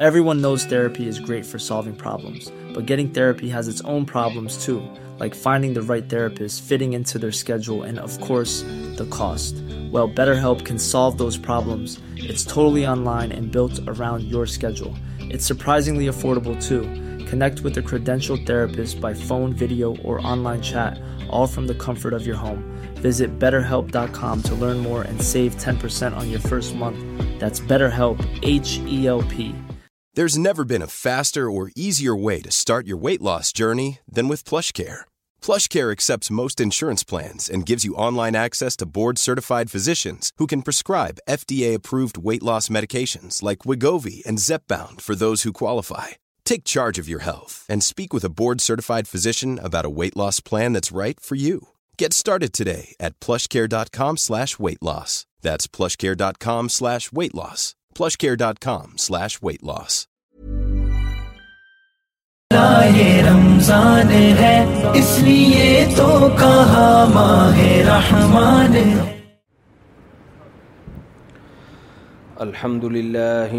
[0.00, 4.58] Everyone knows therapy is great for solving problems, but getting therapy has its own problems
[4.58, 4.82] too,
[5.20, 8.62] like finding the right therapist, fitting into their schedule, and of course,
[8.96, 9.54] the cost.
[9.92, 12.00] Well, BetterHelp can solve those problems.
[12.16, 14.96] It's totally online and built around your schedule.
[15.20, 16.80] It's surprisingly affordable too.
[17.26, 20.98] Connect with a credentialed therapist by phone, video, or online chat,
[21.30, 22.64] all from the comfort of your home.
[22.94, 26.98] Visit BetterHelp.com to learn more and save 10% on your first month.
[27.38, 29.52] That's BetterHelp, H-E-L-P.
[30.16, 34.28] There's never been a faster or easier way to start your weight loss journey than
[34.28, 35.00] with PlushCare.
[35.42, 40.62] PlushCare accepts most insurance plans and gives you online access to board-certified physicians who can
[40.62, 46.14] prescribe FDA-approved weight loss medications like Wegovy and Zepbound for those who qualify.
[46.44, 50.38] Take charge of your health and speak with a board-certified physician about a weight loss
[50.38, 51.70] plan that's right for you.
[51.98, 55.12] Get started today at PlushCare.com/weight-loss.
[55.46, 57.64] That's PlushCare.com/weight-loss.
[57.94, 60.06] plushcare.com slash weight loss
[72.44, 73.54] الحمد للہ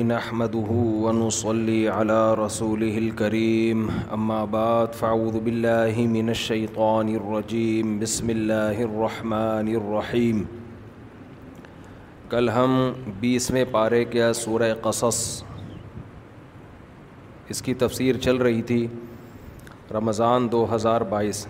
[1.04, 10.44] ونصلي على رسوله الكريم کریم بعد فاعوذ بالله من الشيطان الرجيم بسم اللہ الرحمٰن الرحيم
[12.30, 12.72] کل ہم
[13.20, 15.18] بیسویں پارے کیا سورہ قصص
[17.54, 18.86] اس کی تفسیر چل رہی تھی
[19.94, 21.46] رمضان دو ہزار بائیس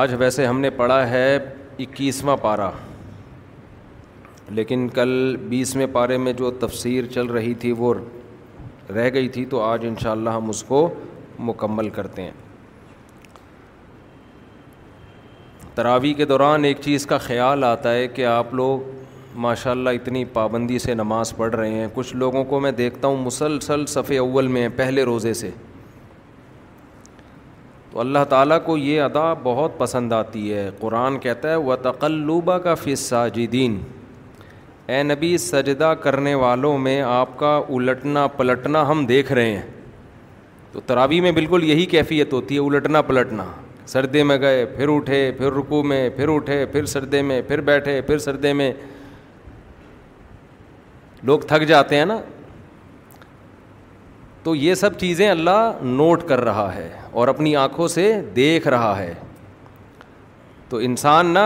[0.00, 2.70] آج ویسے ہم نے پڑھا ہے اکیسواں پارہ
[4.56, 7.94] لیکن کل بیسویں پارے میں جو تفسیر چل رہی تھی وہ
[8.94, 10.88] رہ گئی تھی تو آج انشاءاللہ ہم اس کو
[11.48, 12.32] مکمل کرتے ہیں
[15.74, 18.80] تراوی کے دوران ایک چیز کا خیال آتا ہے کہ آپ لوگ
[19.44, 23.16] ماشاء اللہ اتنی پابندی سے نماز پڑھ رہے ہیں کچھ لوگوں کو میں دیکھتا ہوں
[23.24, 25.50] مسلسل صفحے اول میں پہلے روزے سے
[27.90, 32.58] تو اللہ تعالیٰ کو یہ ادا بہت پسند آتی ہے قرآن کہتا ہے و تقلوبہ
[32.68, 33.12] کا فص
[34.86, 39.62] اے نبی سجدہ کرنے والوں میں آپ کا الٹنا پلٹنا ہم دیکھ رہے ہیں
[40.72, 43.44] تو تراوی میں بالکل یہی کیفیت ہوتی ہے الٹنا پلٹنا
[43.86, 48.00] سردے میں گئے پھر اٹھے پھر رکو میں پھر اٹھے پھر سردے میں پھر بیٹھے
[48.06, 48.72] پھر سردے میں
[51.26, 52.18] لوگ تھک جاتے ہیں نا
[54.42, 56.88] تو یہ سب چیزیں اللہ نوٹ کر رہا ہے
[57.20, 59.12] اور اپنی آنکھوں سے دیکھ رہا ہے
[60.68, 61.44] تو انسان نا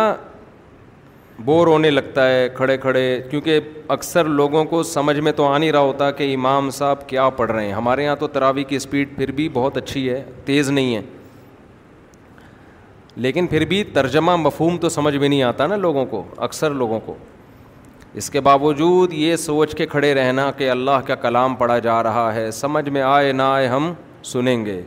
[1.45, 3.61] بور ہونے لگتا ہے کھڑے کھڑے کیونکہ
[3.97, 7.51] اکثر لوگوں کو سمجھ میں تو آ نہیں رہا ہوتا کہ امام صاحب کیا پڑھ
[7.51, 10.95] رہے ہیں ہمارے یہاں تو تراوی کی اسپیڈ پھر بھی بہت اچھی ہے تیز نہیں
[10.97, 11.01] ہے
[13.25, 16.99] لیکن پھر بھی ترجمہ مفہوم تو سمجھ میں نہیں آتا نا لوگوں کو اکثر لوگوں
[17.07, 17.15] کو
[18.21, 22.35] اس کے باوجود یہ سوچ کے کھڑے رہنا کہ اللہ کا کلام پڑھا جا رہا
[22.35, 23.93] ہے سمجھ میں آئے نہ آئے ہم
[24.33, 24.81] سنیں گے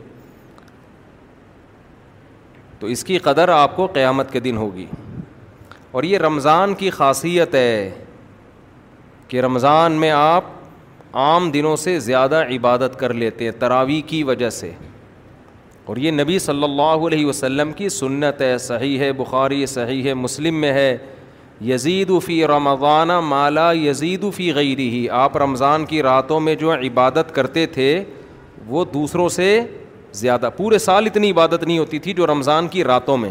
[2.78, 4.86] تو اس کی قدر آپ کو قیامت کے دن ہوگی
[5.90, 7.90] اور یہ رمضان کی خاصیت ہے
[9.28, 10.44] کہ رمضان میں آپ
[11.26, 14.70] عام دنوں سے زیادہ عبادت کر لیتے ہیں تراویح کی وجہ سے
[15.84, 20.12] اور یہ نبی صلی اللہ علیہ وسلم کی سنت ہے صحیح ہے بخاری صحیح ہے
[20.14, 20.96] مسلم میں ہے
[21.68, 27.34] یزید فی رمضان مالا یزید فی غیری ہی آپ رمضان کی راتوں میں جو عبادت
[27.34, 27.88] کرتے تھے
[28.66, 29.58] وہ دوسروں سے
[30.20, 33.30] زیادہ پورے سال اتنی عبادت نہیں ہوتی تھی جو رمضان کی راتوں میں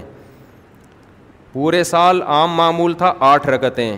[1.53, 3.95] پورے سال عام معمول تھا آٹھ رکتیں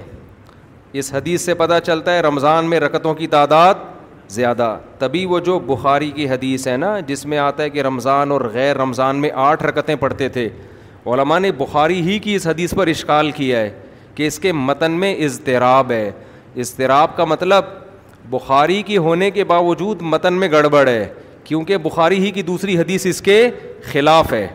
[1.01, 3.91] اس حدیث سے پتہ چلتا ہے رمضان میں رکتوں کی تعداد
[4.29, 8.31] زیادہ تبھی وہ جو بخاری کی حدیث ہے نا جس میں آتا ہے کہ رمضان
[8.31, 10.47] اور غیر رمضان میں آٹھ رکتیں پڑھتے تھے
[11.13, 13.69] علماء نے بخاری ہی کی اس حدیث پر اشکال کیا ہے
[14.15, 16.09] کہ اس کے متن میں اضطراب ہے
[16.55, 17.65] اضطراب کا مطلب
[18.29, 21.05] بخاری کی ہونے کے باوجود متن میں گڑبڑ ہے
[21.43, 23.41] کیونکہ بخاری ہی کی دوسری حدیث اس کے
[23.91, 24.47] خلاف ہے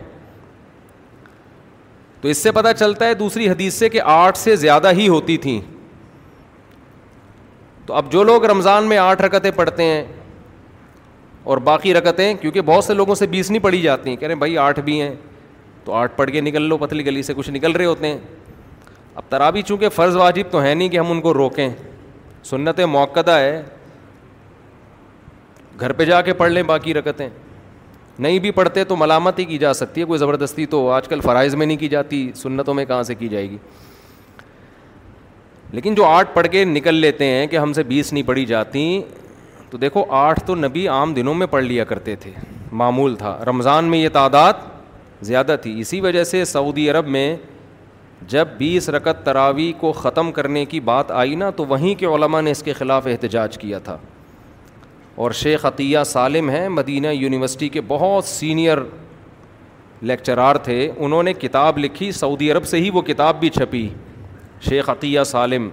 [2.21, 5.35] تو اس سے پتہ چلتا ہے دوسری حدیث سے کہ آٹھ سے زیادہ ہی ہوتی
[5.45, 5.59] تھیں
[7.89, 10.03] تو اب جو لوگ رمضان میں آٹھ رکتیں پڑھتے ہیں
[11.49, 14.33] اور باقی رکتیں کیونکہ بہت سے لوگوں سے بیس نہیں پڑھی جاتی ہیں کہہ رہے
[14.33, 15.13] ہیں بھائی آٹھ بھی ہیں
[15.85, 18.17] تو آٹھ پڑھ کے نکل لو پتلی گلی سے کچھ نکل رہے ہوتے ہیں
[19.15, 21.67] اب ترابی چونکہ فرض واجب تو ہے نہیں کہ ہم ان کو روکیں
[22.49, 23.61] سنت موقع ہے
[25.79, 27.27] گھر پہ جا کے پڑھ لیں باقی رکتیں
[28.19, 31.21] نہیں بھی پڑھتے تو ملامت ہی کی جا سکتی ہے کوئی زبردستی تو آج کل
[31.21, 33.57] فرائض میں نہیں کی جاتی سنتوں میں کہاں سے کی جائے گی
[35.73, 38.83] لیکن جو آٹھ پڑھ کے نکل لیتے ہیں کہ ہم سے بیس نہیں پڑھی جاتی
[39.69, 42.31] تو دیکھو آٹھ تو نبی عام دنوں میں پڑھ لیا کرتے تھے
[42.81, 44.53] معمول تھا رمضان میں یہ تعداد
[45.25, 47.35] زیادہ تھی اسی وجہ سے سعودی عرب میں
[48.27, 52.41] جب بیس رکت تراوی کو ختم کرنے کی بات آئی نا تو وہیں کے علماء
[52.41, 53.97] نے اس کے خلاف احتجاج کیا تھا
[55.23, 58.77] اور شیخ عطیہ سالم ہیں مدینہ یونیورسٹی کے بہت سینئر
[60.01, 63.87] لیکچرار تھے انہوں نے کتاب لکھی سعودی عرب سے ہی وہ کتاب بھی چھپی
[64.61, 65.69] شیخ عطیہ سالم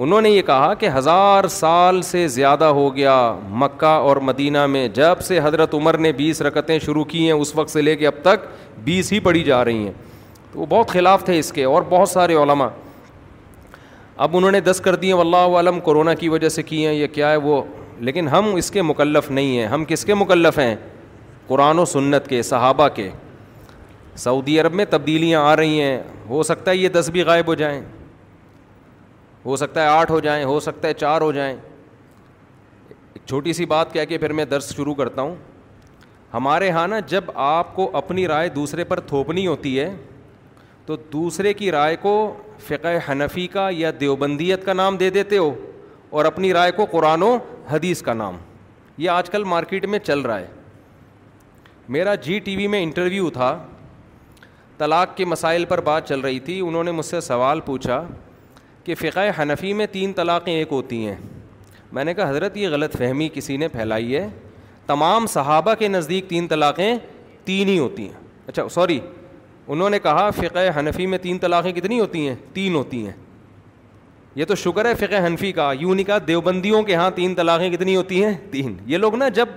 [0.00, 3.14] انہوں نے یہ کہا کہ ہزار سال سے زیادہ ہو گیا
[3.60, 7.54] مکہ اور مدینہ میں جب سے حضرت عمر نے بیس رکتیں شروع کی ہیں اس
[7.56, 8.44] وقت سے لے کے اب تک
[8.84, 9.92] بیس ہی پڑھی جا رہی ہیں
[10.52, 12.68] تو وہ بہت خلاف تھے اس کے اور بہت سارے علماء
[14.26, 15.12] اب انہوں نے دس کر دیے
[15.60, 17.62] علم کرونا کی وجہ سے کی ہیں یا کیا ہے وہ
[18.06, 20.74] لیکن ہم اس کے مکلف نہیں ہیں ہم کس کے مکلف ہیں
[21.46, 23.10] قرآن و سنت کے صحابہ کے
[24.18, 25.98] سعودی عرب میں تبدیلیاں آ رہی ہیں
[26.28, 27.80] ہو سکتا ہے یہ دس بھی غائب ہو جائیں
[29.44, 31.54] ہو سکتا ہے آٹھ ہو جائیں ہو سکتا ہے چار ہو جائیں
[32.90, 35.34] ایک چھوٹی سی بات کہہ کے پھر میں درس شروع کرتا ہوں
[36.34, 39.94] ہمارے یہاں نا جب آپ کو اپنی رائے دوسرے پر تھوپنی ہوتی ہے
[40.86, 42.12] تو دوسرے کی رائے کو
[42.66, 45.52] فقہ حنفی کا یا دیوبندیت کا نام دے دیتے ہو
[46.18, 47.36] اور اپنی رائے کو قرآن و
[47.70, 48.36] حدیث کا نام
[48.98, 50.46] یہ آج کل مارکیٹ میں چل رہا ہے
[51.96, 53.56] میرا جی ٹی وی میں انٹرویو تھا
[54.78, 58.02] طلاق کے مسائل پر بات چل رہی تھی انہوں نے مجھ سے سوال پوچھا
[58.84, 61.16] کہ فقہ حنفی میں تین طلاقیں ایک ہوتی ہیں
[61.96, 64.28] میں نے کہا حضرت یہ غلط فہمی کسی نے پھیلائی ہے
[64.86, 66.92] تمام صحابہ کے نزدیک تین طلاقیں
[67.44, 68.16] تین ہی ہوتی ہیں
[68.48, 68.98] اچھا سوری
[69.70, 73.12] انہوں نے کہا فقہ حنفی میں تین طلاقیں کتنی ہوتی ہیں تین ہوتی ہیں
[74.34, 77.68] یہ تو شکر ہے فقہ حنفی کا یوں نہیں کہا دیوبندیوں کے ہاں تین طلاقیں
[77.70, 79.48] کتنی ہوتی ہیں تین یہ لوگ نا جب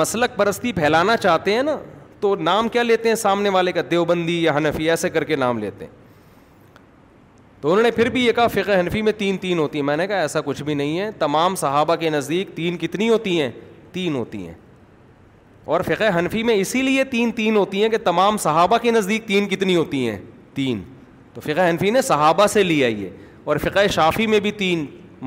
[0.00, 1.76] مسلک پرستی پھیلانا چاہتے ہیں نا
[2.24, 5.58] تو نام کیا لیتے ہیں سامنے والے کا دیوبندی یا حنفی ایسے کر کے نام
[5.58, 5.92] لیتے ہیں
[7.60, 9.96] تو انہوں نے پھر بھی یہ کہا فقہ حنفی میں تین تین ہوتی ہیں میں
[9.96, 13.50] نے کہا ایسا کچھ بھی نہیں ہے تمام صحابہ کے نزدیک تین کتنی ہوتی ہیں
[13.92, 14.54] تین ہوتی ہیں
[15.74, 19.26] اور فقہ حنفی میں اسی لیے تین تین ہوتی ہیں کہ تمام صحابہ کے نزدیک
[19.26, 20.18] تین کتنی ہوتی ہیں
[20.54, 20.82] تین
[21.34, 23.08] تو فقہ حنفی نے صحابہ سے لیا یہ
[23.44, 24.84] اور فقہ شافی میں بھی تین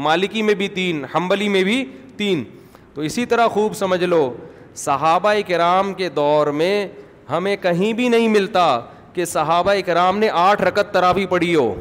[0.10, 1.84] مالکی میں بھی تین حمبلی میں بھی
[2.18, 2.44] تین
[2.94, 4.24] تو اسی طرح خوب سمجھ لو
[4.78, 6.74] صحابہ کرام کے دور میں
[7.30, 8.68] ہمیں کہیں بھی نہیں ملتا
[9.14, 11.74] کہ صحابہ کرام نے آٹھ رکت تراوی پڑھی ہو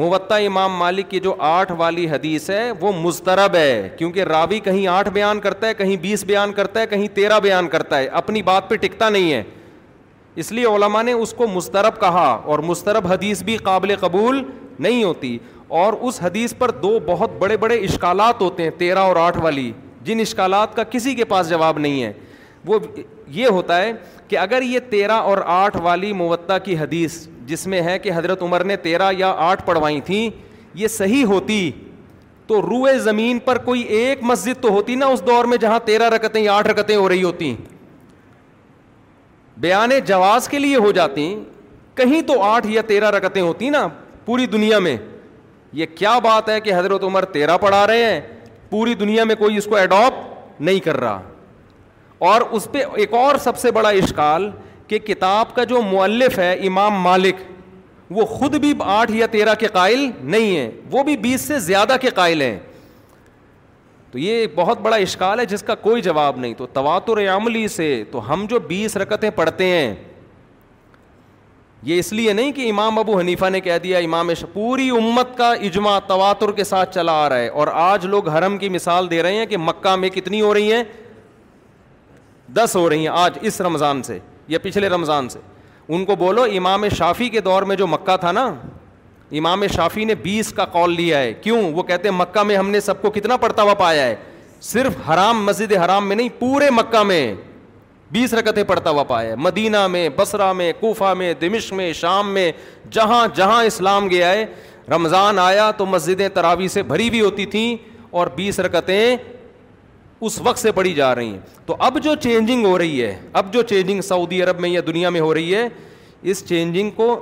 [0.00, 4.86] موتا امام مالک کی جو آٹھ والی حدیث ہے وہ مسترب ہے کیونکہ راوی کہیں
[4.88, 8.42] آٹھ بیان کرتا ہے کہیں بیس بیان کرتا ہے کہیں تیرہ بیان کرتا ہے اپنی
[8.50, 9.42] بات پہ ٹکتا نہیں ہے
[10.42, 14.42] اس لیے علماء نے اس کو مسترب کہا اور مسترب حدیث بھی قابل قبول
[14.86, 15.36] نہیں ہوتی
[15.80, 19.70] اور اس حدیث پر دو بہت بڑے بڑے اشکالات ہوتے ہیں تیرہ اور آٹھ والی
[20.04, 22.12] جن اشکالات کا کسی کے پاس جواب نہیں ہے
[22.66, 22.78] وہ
[23.34, 23.92] یہ ہوتا ہے
[24.28, 28.42] کہ اگر یہ تیرہ اور آٹھ والی موت کی حدیث جس میں ہے کہ حضرت
[28.42, 30.28] عمر نے تیرہ یا آٹھ پڑھوائی تھیں
[30.80, 31.70] یہ صحیح ہوتی
[32.46, 36.08] تو روئے زمین پر کوئی ایک مسجد تو ہوتی نا اس دور میں جہاں تیرہ
[36.14, 37.54] رکتیں یا آٹھ رکتیں ہو رہی ہوتی
[39.64, 41.34] بیان جواز کے لیے ہو جاتی
[41.94, 43.86] کہیں تو آٹھ یا تیرہ رکتیں ہوتی نا
[44.24, 44.96] پوری دنیا میں
[45.78, 48.20] یہ کیا بات ہے کہ حضرت عمر تیرہ پڑھا رہے ہیں
[48.70, 50.14] پوری دنیا میں کوئی اس کو ایڈاپ
[50.60, 51.20] نہیں کر رہا
[52.32, 54.50] اور اس پہ ایک اور سب سے بڑا اشکال
[54.88, 57.36] کہ کتاب کا جو مؤلف ہے امام مالک
[58.18, 61.96] وہ خود بھی آٹھ یا تیرہ کے قائل نہیں ہیں وہ بھی بیس سے زیادہ
[62.00, 62.58] کے قائل ہیں
[64.12, 67.86] تو یہ بہت بڑا اشکال ہے جس کا کوئی جواب نہیں تو تواتر عملی سے
[68.10, 69.94] تو ہم جو بیس رکتیں پڑھتے ہیں
[71.82, 75.52] یہ اس لیے نہیں کہ امام ابو حنیفہ نے کہہ دیا امام پوری امت کا
[75.52, 79.22] اجماع تواتر کے ساتھ چلا آ رہا ہے اور آج لوگ حرم کی مثال دے
[79.22, 80.82] رہے ہیں کہ مکہ میں کتنی ہو رہی ہیں
[82.56, 84.18] دس ہو رہی ہیں آج اس رمضان سے
[84.48, 85.38] یا پچھلے رمضان سے
[85.92, 88.46] ان کو بولو امام شافی کے دور میں جو مکہ تھا نا
[89.38, 92.70] امام شافی نے بیس کا کال لیا ہے کیوں وہ کہتے ہیں مکہ میں ہم
[92.70, 94.16] نے سب کو کتنا پڑتا ہوا پایا ہے
[94.72, 97.34] صرف حرام مسجد حرام میں نہیں پورے مکہ میں
[98.12, 102.32] بیس رکتیں پڑھتا ہوا پایا ہے مدینہ میں بسرا میں کوفہ میں دمش میں شام
[102.34, 102.50] میں
[102.92, 104.44] جہاں جہاں اسلام گیا ہے
[104.94, 107.76] رمضان آیا تو مسجدیں تراوی سے بھری بھی ہوتی تھیں
[108.18, 109.16] اور بیس رکتیں
[110.26, 113.52] اس وقت سے پڑھی جا رہی ہیں تو اب جو چینجنگ ہو رہی ہے اب
[113.52, 115.66] جو چینجنگ سعودی عرب میں یا دنیا میں ہو رہی ہے
[116.30, 117.14] اس چینجنگ کو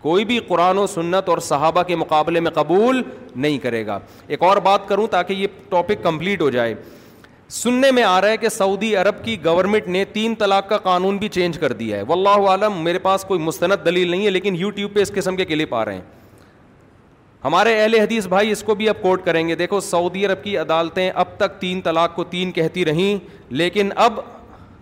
[0.00, 3.02] کوئی بھی قرآن و سنت اور صحابہ کے مقابلے میں قبول
[3.36, 6.74] نہیں کرے گا ایک اور بات کروں تاکہ یہ ٹاپک کمپلیٹ ہو جائے
[7.50, 11.16] سننے میں آ رہا ہے کہ سعودی عرب کی گورنمنٹ نے تین طلاق کا قانون
[11.18, 14.30] بھی چینج کر دیا ہے و اللہ عالم میرے پاس کوئی مستند دلیل نہیں ہے
[14.30, 16.02] لیکن یو ٹیوب پہ اس قسم کے کلپ آ رہے ہیں
[17.44, 20.56] ہمارے اہل حدیث بھائی اس کو بھی اب کوٹ کریں گے دیکھو سعودی عرب کی
[20.58, 23.18] عدالتیں اب تک تین طلاق کو تین کہتی رہیں
[23.60, 24.20] لیکن اب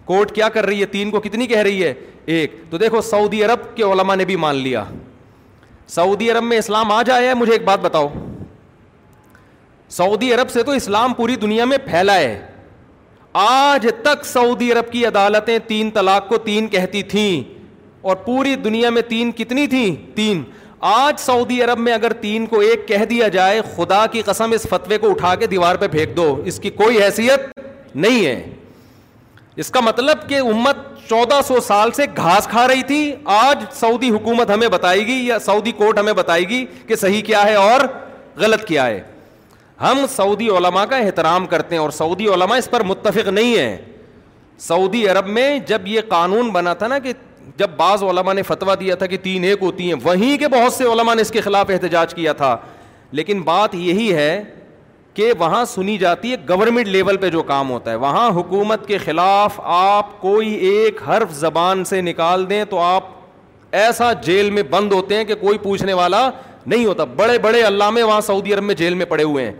[0.04, 1.92] کورٹ کیا کر رہی ہے تین کو کتنی کہہ رہی ہے
[2.36, 4.84] ایک تو دیکھو سعودی عرب کے علماء نے بھی مان لیا
[5.88, 8.08] سعودی عرب میں اسلام آ جایا ہے مجھے ایک بات بتاؤ
[9.96, 12.40] سعودی عرب سے تو اسلام پوری دنیا میں پھیلا ہے
[13.40, 17.42] آج تک سعودی عرب کی عدالتیں تین طلاق کو تین کہتی تھیں
[18.08, 20.42] اور پوری دنیا میں تین کتنی تھیں تین
[20.90, 24.66] آج سعودی عرب میں اگر تین کو ایک کہہ دیا جائے خدا کی قسم اس
[24.70, 27.48] فتوے کو اٹھا کے دیوار پہ پھینک دو اس کی کوئی حیثیت
[27.94, 28.42] نہیں ہے
[29.62, 30.76] اس کا مطلب کہ امت
[31.08, 35.38] چودہ سو سال سے گھاس کھا رہی تھی آج سعودی حکومت ہمیں بتائے گی یا
[35.46, 37.80] سعودی کورٹ ہمیں بتائے گی کہ صحیح کیا ہے اور
[38.40, 39.00] غلط کیا ہے
[39.82, 43.76] ہم سعودی علماء کا احترام کرتے ہیں اور سعودی علماء اس پر متفق نہیں ہے
[44.66, 47.12] سعودی عرب میں جب یہ قانون بنا تھا نا کہ
[47.58, 50.72] جب بعض علماء نے فتویٰ دیا تھا کہ تین ایک ہوتی ہیں وہیں کے بہت
[50.72, 52.56] سے علماء نے اس کے خلاف احتجاج کیا تھا
[53.18, 54.28] لیکن بات یہی ہے
[55.14, 58.98] کہ وہاں سنی جاتی ہے گورنمنٹ لیول پہ جو کام ہوتا ہے وہاں حکومت کے
[58.98, 63.08] خلاف آپ کوئی ایک حرف زبان سے نکال دیں تو آپ
[63.80, 66.28] ایسا جیل میں بند ہوتے ہیں کہ کوئی پوچھنے والا
[66.66, 69.52] نہیں ہوتا بڑے بڑے علامے وہاں سعودی عرب میں جیل میں پڑے ہوئے ہیں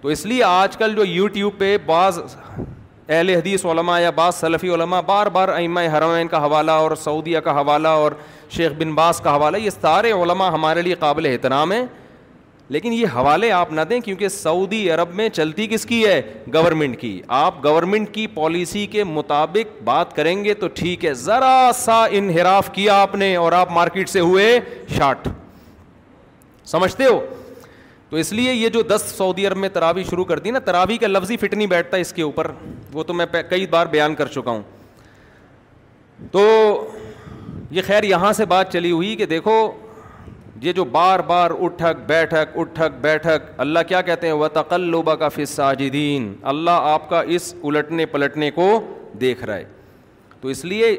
[0.00, 2.18] تو اس لیے آج کل جو یوٹیوب پہ بعض
[3.08, 7.38] اہل حدیث علماء یا بعض سلفی علماء بار بار امہ حرمین کا حوالہ اور سعودیہ
[7.44, 8.12] کا حوالہ اور
[8.56, 11.84] شیخ بن باز کا حوالہ یہ سارے علماء ہمارے لیے قابل احترام ہیں
[12.74, 16.20] لیکن یہ حوالے آپ نہ دیں کیونکہ سعودی عرب میں چلتی کس کی ہے
[16.54, 21.70] گورنمنٹ کی آپ گورنمنٹ کی پالیسی کے مطابق بات کریں گے تو ٹھیک ہے ذرا
[21.78, 24.58] سا انحراف کیا آپ نے اور آپ مارکیٹ سے ہوئے
[24.96, 25.28] شارٹ
[26.66, 27.18] سمجھتے ہو
[28.10, 30.96] تو اس لیے یہ جو دس سعودی عرب میں تراویح شروع کر دی نا تراوی
[30.98, 32.50] کا لفظ ہی فٹ نہیں بیٹھتا اس کے اوپر
[32.92, 34.62] وہ تو میں کئی بار بیان کر چکا ہوں
[36.32, 36.42] تو
[37.70, 39.56] یہ خیر یہاں سے بات چلی ہوئی کہ دیکھو
[40.62, 45.28] یہ جو بار بار اٹھک بیٹھک اٹھک بیٹھک اللہ کیا کہتے ہیں و تقلبہ کا
[45.28, 48.68] فص ساجدین اللہ آپ کا اس الٹنے پلٹنے کو
[49.20, 49.64] دیکھ رہا ہے
[50.40, 50.96] تو اس لیے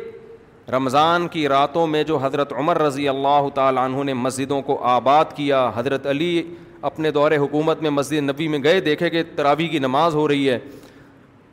[0.71, 5.35] رمضان کی راتوں میں جو حضرت عمر رضی اللہ تعالیٰ عنہ نے مسجدوں کو آباد
[5.35, 6.41] کیا حضرت علی
[6.89, 10.49] اپنے دور حکومت میں مسجد نبی میں گئے دیکھے کہ تراویح کی نماز ہو رہی
[10.49, 10.57] ہے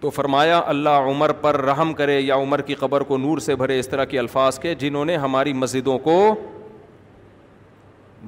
[0.01, 3.79] تو فرمایا اللہ عمر پر رحم کرے یا عمر کی قبر کو نور سے بھرے
[3.81, 6.19] اس طرح کے الفاظ کے جنہوں نے ہماری مسجدوں کو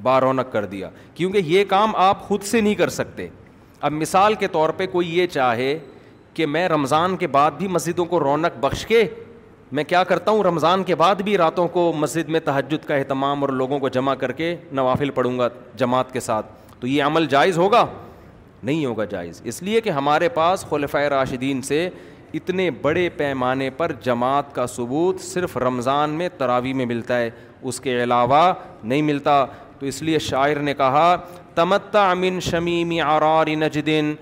[0.03, 3.27] بارونق کر دیا کیونکہ یہ کام آپ خود سے نہیں کر سکتے
[3.89, 5.79] اب مثال کے طور پہ کوئی یہ چاہے
[6.35, 9.03] کہ میں رمضان کے بعد بھی مسجدوں کو رونق بخش کے
[9.75, 13.41] میں کیا کرتا ہوں رمضان کے بعد بھی راتوں کو مسجد میں تہجد کا اہتمام
[13.45, 16.47] اور لوگوں کو جمع کر کے نوافل پڑھوں گا جماعت کے ساتھ
[16.81, 17.85] تو یہ عمل جائز ہوگا
[18.63, 21.89] نہیں ہوگا جائز اس لیے کہ ہمارے پاس خلفۂ راشدین سے
[22.39, 27.29] اتنے بڑے پیمانے پر جماعت کا ثبوت صرف رمضان میں تراوی میں ملتا ہے
[27.71, 28.43] اس کے علاوہ
[28.83, 29.45] نہیں ملتا
[29.79, 31.07] تو اس لیے شاعر نے کہا
[31.55, 34.15] تمت من شمیم آراری نجدین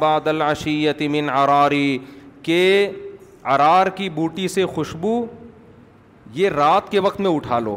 [0.00, 1.98] بعد العشیت من آراری
[2.42, 2.62] کہ
[3.54, 5.12] ارار کی بوٹی سے خوشبو
[6.34, 7.76] یہ رات کے وقت میں اٹھا لو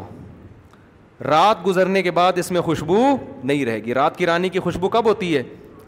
[1.28, 2.96] رات گزرنے کے بعد اس میں خوشبو
[3.44, 5.42] نہیں رہے گی رات کی رانی کی خوشبو کب ہوتی ہے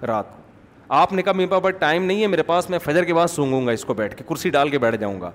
[0.06, 0.24] رات
[1.00, 3.64] آپ نے میرے پاس بٹ ٹائم نہیں ہے میرے پاس میں فجر کے بعد سونگوں
[3.66, 5.30] گا اس کو بیٹھ کے کرسی ڈال کے بیٹھ جاؤں گا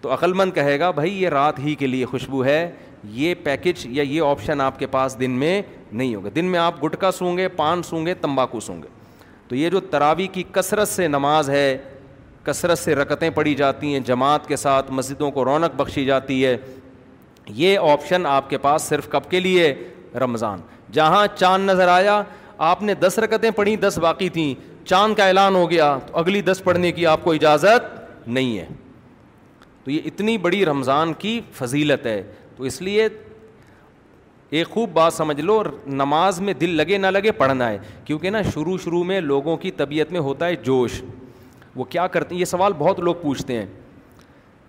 [0.00, 2.58] تو عقلمند کہے گا بھائی یہ رات ہی کے لیے خوشبو ہے
[3.18, 5.60] یہ پیکج یا یہ آپشن آپ کے پاس دن میں
[5.92, 8.88] نہیں ہوگا دن میں آپ گٹکا سونگے پان سونگے تمباکو سونگے
[9.48, 11.66] تو یہ جو تراوی کی کثرت سے نماز ہے
[12.46, 16.56] کثرت سے رکتیں پڑھی جاتی ہیں جماعت کے ساتھ مسجدوں کو رونق بخشی جاتی ہے
[17.62, 19.72] یہ آپشن آپ کے پاس صرف کب کے لیے
[20.20, 20.60] رمضان
[20.92, 22.22] جہاں چاند نظر آیا
[22.70, 24.54] آپ نے دس رکتیں پڑھیں دس باقی تھیں
[24.88, 28.66] چاند کا اعلان ہو گیا تو اگلی دس پڑھنے کی آپ کو اجازت نہیں ہے
[29.84, 32.22] تو یہ اتنی بڑی رمضان کی فضیلت ہے
[32.56, 33.08] تو اس لیے
[34.58, 35.62] ایک خوب بات سمجھ لو
[36.02, 39.70] نماز میں دل لگے نہ لگے پڑھنا ہے کیونکہ نا شروع شروع میں لوگوں کی
[39.82, 41.00] طبیعت میں ہوتا ہے جوش
[41.76, 43.66] وہ کیا کرتے ہیں یہ سوال بہت لوگ پوچھتے ہیں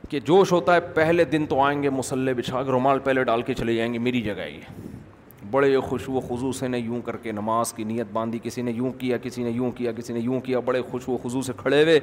[0.09, 3.41] کہ جوش ہوتا ہے پہلے دن تو آئیں گے مسلح بچھا کے رومال پہلے ڈال
[3.49, 7.17] کے چلے جائیں گے میری جگہ یہ بڑے خوش و خضو سے نے یوں کر
[7.23, 10.19] کے نماز کی نیت باندھی کسی نے یوں کیا کسی نے یوں کیا کسی نے
[10.19, 11.99] یوں کیا بڑے خوش و خضو سے کھڑے ہوئے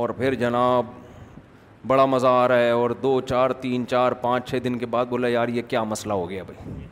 [0.00, 0.86] اور پھر جناب
[1.86, 5.06] بڑا مزہ آ رہا ہے اور دو چار تین چار پانچ چھ دن کے بعد
[5.10, 6.86] بولا یار یہ کیا مسئلہ ہو گیا بھائی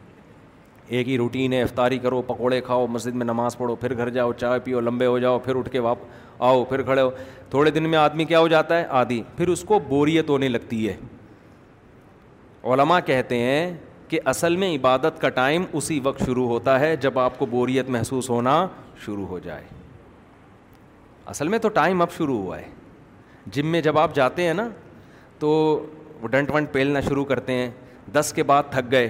[0.97, 4.33] ایک ہی روٹین ہے افطاری کرو پکوڑے کھاؤ مسجد میں نماز پڑھو پھر گھر جاؤ
[4.41, 7.11] چائے پیو لمبے ہو جاؤ پھر اٹھ کے واپس آؤ پھر کھڑے ہو
[7.51, 10.89] تھوڑے دن میں آدمی کیا ہو جاتا ہے آدھی پھر اس کو بوریت ہونے لگتی
[10.89, 10.97] ہے
[12.73, 13.73] علماء کہتے ہیں
[14.09, 17.89] کہ اصل میں عبادت کا ٹائم اسی وقت شروع ہوتا ہے جب آپ کو بوریت
[17.91, 18.67] محسوس ہونا
[19.05, 19.65] شروع ہو جائے
[21.33, 22.69] اصل میں تو ٹائم اب شروع ہوا ہے
[23.55, 24.69] جم میں جب آپ جاتے ہیں نا
[25.39, 25.49] تو
[26.21, 27.71] وہ ڈنٹ ونٹ پھیلنا شروع کرتے ہیں
[28.13, 29.09] دس کے بعد تھک گئے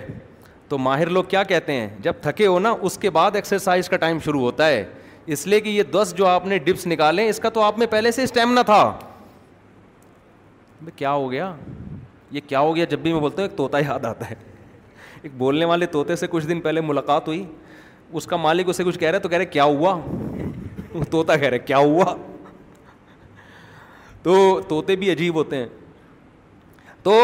[0.68, 3.96] تو ماہر لوگ کیا کہتے ہیں جب تھکے ہو نا اس کے بعد ایکسرسائز کا
[3.96, 4.84] ٹائم شروع ہوتا ہے
[5.32, 7.86] اس لیے کہ یہ دس جو آپ نے ڈپس نکالے اس کا تو آپ میں
[7.90, 8.76] پہلے سے اسٹیمنا تھا
[10.96, 11.52] کیا ہو گیا
[12.30, 14.34] یہ کیا ہو گیا جب بھی میں بولتا ہوں ایک طوطا یاد آتا ہے
[15.22, 17.44] ایک بولنے والے طوطے سے کچھ دن پہلے ملاقات ہوئی
[18.18, 19.96] اس کا مالک اسے کچھ کہہ رہے تو کہہ رہے کیا ہوا
[21.10, 22.14] طوطا کہہ رہے کیا ہوا
[24.22, 25.66] تو طوطے بھی عجیب ہوتے ہیں
[27.02, 27.14] تو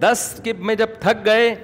[0.00, 1.54] دس کے میں جب تھک گئے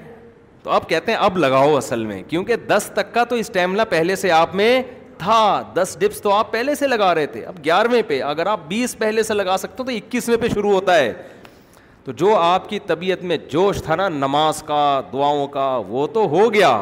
[0.62, 4.16] تو اب کہتے ہیں اب لگاؤ اصل میں کیونکہ دس تک کا تو اسٹیمنا پہلے
[4.16, 4.82] سے آپ میں
[5.18, 5.38] تھا
[5.74, 8.96] دس ڈپس تو آپ پہلے سے لگا رہے تھے اب گیارہویں پہ اگر آپ بیس
[8.98, 11.12] پہلے سے لگا سکتے ہو تو اکیسویں پہ شروع ہوتا ہے
[12.04, 14.82] تو جو آپ کی طبیعت میں جوش تھا نا نماز کا
[15.12, 16.76] دعاؤں کا وہ تو ہو گیا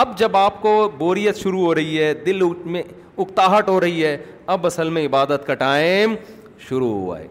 [0.00, 2.42] اب جب آپ کو بوریت شروع ہو رہی ہے دل
[2.74, 2.82] میں
[3.24, 4.16] اکتاہٹ ہو رہی ہے
[4.54, 6.14] اب اصل میں عبادت کا ٹائم
[6.68, 7.26] شروع ہوا ہے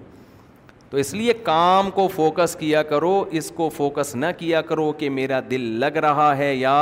[0.91, 5.09] تو اس لیے کام کو فوکس کیا کرو اس کو فوکس نہ کیا کرو کہ
[5.09, 6.75] میرا دل لگ رہا ہے یا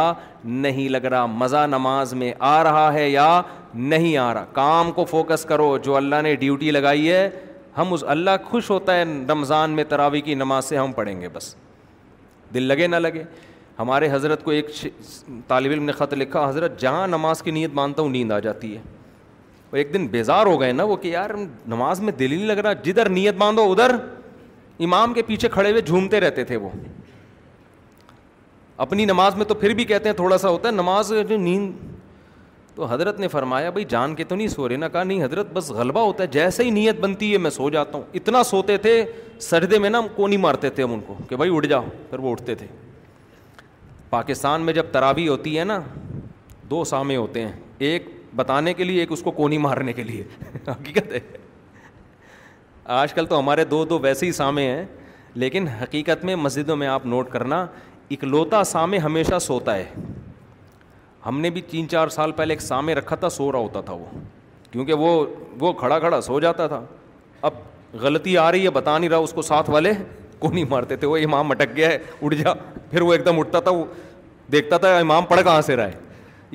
[0.65, 3.29] نہیں لگ رہا مزہ نماز میں آ رہا ہے یا
[3.93, 7.29] نہیں آ رہا کام کو فوکس کرو جو اللہ نے ڈیوٹی لگائی ہے
[7.77, 11.29] ہم اس اللہ خوش ہوتا ہے رمضان میں تراوی کی نماز سے ہم پڑھیں گے
[11.33, 11.53] بس
[12.53, 13.23] دل لگے نہ لگے
[13.79, 14.69] ہمارے حضرت کو ایک
[15.47, 18.75] طالب علم نے خط لکھا حضرت جہاں نماز کی نیت مانتا ہوں نیند آ جاتی
[18.75, 18.81] ہے
[19.75, 21.29] اور ایک دن بیزار ہو گئے نا وہ کہ یار
[21.67, 23.91] نماز میں دل ہی نہیں لگ رہا جدھر نیت باندھو ادھر
[24.85, 26.69] امام کے پیچھے کھڑے ہوئے جھومتے رہتے تھے وہ
[28.85, 31.93] اپنی نماز میں تو پھر بھی کہتے ہیں تھوڑا سا ہوتا ہے نماز جو نیند
[32.75, 35.51] تو حضرت نے فرمایا بھائی جان کے تو نہیں سو رہے نا کہا نہیں حضرت
[35.53, 38.77] بس غلبہ ہوتا ہے جیسے ہی نیت بنتی ہے میں سو جاتا ہوں اتنا سوتے
[38.87, 38.95] تھے
[39.49, 42.19] سردے میں نا کو نہیں مارتے تھے ہم ان کو کہ بھائی اٹھ جاؤ پھر
[42.27, 42.67] وہ اٹھتے تھے
[44.09, 45.79] پاکستان میں جب ترابی ہوتی ہے نا
[46.69, 47.51] دو سامے ہوتے ہیں
[47.89, 50.23] ایک بتانے کے لیے ایک اس کو کونی مارنے کے لیے
[50.67, 51.19] حقیقت ہے
[53.01, 54.85] آج کل تو ہمارے دو دو ویسے ہی سامے ہیں
[55.43, 57.65] لیکن حقیقت میں مسجدوں میں آپ نوٹ کرنا
[58.11, 59.85] اکلوتا سامے ہمیشہ سوتا ہے
[61.25, 63.93] ہم نے بھی تین چار سال پہلے ایک سامے رکھا تھا سو رہا ہوتا تھا
[63.93, 64.05] وہ
[64.71, 65.09] کیونکہ وہ
[65.59, 66.81] وہ کھڑا کھڑا سو جاتا تھا
[67.49, 67.53] اب
[68.01, 69.91] غلطی آ رہی ہے بتا نہیں رہا اس کو ساتھ والے
[70.39, 72.53] کو نہیں مارتے تھے وہ امام اٹک گیا ہے اٹھ جا
[72.91, 73.85] پھر وہ ایک دم اٹھتا تھا وہ
[74.51, 75.99] دیکھتا تھا امام پڑھ کہاں سے رہا ہے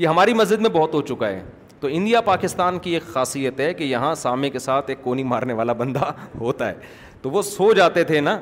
[0.02, 1.42] یہ ہماری مسجد میں بہت ہو چکا ہے
[1.80, 5.52] تو انڈیا پاکستان کی ایک خاصیت ہے کہ یہاں سامے کے ساتھ ایک کونی مارنے
[5.60, 6.74] والا بندہ ہوتا ہے
[7.22, 8.38] تو وہ سو جاتے تھے نا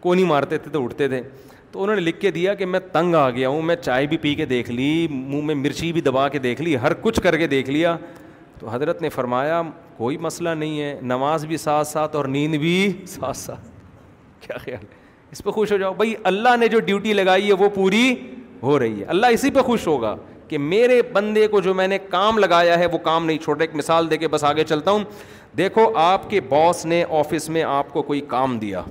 [0.00, 1.20] کونی مارتے تھے تو اٹھتے تھے
[1.72, 4.16] تو انہوں نے لکھ کے دیا کہ میں تنگ آ گیا ہوں میں چائے بھی
[4.24, 7.36] پی کے دیکھ لی منہ میں مرچی بھی دبا کے دیکھ لی ہر کچھ کر
[7.38, 7.96] کے دیکھ لیا
[8.58, 9.62] تو حضرت نے فرمایا
[9.96, 12.74] کوئی مسئلہ نہیں ہے نماز بھی ساتھ ساتھ اور نیند بھی
[13.08, 13.70] ساتھ ساتھ
[14.46, 15.00] کیا خیال ہے
[15.32, 18.14] اس پہ خوش ہو جاؤ بھائی اللہ نے جو ڈیوٹی لگائی ہے وہ پوری
[18.62, 20.14] ہو رہی ہے اللہ اسی پہ خوش ہوگا
[20.52, 23.76] کہ میرے بندے کو جو میں نے کام لگایا ہے وہ کام نہیں چھوڑ رہا
[23.76, 25.04] مثال دے کے بس آگے چلتا ہوں
[25.56, 28.82] دیکھو آپ کے باس نے آفس میں آپ کو کوئی کام دیا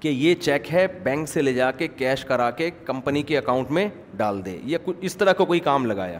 [0.00, 3.70] کہ یہ چیک ہے بینک سے لے جا کے کیش کرا کے کمپنی کے اکاؤنٹ
[3.78, 6.18] میں ڈال دے یا اس طرح کا کوئی کام لگایا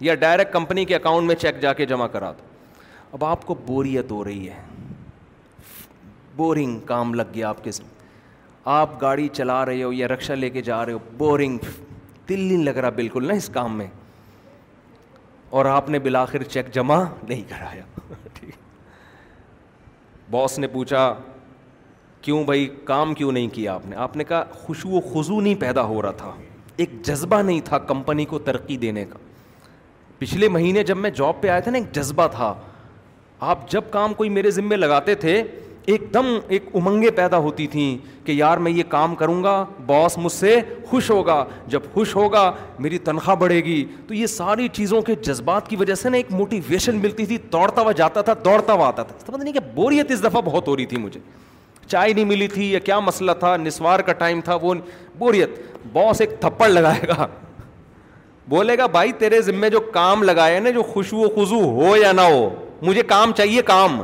[0.00, 2.46] یا ڈائریکٹ کمپنی کے اکاؤنٹ میں چیک جا کے جمع کرا دو
[3.12, 4.60] اب آپ کو بوریت ہو رہی ہے
[6.36, 7.70] بورنگ کام لگ گیا آپ کے
[8.78, 11.58] آپ گاڑی چلا رہے ہو یا رکشا لے کے جا رہے ہو بورنگ
[12.28, 13.86] دل نہیں لگ رہا بالکل نا اس کام میں
[15.58, 17.82] اور آپ نے بالآخر چیک جمع نہیں کرایا
[20.30, 21.02] باس نے پوچھا
[22.22, 25.54] کیوں بھائی کام کیوں نہیں کیا آپ نے آپ نے کہا خوشو و خضو نہیں
[25.60, 26.32] پیدا ہو رہا تھا
[26.82, 29.18] ایک جذبہ نہیں تھا کمپنی کو ترقی دینے کا
[30.18, 32.52] پچھلے مہینے جب میں جاب پہ آیا تھا نا ایک جذبہ تھا
[33.52, 35.42] آپ جب کام کوئی میرے ذمے لگاتے تھے
[35.92, 37.86] ایک دم ایک امنگیں پیدا ہوتی تھیں
[38.24, 39.54] کہ یار میں یہ کام کروں گا
[39.86, 41.36] باس مجھ سے خوش ہوگا
[41.74, 42.42] جب خوش ہوگا
[42.86, 46.32] میری تنخواہ بڑھے گی تو یہ ساری چیزوں کے جذبات کی وجہ سے نا ایک
[46.32, 50.10] موٹیویشن ملتی تھی دوڑتا ہوا جاتا تھا دوڑتا ہوا آتا تھا پتہ نہیں کہ بوریت
[50.16, 51.20] اس دفعہ بہت ہو رہی تھی مجھے
[51.86, 54.74] چائے نہیں ملی تھی یا کیا مسئلہ تھا نسوار کا ٹائم تھا وہ
[55.18, 55.58] بوریت
[55.92, 57.26] باس ایک تھپڑ لگائے گا
[58.48, 62.12] بولے گا بھائی تیرے ذمے جو کام لگائے نا جو خوشو و خوشو ہو یا
[62.20, 62.48] نہ ہو
[62.86, 64.00] مجھے کام چاہیے کام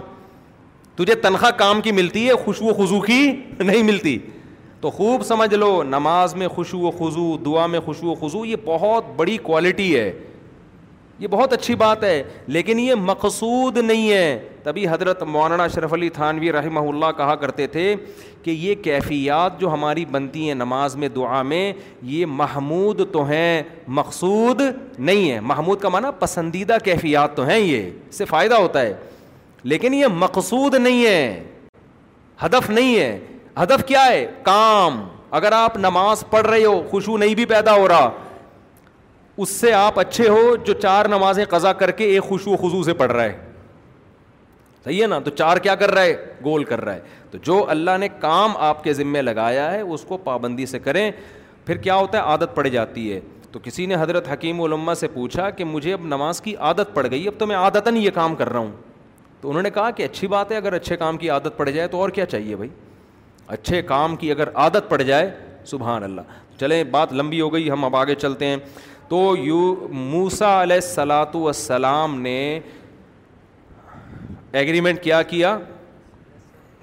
[0.96, 3.20] تجھے تنخواہ کام کی ملتی ہے خوشبو و کی
[3.61, 4.18] نہیں ملتی
[4.80, 8.57] تو خوب سمجھ لو نماز میں خوشو و خزو دعا میں خوشو و خزو یہ
[8.64, 10.12] بہت بڑی کوالٹی ہے
[11.18, 12.22] یہ بہت اچھی بات ہے
[12.57, 17.66] لیکن یہ مقصود نہیں ہے تبھی حضرت مولانا شرف علی تھانوی رحمہ اللہ کہا کرتے
[17.76, 17.94] تھے
[18.42, 21.72] کہ یہ کیفیات جو ہماری بنتی ہیں نماز میں دعا میں
[22.12, 23.62] یہ محمود تو ہیں
[23.98, 24.62] مقصود
[24.98, 28.92] نہیں ہیں محمود کا معنی پسندیدہ کیفیات تو ہیں یہ اس سے فائدہ ہوتا ہے
[29.72, 31.42] لیکن یہ مقصود نہیں ہے
[32.44, 33.18] ہدف نہیں ہے
[33.62, 35.00] ہدف کیا ہے کام
[35.38, 38.11] اگر آپ نماز پڑھ رہے ہو خوشبو نہیں بھی پیدا ہو رہا
[39.42, 42.94] اس سے آپ اچھے ہو جو چار نمازیں قزا کر کے ایک خوشو خوشو سے
[42.94, 43.53] پڑھ رہا ہے
[44.85, 47.00] صحیح ہے نا تو چار کیا کر رہا ہے گول کر رہا ہے
[47.31, 51.11] تو جو اللہ نے کام آپ کے ذمے لگایا ہے اس کو پابندی سے کریں
[51.66, 53.20] پھر کیا ہوتا ہے عادت پڑ جاتی ہے
[53.53, 57.07] تو کسی نے حضرت حکیم علما سے پوچھا کہ مجھے اب نماز کی عادت پڑ
[57.11, 58.70] گئی اب تو میں عادت یہ کام کر رہا ہوں
[59.44, 61.88] تو انہوں نے کہا کہ اچھی بات ہے اگر اچھے کام کی عادت پڑ جائے
[61.88, 62.68] تو اور کیا چاہیے بھائی
[63.57, 65.28] اچھے کام کی اگر عادت پڑ جائے
[65.70, 66.30] سبحان اللہ
[66.61, 68.57] چلیں بات لمبی ہو گئی ہم اب آگے چلتے ہیں
[69.09, 69.59] تو یو
[69.92, 72.37] موسا علیہ السلاۃ والسلام نے
[74.62, 75.57] ایگریمنٹ کیا کیا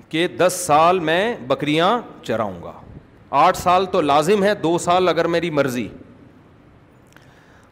[0.10, 2.74] کہ دس سال میں بکریاں چراؤں گا
[3.46, 5.88] آٹھ سال تو لازم ہے دو سال اگر میری مرضی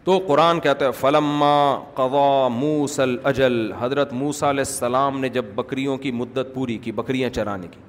[0.10, 1.50] تو قرآن کہتا ہے فلما
[1.96, 7.30] قوا موسل اجل حضرت موسیٰ علیہ السلام نے جب بکریوں کی مدت پوری کی بکریاں
[7.34, 7.80] چرانے کی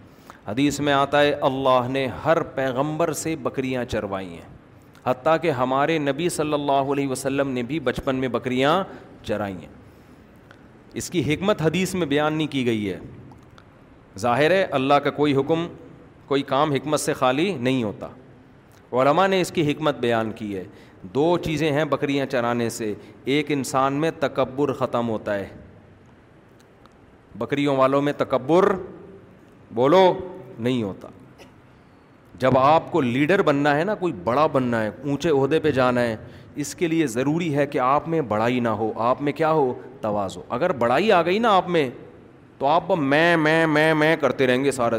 [0.49, 4.49] حدیث میں آتا ہے اللہ نے ہر پیغمبر سے بکریاں چروائی ہیں
[5.07, 8.75] حتیٰ کہ ہمارے نبی صلی اللہ علیہ وسلم نے بھی بچپن میں بکریاں
[9.29, 9.73] چرائی ہیں
[11.01, 12.99] اس کی حکمت حدیث میں بیان نہیں کی گئی ہے
[14.27, 15.67] ظاہر ہے اللہ کا کوئی حکم
[16.27, 18.09] کوئی کام حکمت سے خالی نہیں ہوتا
[19.01, 20.65] علماء نے اس کی حکمت بیان کی ہے
[21.03, 22.93] دو چیزیں ہیں بکریاں چرانے سے
[23.35, 25.47] ایک انسان میں تکبر ختم ہوتا ہے
[27.39, 28.75] بکریوں والوں میں تکبر
[29.75, 30.13] بولو
[30.59, 31.09] نہیں ہوتا
[32.41, 36.01] جب آپ کو لیڈر بننا ہے نا کوئی بڑا بننا ہے اونچے عہدے پہ جانا
[36.03, 36.17] ہے
[36.63, 39.73] اس کے لیے ضروری ہے کہ آپ میں بڑائی نہ ہو آپ میں کیا ہو
[40.01, 41.89] تواز ہو اگر بڑائی آ گئی نا آپ میں
[42.59, 44.97] تو آپ میں کرتے رہیں گے سارا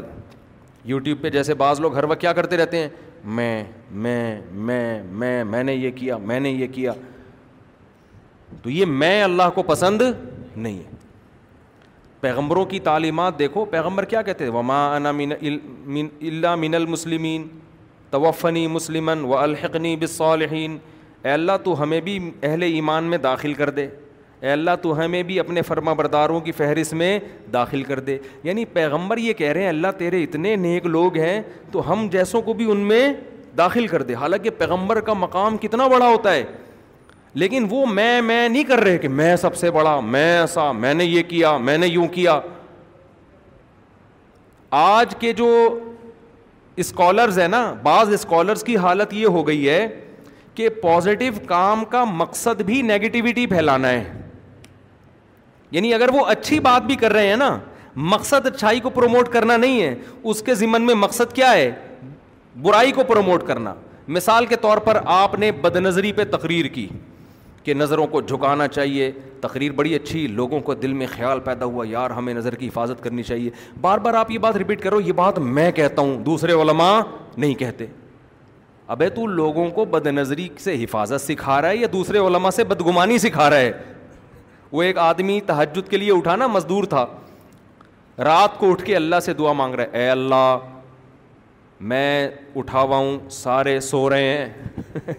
[0.86, 2.88] یوٹیوب پہ جیسے بعض لوگ ہر وقت کیا کرتے رہتے ہیں
[3.24, 6.92] میں میں میں میں میں نے یہ کیا میں نے یہ کیا
[8.62, 10.02] تو یہ میں اللہ کو پسند
[10.56, 10.82] نہیں
[12.22, 17.48] پیغمبروں کی تعلیمات دیکھو پیغمبر کیا کہتے ہیں وما من اللہ من المسلمین
[18.10, 23.88] توفنی مسلمن و الحقنی اے اللہ تو ہمیں بھی اہل ایمان میں داخل کر دے
[24.42, 27.20] اے اللہ تو ہمیں بھی اپنے فرما برداروں کی فہرست میں
[27.54, 31.42] داخل کر دے یعنی پیغمبر یہ کہہ رہے ہیں اللہ تیرے اتنے نیک لوگ ہیں
[31.72, 33.08] تو ہم جیسوں کو بھی ان میں
[33.58, 36.44] داخل کر دے حالانکہ پیغمبر کا مقام کتنا بڑا ہوتا ہے
[37.42, 41.04] لیکن وہ میں نہیں کر رہے کہ میں سب سے بڑا میں ایسا میں نے
[41.06, 42.40] یہ کیا میں نے یوں کیا
[44.80, 45.50] آج کے جو
[46.82, 49.86] اسکالرز ہیں نا بعض اسکالرز کی حالت یہ ہو گئی ہے
[50.56, 54.04] کہ پازیٹیو کام کا مقصد بھی نگیٹیوٹی پھیلانا ہے
[55.72, 57.58] یعنی اگر وہ اچھی بات بھی کر رہے ہیں نا
[58.14, 59.96] مقصد اچھائی کو پروموٹ کرنا نہیں ہے
[60.32, 61.70] اس کے ذمن میں مقصد کیا ہے
[62.62, 63.74] برائی کو پروموٹ کرنا
[64.18, 66.88] مثال کے طور پر آپ نے بد نظری پہ تقریر کی
[67.64, 71.86] کہ نظروں کو جھکانا چاہیے تقریر بڑی اچھی لوگوں کو دل میں خیال پیدا ہوا
[71.90, 73.50] یار ہمیں نظر کی حفاظت کرنی چاہیے
[73.82, 77.00] بار بار آپ یہ بات ریپیٹ کرو یہ بات میں کہتا ہوں دوسرے علماء
[77.38, 77.86] نہیں کہتے
[78.96, 82.64] ابے تو لوگوں کو بد نظری سے حفاظت سکھا رہا ہے یا دوسرے علماء سے
[82.72, 83.72] بدگمانی سکھا رہا ہے
[84.72, 87.06] وہ ایک آدمی تحجد کے لیے اٹھا نا مزدور تھا
[88.24, 90.58] رات کو اٹھ کے اللہ سے دعا مانگ رہا ہے اے اللہ
[91.92, 92.28] میں
[92.60, 95.14] اٹھا ہوا ہوں سارے سو رہے ہیں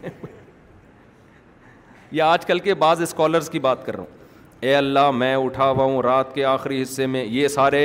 [2.20, 4.20] یا آج کل کے بعض اسکالرس کی بات کر رہا ہوں
[4.66, 7.82] اے اللہ میں اٹھا ہوا ہوں رات کے آخری حصے میں یہ سارے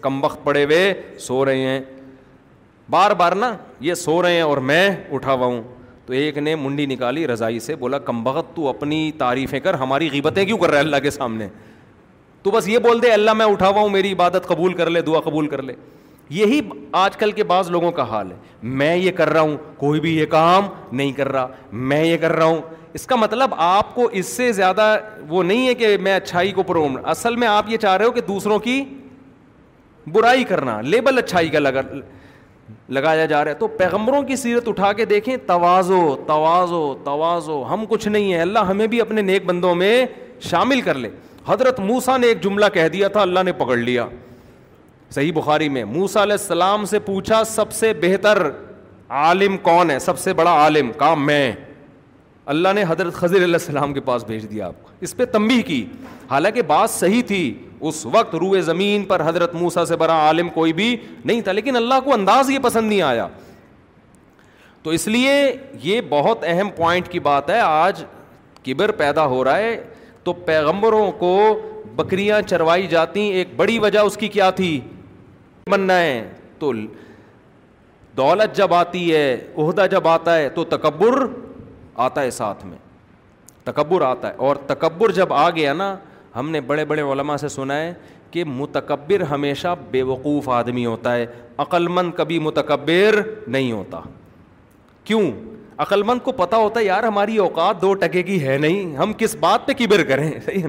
[0.00, 0.92] کم وقت پڑے ہوئے
[1.26, 1.80] سو رہے ہیں
[2.90, 3.52] بار بار نا
[3.86, 5.62] یہ سو رہے ہیں اور میں اٹھا ہوا ہوں
[6.08, 10.44] تو ایک نے منڈی نکالی رضائی سے بولا کمبخت تو اپنی تعریفیں کر ہماری غیبتیں
[10.44, 11.48] کیوں کر رہا ہے اللہ کے سامنے
[12.42, 15.00] تو بس یہ بول دے اللہ میں اٹھا ہوا ہوں میری عبادت قبول کر لے
[15.08, 15.72] دعا قبول کر لے
[16.38, 16.60] یہی
[17.02, 18.36] آج کل کے بعض لوگوں کا حال ہے
[18.82, 21.46] میں یہ کر رہا ہوں کوئی بھی یہ کام نہیں کر رہا
[21.92, 22.60] میں یہ کر رہا ہوں
[22.98, 24.94] اس کا مطلب آپ کو اس سے زیادہ
[25.28, 28.10] وہ نہیں ہے کہ میں اچھائی کو پروم اصل میں آپ یہ چاہ رہے ہو
[28.12, 28.82] کہ دوسروں کی
[30.12, 31.80] برائی کرنا لیبل اچھائی کا لگا
[32.92, 37.84] لگایا جا رہا ہے تو پیغمبروں کی سیرت اٹھا کے دیکھیں توازو توازو توازو ہم
[37.88, 40.04] کچھ نہیں ہیں اللہ ہمیں بھی اپنے نیک بندوں میں
[40.50, 41.08] شامل کر لے
[41.46, 44.06] حضرت موسا نے ایک جملہ کہہ دیا تھا اللہ نے پکڑ لیا
[45.14, 48.48] صحیح بخاری میں موسا علیہ السلام سے پوچھا سب سے بہتر
[49.18, 51.52] عالم کون ہے سب سے بڑا عالم کام میں
[52.52, 55.60] اللہ نے حضرت خضر علیہ السلام کے پاس بھیج دیا آپ کو اس پہ تمبی
[55.62, 55.84] کی
[56.30, 57.42] حالانکہ بات صحیح تھی
[57.86, 61.76] اس وقت روئے زمین پر حضرت موسا سے بڑا عالم کوئی بھی نہیں تھا لیکن
[61.76, 63.26] اللہ کو انداز یہ پسند نہیں آیا
[64.82, 65.34] تو اس لیے
[65.82, 68.04] یہ بہت اہم پوائنٹ کی بات ہے آج
[68.64, 69.76] کبر پیدا ہو رہا ہے
[70.24, 71.30] تو پیغمبروں کو
[71.96, 74.78] بکریاں چروائی جاتی ایک بڑی وجہ اس کی کیا تھی
[75.70, 76.72] بننا ہے تو
[78.16, 81.24] دولت جب آتی ہے عہدہ جب آتا ہے تو تکبر
[82.06, 82.78] آتا ہے ساتھ میں
[83.64, 85.94] تکبر آتا ہے اور تکبر جب آ گیا نا
[86.36, 87.92] ہم نے بڑے بڑے علماء سے سنا ہے
[88.30, 91.26] کہ متکبر ہمیشہ بے وقوف آدمی ہوتا ہے
[91.64, 94.00] عقل مند کبھی متکبر نہیں ہوتا
[95.04, 95.22] کیوں
[95.84, 99.12] عقل مند کو پتہ ہوتا ہے یار ہماری اوقات دو ٹکے کی ہے نہیں ہم
[99.18, 100.68] کس بات پہ کبر کریں صحیح ہے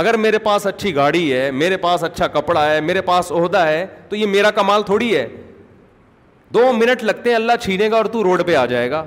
[0.00, 3.86] اگر میرے پاس اچھی گاڑی ہے میرے پاس اچھا کپڑا ہے میرے پاس عہدہ ہے
[4.08, 5.26] تو یہ میرا کمال تھوڑی ہے
[6.54, 9.04] دو منٹ لگتے ہیں اللہ چھینے گا اور تو روڈ پہ آ جائے گا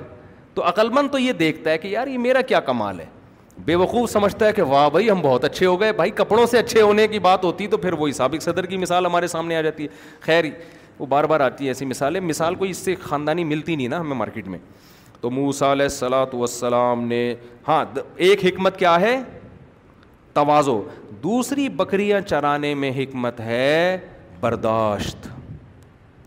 [0.54, 3.06] تو عقل مند تو یہ دیکھتا ہے کہ یار یہ میرا کیا کمال ہے
[3.66, 6.58] بے وقوف سمجھتا ہے کہ واہ بھائی ہم بہت اچھے ہو گئے بھائی کپڑوں سے
[6.58, 9.60] اچھے ہونے کی بات ہوتی تو پھر وہی سابق صدر کی مثال ہمارے سامنے آ
[9.62, 9.88] جاتی ہے
[10.20, 10.44] خیر
[10.98, 14.00] وہ بار بار آتی ہے ایسی مثالیں مثال کوئی اس سے خاندانی ملتی نہیں نا
[14.00, 14.58] ہمیں مارکیٹ میں
[15.20, 17.22] تو موسا علیہ السلاۃ والسلام نے
[17.68, 17.84] ہاں
[18.26, 19.16] ایک حکمت کیا ہے
[20.34, 20.82] توازو
[21.22, 23.96] دوسری بکریاں چرانے میں حکمت ہے
[24.40, 25.26] برداشت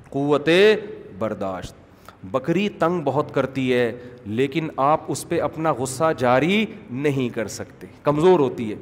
[0.09, 0.49] قوت
[1.19, 1.75] برداشت
[2.31, 3.91] بکری تنگ بہت کرتی ہے
[4.25, 8.75] لیکن آپ اس پہ اپنا غصہ جاری نہیں کر سکتے کمزور ہوتی ہے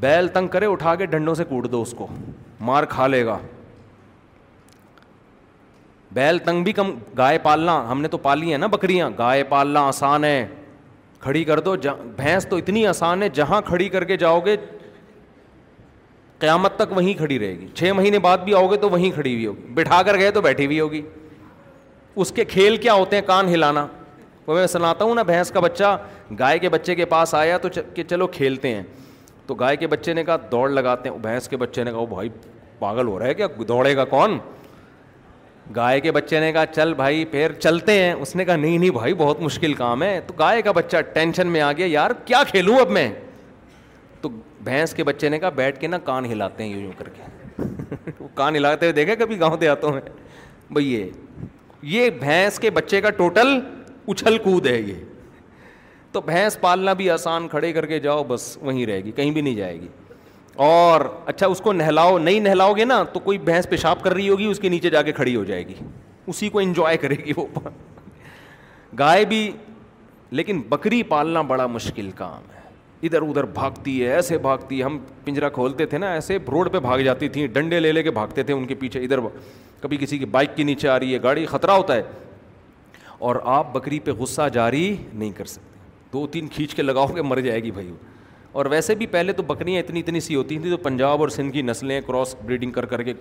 [0.00, 2.06] بیل تنگ کرے اٹھا کے ڈنڈوں سے کوٹ دو اس کو
[2.60, 3.38] مار کھا لے گا
[6.14, 9.80] بیل تنگ بھی کم گائے پالنا ہم نے تو پالی ہیں نا بکریاں گائے پالنا
[9.88, 10.46] آسان ہے
[11.20, 11.74] کھڑی کر دو
[12.16, 14.56] بھینس تو اتنی آسان ہے جہاں کھڑی کر کے جاؤ گے
[16.38, 19.34] قیامت تک وہیں کھڑی رہے گی چھ مہینے بعد بھی آؤ گے تو وہیں کھڑی
[19.34, 21.00] ہوئی ہوگی بٹھا کر گئے تو بیٹھی ہوئی ہوگی
[22.22, 23.86] اس کے کھیل کیا ہوتے ہیں کان ہلانا
[24.46, 25.96] وہ میں سناتا ہوں نا بھینس کا بچہ
[26.38, 28.82] گائے کے بچے کے پاس آیا تو کہ چلو کھیلتے ہیں
[29.46, 32.06] تو گائے کے بچے نے کہا دوڑ لگاتے ہیں بھینس کے بچے نے کہا وہ
[32.06, 32.28] بھائی
[32.78, 34.38] پاگل ہو رہا ہے کیا دوڑے گا کون
[35.76, 38.90] گائے کے بچے نے کہا چل بھائی پھر چلتے ہیں اس نے کہا نہیں نہیں
[38.90, 42.42] بھائی بہت مشکل کام ہے تو گائے کا بچہ ٹینشن میں آ گیا یار کیا
[42.50, 43.08] کھیلوں اب میں
[44.20, 44.28] تو
[44.68, 48.10] بھینس کے بچے نے کہا بیٹھ کے نا کان ہلاتے ہیں یوں یوں کر کے
[48.20, 50.00] وہ کان ہلاتے ہوئے دیکھے کبھی گاؤں دے میں
[50.70, 51.10] بھائی بھائی
[51.82, 53.58] یہ بھینس کے بچے کا ٹوٹل
[54.08, 54.94] اچھل کود ہے یہ
[56.12, 59.40] تو بھینس پالنا بھی آسان کھڑے کر کے جاؤ بس وہیں رہے گی کہیں بھی
[59.40, 59.88] نہیں جائے گی
[60.64, 64.28] اور اچھا اس کو نہلاؤ نہیں نہلاؤ گے نا تو کوئی بھینس پیشاب کر رہی
[64.28, 65.74] ہوگی اس کے نیچے جا کے کھڑی ہو جائے گی
[66.26, 67.46] اسی کو انجوائے کرے گی وہ
[68.98, 69.50] گائے بھی
[70.30, 72.57] لیکن بکری پالنا بڑا مشکل کام ہے
[73.06, 76.78] ادھر ادھر بھاگتی ہے ایسے بھاگتی ہے ہم پنجرا کھولتے تھے نا ایسے روڈ پہ
[76.86, 79.18] بھاگ جاتی تھیں ڈنڈے لے لے کے بھاگتے تھے ان کے پیچھے ادھر
[79.80, 82.02] کبھی کسی کی بائک کے نیچے آ رہی ہے گاڑی خطرہ ہوتا ہے
[83.28, 85.76] اور آپ بکری پہ غصہ جاری نہیں کر سکتے
[86.12, 87.90] دو تین کھینچ کے لگاؤ مر جائے گی بھائی
[88.58, 91.52] اور ویسے بھی پہلے تو بکریاں اتنی اتنی سی ہوتی تھیں تو پنجاب اور سندھ
[91.52, 93.12] کی نسلیں کراس بریڈنگ کر کر کے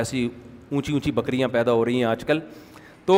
[0.00, 0.28] ایسی
[0.70, 2.38] اونچی اونچی بکریاں پیدا ہو رہی ہیں آج کل
[3.06, 3.16] تو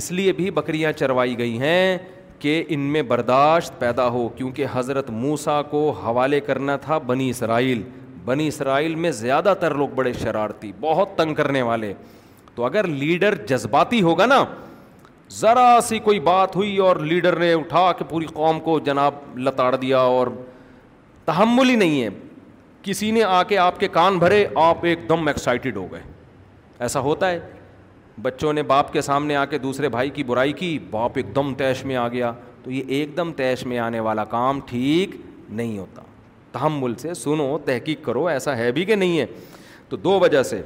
[0.00, 1.98] اس لیے بھی بکریاں چروائی گئی ہیں
[2.44, 7.82] کہ ان میں برداشت پیدا ہو کیونکہ حضرت موسا کو حوالے کرنا تھا بنی اسرائیل
[8.24, 11.92] بنی اسرائیل میں زیادہ تر لوگ بڑے شرارتی بہت تنگ کرنے والے
[12.54, 14.42] تو اگر لیڈر جذباتی ہوگا نا
[15.38, 19.74] ذرا سی کوئی بات ہوئی اور لیڈر نے اٹھا کے پوری قوم کو جناب لتاڑ
[19.76, 20.26] دیا اور
[21.24, 22.08] تحمل ہی نہیں ہے
[22.82, 26.02] کسی نے آ کے آپ کے کان بھرے آپ ایک دم ایکسائٹیڈ ہو گئے
[26.78, 27.40] ایسا ہوتا ہے
[28.22, 31.52] بچوں نے باپ کے سامنے آ کے دوسرے بھائی کی برائی کی باپ ایک دم
[31.58, 35.14] تیش میں آ گیا تو یہ ایک دم تیش میں آنے والا کام ٹھیک
[35.48, 36.02] نہیں ہوتا
[36.52, 39.26] تحمل سے سنو تحقیق کرو ایسا ہے بھی کہ نہیں ہے
[39.88, 40.60] تو دو وجہ سے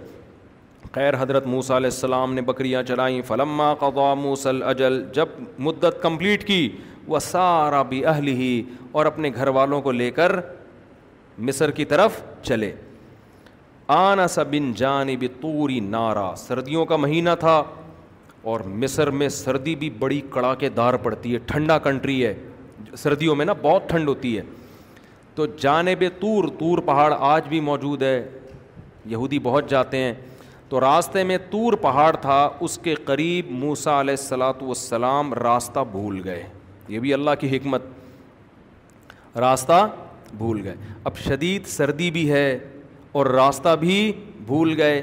[0.94, 5.28] خیر حضرت موسیٰ علیہ السلام نے بکریاں چلائیں فلما قضا موسل اجل جب
[5.68, 6.68] مدت کمپلیٹ کی
[7.06, 10.38] وہ سارا بھی اہل ہی اور اپنے گھر والوں کو لے کر
[11.38, 12.72] مصر کی طرف چلے
[13.96, 17.62] آنا سا بن جانب توری نارا سردیوں کا مہینہ تھا
[18.50, 22.34] اور مصر میں سردی بھی بڑی کڑا کے دار پڑتی ہے ٹھنڈا کنٹری ہے
[22.98, 24.42] سردیوں میں نا بہت ٹھنڈ ہوتی ہے
[25.34, 28.16] تو جانب طور طور پہاڑ آج بھی موجود ہے
[29.10, 30.12] یہودی بہت جاتے ہیں
[30.68, 36.20] تو راستے میں طور پہاڑ تھا اس کے قریب موسا علیہ السلاۃ والسلام راستہ بھول
[36.24, 36.42] گئے
[36.88, 37.82] یہ بھی اللہ کی حکمت
[39.46, 39.86] راستہ
[40.36, 40.74] بھول گئے
[41.04, 42.58] اب شدید سردی بھی ہے
[43.18, 43.94] اور راستہ بھی
[44.46, 45.00] بھول گئے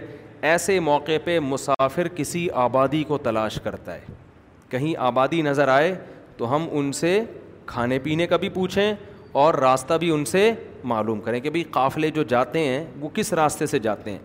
[0.50, 4.14] ایسے موقع پہ مسافر کسی آبادی کو تلاش کرتا ہے
[4.72, 5.94] کہیں آبادی نظر آئے
[6.38, 7.12] تو ہم ان سے
[7.72, 8.94] کھانے پینے کا بھی پوچھیں
[9.44, 10.52] اور راستہ بھی ان سے
[10.92, 14.20] معلوم کریں کہ بھئی قافلے جو جاتے ہیں وہ کس راستے سے جاتے ہیں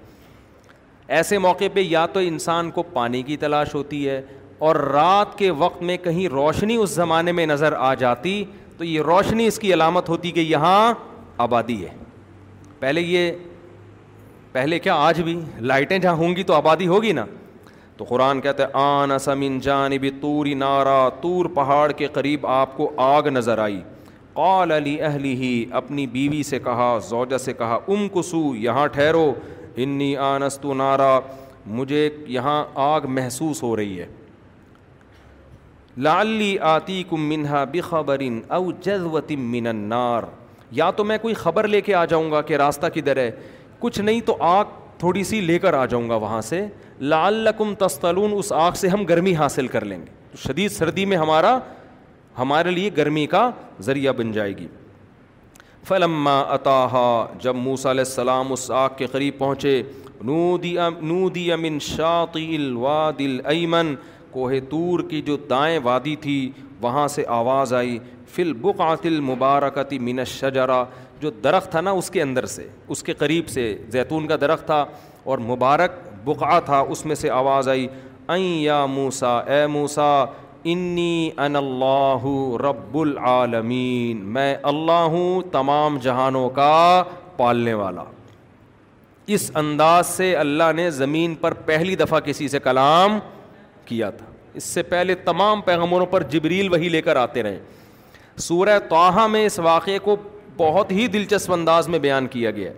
[1.18, 4.20] ایسے موقع پہ یا تو انسان کو پانی کی تلاش ہوتی ہے
[4.68, 8.42] اور رات کے وقت میں کہیں روشنی اس زمانے میں نظر آ جاتی
[8.79, 10.92] تو یہ روشنی اس کی علامت ہوتی کہ یہاں
[11.48, 11.94] آبادی ہے
[12.81, 13.33] پہلے یہ
[14.52, 15.38] پہلے کیا آج بھی
[15.70, 17.24] لائٹیں جہاں ہوں گی تو آبادی ہوگی نا
[17.96, 22.46] تو قرآن کہتے ہے آن سمن جانب جان بھی توری نارا تور پہاڑ کے قریب
[22.54, 23.80] آپ کو آگ نظر آئی
[24.34, 29.32] قال علی اہلی ہی اپنی بیوی سے کہا زوجہ سے کہا ام کسو یہاں ٹھہرو
[29.84, 31.18] انی آنستو نارا
[31.78, 34.06] مجھے یہاں آگ محسوس ہو رہی ہے
[36.06, 40.22] لالی آتی کم منہا بخبرن او جزوتی من منار
[40.80, 43.30] یا تو میں کوئی خبر لے کے آ جاؤں گا کہ راستہ کدھر ہے
[43.80, 44.64] کچھ نہیں تو آگ
[44.98, 46.64] تھوڑی سی لے کر آ جاؤں گا وہاں سے
[47.12, 51.16] لال لقم تستلون اس آگ سے ہم گرمی حاصل کر لیں گے شدید سردی میں
[51.16, 51.58] ہمارا
[52.38, 53.50] ہمارے لیے گرمی کا
[53.86, 54.66] ذریعہ بن جائے گی
[55.88, 56.40] فلما
[57.42, 59.82] جب موسا علیہ السلام اس آگ کے قریب پہنچے
[60.28, 60.88] نو دیا
[61.34, 63.94] دی امن شاطیل وادل ایمن
[64.30, 66.36] کوہ تور کی جو دائیں وادی تھی
[66.82, 67.98] وہاں سے آواز آئی
[68.34, 70.82] فل بقعت مبارکتی من شجرا
[71.20, 74.66] جو درخت تھا نا اس کے اندر سے اس کے قریب سے زیتون کا درخت
[74.66, 74.85] تھا
[75.30, 75.92] اور مبارک
[76.24, 77.87] بقا تھا اس میں سے آواز آئی
[78.33, 80.04] این یا موسا اے موسا
[80.72, 82.24] انی ان اللہ
[82.62, 86.72] رب العالمین میں اللہ ہوں تمام جہانوں کا
[87.37, 88.04] پالنے والا
[89.37, 93.18] اس انداز سے اللہ نے زمین پر پہلی دفعہ کسی سے کلام
[93.87, 94.26] کیا تھا
[94.61, 97.59] اس سے پہلے تمام پیغمبروں پر جبریل وہی لے کر آتے رہے
[98.48, 100.16] سورہ توحہ میں اس واقعے کو
[100.61, 102.70] بہت ہی دلچسپ انداز میں بیان کیا گیا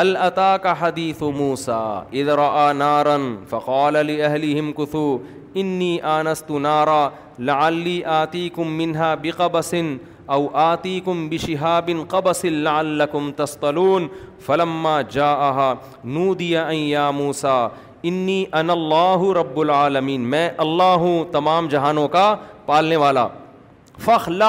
[0.00, 1.78] حل عطا کا حدیث موسا
[2.20, 7.00] ادرآ نارن فقال علی اہلی ہم کسو نارا
[7.48, 9.96] لعلی آتی کم منہا بقبسن
[10.34, 14.06] او آتی کم بشہابن قبص لعلکم تستلون
[14.46, 15.34] فلما جا
[17.16, 17.56] موسا
[18.10, 22.34] انی ان اللہ رب العالمین میں اللہ ہوں تمام جہانوں کا
[22.66, 23.26] پالنے والا
[24.04, 24.46] فخلا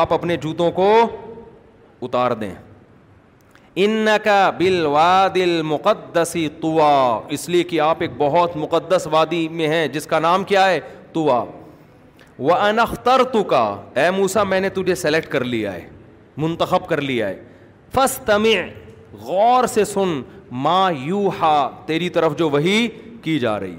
[0.00, 0.90] آپ اپنے جوتوں کو
[2.06, 2.54] اتار دیں
[3.84, 4.06] ان
[4.58, 4.96] دیںلو
[5.34, 6.90] دل مقدسی توا
[7.36, 10.80] اس لیے کہ آپ ایک بہت مقدس وادی میں ہیں جس کا نام کیا ہے
[11.12, 11.44] توا
[12.46, 13.64] وہ انختر تو کا
[14.00, 15.88] اے موسا میں نے تجھے سلیکٹ کر لیا ہے
[16.44, 17.40] منتخب کر لیا ہے
[17.94, 18.56] فس میں
[19.22, 20.20] غور سے سن
[20.66, 22.86] ما یو ہا تیری طرف جو وہی
[23.22, 23.76] کی جا رہی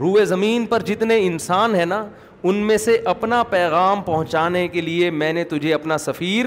[0.00, 2.02] روئے زمین پر جتنے انسان ہیں نا
[2.44, 6.46] ان میں سے اپنا پیغام پہنچانے کے لیے میں نے تجھے اپنا سفیر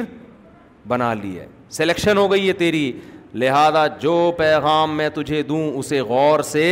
[0.87, 1.45] بنا لی ہے
[1.77, 2.91] سلیکشن ہو گئی ہے تیری
[3.43, 6.67] لہذا جو پیغام میں تجھے دوں اسے غور سے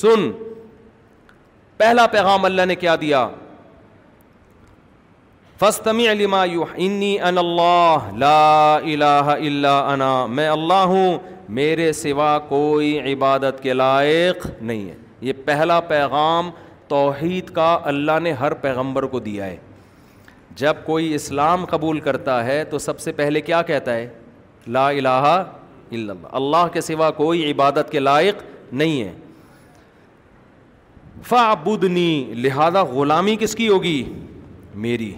[0.00, 0.30] سن
[1.76, 3.28] پہلا پیغام اللہ نے کیا دیا
[5.60, 6.42] فستمی علما
[6.74, 7.02] ان
[7.38, 11.18] اللہ لا الہ الا انا میں اللہ ہوں
[11.58, 14.94] میرے سوا کوئی عبادت کے لائق نہیں ہے
[15.28, 16.50] یہ پہلا پیغام
[16.90, 19.56] توحید کا اللہ نے ہر پیغمبر کو دیا ہے
[20.62, 24.08] جب کوئی اسلام قبول کرتا ہے تو سب سے پہلے کیا کہتا ہے
[24.76, 25.52] لا الہ الا
[25.98, 28.42] اللہ اللہ کے سوا کوئی عبادت کے لائق
[28.82, 29.12] نہیں ہے
[31.28, 32.10] فعبدنی
[32.48, 34.02] لہذا غلامی کس کی ہوگی
[34.86, 35.10] میری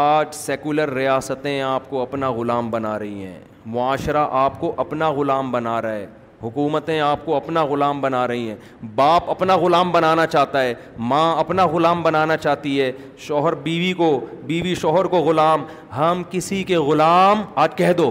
[0.00, 3.40] آج سیکولر ریاستیں آپ کو اپنا غلام بنا رہی ہیں
[3.76, 6.06] معاشرہ آپ کو اپنا غلام بنا رہا ہے
[6.42, 8.56] حکومتیں آپ کو اپنا غلام بنا رہی ہیں
[8.94, 10.74] باپ اپنا غلام بنانا چاہتا ہے
[11.12, 12.90] ماں اپنا غلام بنانا چاہتی ہے
[13.26, 14.08] شوہر بیوی کو
[14.46, 15.64] بیوی شوہر کو غلام
[15.96, 18.10] ہم کسی کے غلام آج کہہ دو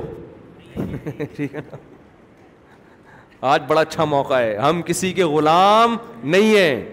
[3.49, 6.83] آج بڑا اچھا موقع ہے ہم کسی کے غلام نہیں ہیں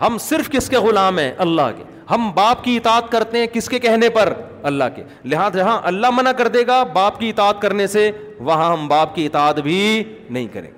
[0.00, 3.68] ہم صرف کس کے غلام ہیں اللہ کے ہم باپ کی اطاعت کرتے ہیں کس
[3.68, 4.32] کے کہنے پر
[4.70, 8.10] اللہ کے لہٰذا جہاں اللہ منع کر دے گا باپ کی اطاعت کرنے سے
[8.48, 9.78] وہاں ہم باپ کی اطاعت بھی
[10.30, 10.70] نہیں کریں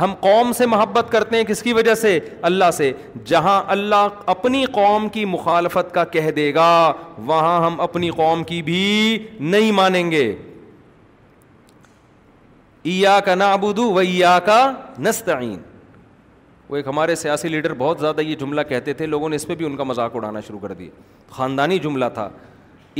[0.00, 2.18] ہم قوم سے محبت کرتے ہیں کس کی وجہ سے
[2.50, 2.90] اللہ سے
[3.26, 6.68] جہاں اللہ اپنی قوم کی مخالفت کا کہہ دے گا
[7.26, 8.84] وہاں ہم اپنی قوم کی بھی
[9.40, 10.26] نہیں مانیں گے
[12.90, 14.58] ایا کا نابود ایا کا
[15.06, 15.58] نستعین
[16.68, 19.54] وہ ایک ہمارے سیاسی لیڈر بہت زیادہ یہ جملہ کہتے تھے لوگوں نے اس پہ
[19.56, 20.90] بھی ان کا مذاق اڑانا شروع کر دیا
[21.36, 22.28] خاندانی جملہ تھا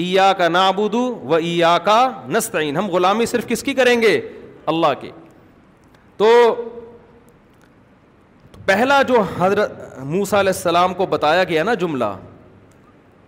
[0.00, 4.20] ایا کا نا و ایا کا نستعین ہم غلامی صرف کس کی کریں گے
[4.72, 5.11] اللہ کے
[6.16, 6.31] تو
[8.66, 9.72] پہلا جو حضرت
[10.07, 12.14] موسا علیہ السلام کو بتایا گیا نا جملہ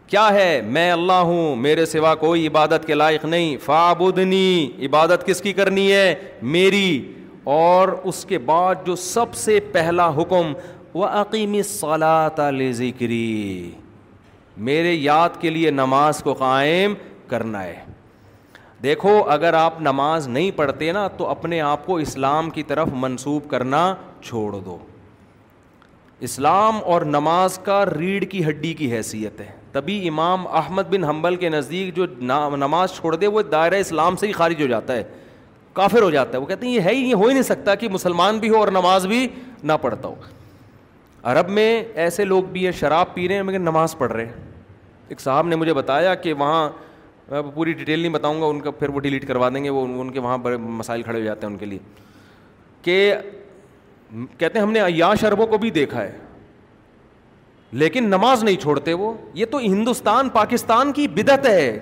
[0.06, 5.40] کیا ہے میں اللہ ہوں میرے سوا کوئی عبادت کے لائق نہیں فابودنی عبادت کس
[5.42, 6.14] کی کرنی ہے
[6.56, 6.86] میری
[7.48, 10.52] اور اس کے بعد جو سب سے پہلا حکم
[10.94, 12.28] وہ عقیمی صلا
[12.74, 13.70] ذکری
[14.66, 16.94] میرے یاد کے لیے نماز کو قائم
[17.28, 17.76] کرنا ہے
[18.82, 23.48] دیکھو اگر آپ نماز نہیں پڑھتے نا تو اپنے آپ کو اسلام کی طرف منسوب
[23.50, 23.92] کرنا
[24.24, 24.76] چھوڑ دو
[26.28, 31.36] اسلام اور نماز کا ریڑھ کی ہڈی کی حیثیت ہے تبھی امام احمد بن حنبل
[31.44, 32.06] کے نزدیک جو
[32.56, 35.02] نماز چھوڑ دے وہ دائرہ اسلام سے ہی خارج ہو جاتا ہے
[35.72, 37.74] کافر ہو جاتا ہے وہ کہتے ہیں یہ ہے ہی یہ ہو ہی نہیں سکتا
[37.82, 39.26] کہ مسلمان بھی ہو اور نماز بھی
[39.62, 40.14] نہ پڑھتا ہو
[41.32, 44.48] عرب میں ایسے لوگ بھی ہیں شراب پی رہے ہیں مگر نماز پڑھ رہے ہیں
[45.08, 46.68] ایک صاحب نے مجھے بتایا کہ وہاں
[47.30, 49.84] میں پوری ڈیٹیل نہیں بتاؤں گا ان کا پھر وہ ڈیلیٹ کروا دیں گے وہ
[50.00, 51.78] ان کے وہاں بڑے مسائل کھڑے ہو جاتے ہیں ان کے لیے
[52.82, 53.14] کہ
[54.38, 56.16] کہتے ہیں ہم نے عیاش شربوں کو بھی دیکھا ہے
[57.82, 61.78] لیکن نماز نہیں چھوڑتے وہ یہ تو ہندوستان پاکستان کی بدعت ہے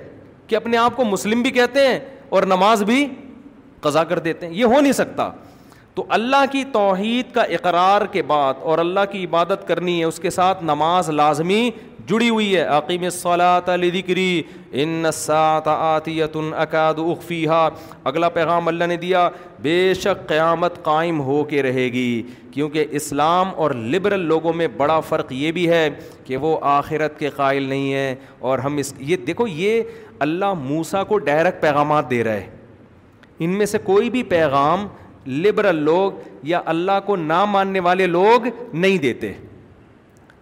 [0.46, 3.06] کہ اپنے آپ کو مسلم بھی کہتے ہیں اور نماز بھی
[3.82, 5.30] قضا کر دیتے ہیں یہ ہو نہیں سکتا
[5.94, 10.18] تو اللہ کی توحید کا اقرار کے بعد اور اللہ کی عبادت کرنی ہے اس
[10.22, 11.70] کے ساتھ نماز لازمی
[12.10, 13.02] جڑی ہوئی ہے عقیم
[13.68, 14.42] علی دکری
[16.34, 17.50] اکاد اخفیہ
[18.10, 19.28] اگلا پیغام اللہ نے دیا
[19.62, 22.22] بے شک قیامت قائم ہو کے رہے گی
[22.52, 25.88] کیونکہ اسلام اور لبرل لوگوں میں بڑا فرق یہ بھی ہے
[26.26, 28.14] کہ وہ آخرت کے قائل نہیں ہیں
[28.48, 29.82] اور ہم اس یہ دیکھو یہ
[30.28, 32.48] اللہ موسا کو ڈائریکٹ پیغامات دے رہا ہے
[33.40, 34.86] ان میں سے کوئی بھی پیغام
[35.26, 36.12] لبرل لوگ
[36.46, 39.32] یا اللہ کو نہ ماننے والے لوگ نہیں دیتے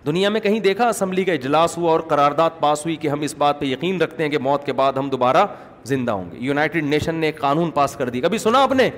[0.06, 3.34] دنیا میں کہیں دیکھا اسمبلی کا اجلاس ہوا اور قرارداد پاس ہوئی کہ ہم اس
[3.38, 5.46] بات پہ یقین رکھتے ہیں کہ موت کے بعد ہم دوبارہ
[5.84, 8.88] زندہ ہوں گے یونائٹڈ نیشن نے ایک قانون پاس کر دی کبھی سنا آپ نے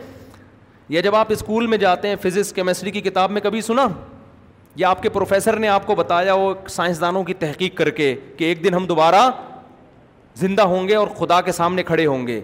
[0.89, 3.87] یا جب آپ اسکول میں جاتے ہیں فزکس کیمسٹری کی کتاب میں کبھی سنا
[4.77, 8.45] یا آپ کے پروفیسر نے آپ کو بتایا وہ سائنسدانوں کی تحقیق کر کے کہ
[8.45, 9.31] ایک دن ہم دوبارہ
[10.41, 12.41] زندہ ہوں گے اور خدا کے سامنے کھڑے ہوں گے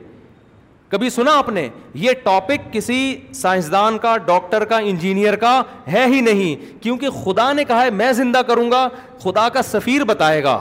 [0.94, 1.68] کبھی سنا آپ نے
[2.00, 2.96] یہ ٹاپک کسی
[3.34, 5.54] سائنسدان کا ڈاکٹر کا انجینئر کا
[5.92, 8.86] ہے ہی نہیں کیونکہ خدا نے کہا ہے میں زندہ کروں گا
[9.24, 10.56] خدا کا سفیر بتائے گا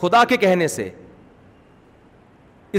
[0.00, 0.88] خدا کے کہنے سے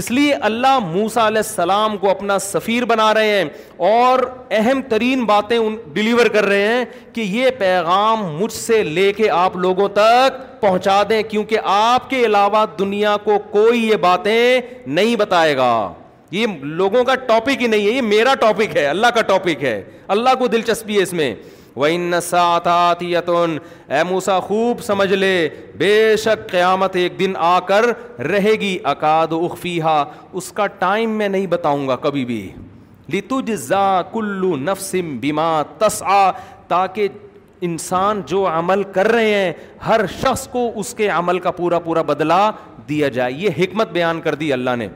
[0.00, 3.48] اس لیے اللہ موسا علیہ السلام کو اپنا سفیر بنا رہے ہیں
[4.00, 4.18] اور
[4.58, 5.58] اہم ترین باتیں
[5.94, 6.84] ڈلیور کر رہے ہیں
[7.14, 12.24] کہ یہ پیغام مجھ سے لے کے آپ لوگوں تک پہنچا دیں کیونکہ آپ کے
[12.26, 15.72] علاوہ دنیا کو کوئی یہ باتیں نہیں بتائے گا
[16.32, 16.46] یہ
[16.80, 19.82] لوگوں کا ٹاپک ہی نہیں ہے یہ میرا ٹاپک ہے اللہ کا ٹاپک ہے
[20.14, 21.34] اللہ کو دلچسپی ہے اس میں
[21.76, 23.58] وَإِنَّ
[23.96, 25.32] اے موسا خوب سمجھ لے
[25.78, 25.90] بے
[26.24, 27.84] شک قیامت ایک دن آ کر
[28.32, 29.94] رہے گی اکاد اخفیہ
[30.40, 32.40] اس کا ٹائم میں نہیں بتاؤں گا کبھی بھی
[33.12, 33.32] لت
[33.66, 36.02] زا کلو نفسم بیما تس
[36.68, 37.08] تاکہ
[37.70, 39.52] انسان جو عمل کر رہے ہیں
[39.86, 42.40] ہر شخص کو اس کے عمل کا پورا پورا بدلا
[42.88, 44.88] دیا جائے یہ حکمت بیان کر دی اللہ نے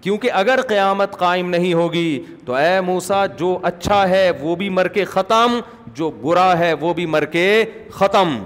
[0.00, 4.88] کیونکہ اگر قیامت قائم نہیں ہوگی تو اے موسا جو اچھا ہے وہ بھی مر
[4.88, 5.58] کے ختم
[5.94, 8.36] جو برا ہے وہ بھی مر کے ختم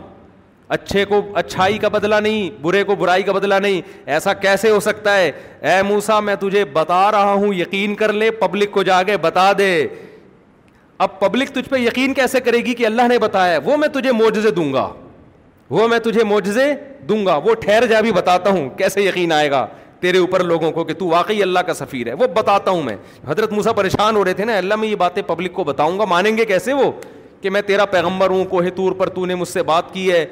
[0.77, 3.81] اچھے کو اچھائی کا بدلہ نہیں برے کو برائی کا بدلہ نہیں
[4.11, 5.31] ایسا کیسے ہو سکتا ہے
[5.71, 9.51] اے موسا میں تجھے بتا رہا ہوں یقین کر لے پبلک کو جا کے بتا
[9.59, 9.71] دے
[11.07, 14.13] اب پبلک تجھ پہ یقین کیسے کرے گی کہ اللہ نے بتایا وہ میں تجھے
[14.13, 14.89] موجزے دوں گا
[15.71, 16.73] وہ میں تجھے موجزے
[17.09, 19.67] دوں گا وہ ٹھہر جا بھی بتاتا ہوں کیسے یقین آئے گا
[20.03, 22.95] تیرے اوپر لوگوں کو کہ تو واقعی اللہ کا سفیر ہے وہ بتاتا ہوں میں
[23.27, 26.05] حضرت موسا پریشان ہو رہے تھے نا اللہ میں یہ باتیں پبلک کو بتاؤں گا
[26.15, 26.91] مانیں گے کیسے وہ
[27.43, 30.25] کہ میں تیرا پیغمبر ہوں کوہ تور پر تو نے مجھ سے بات کی ہے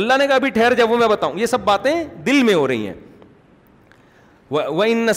[0.00, 1.92] اللہ نے کہا ابھی ٹھہر جب وہ میں بتاؤں یہ سب باتیں
[2.26, 2.94] دل میں ہو رہی ہیں
[4.86, 5.08] ان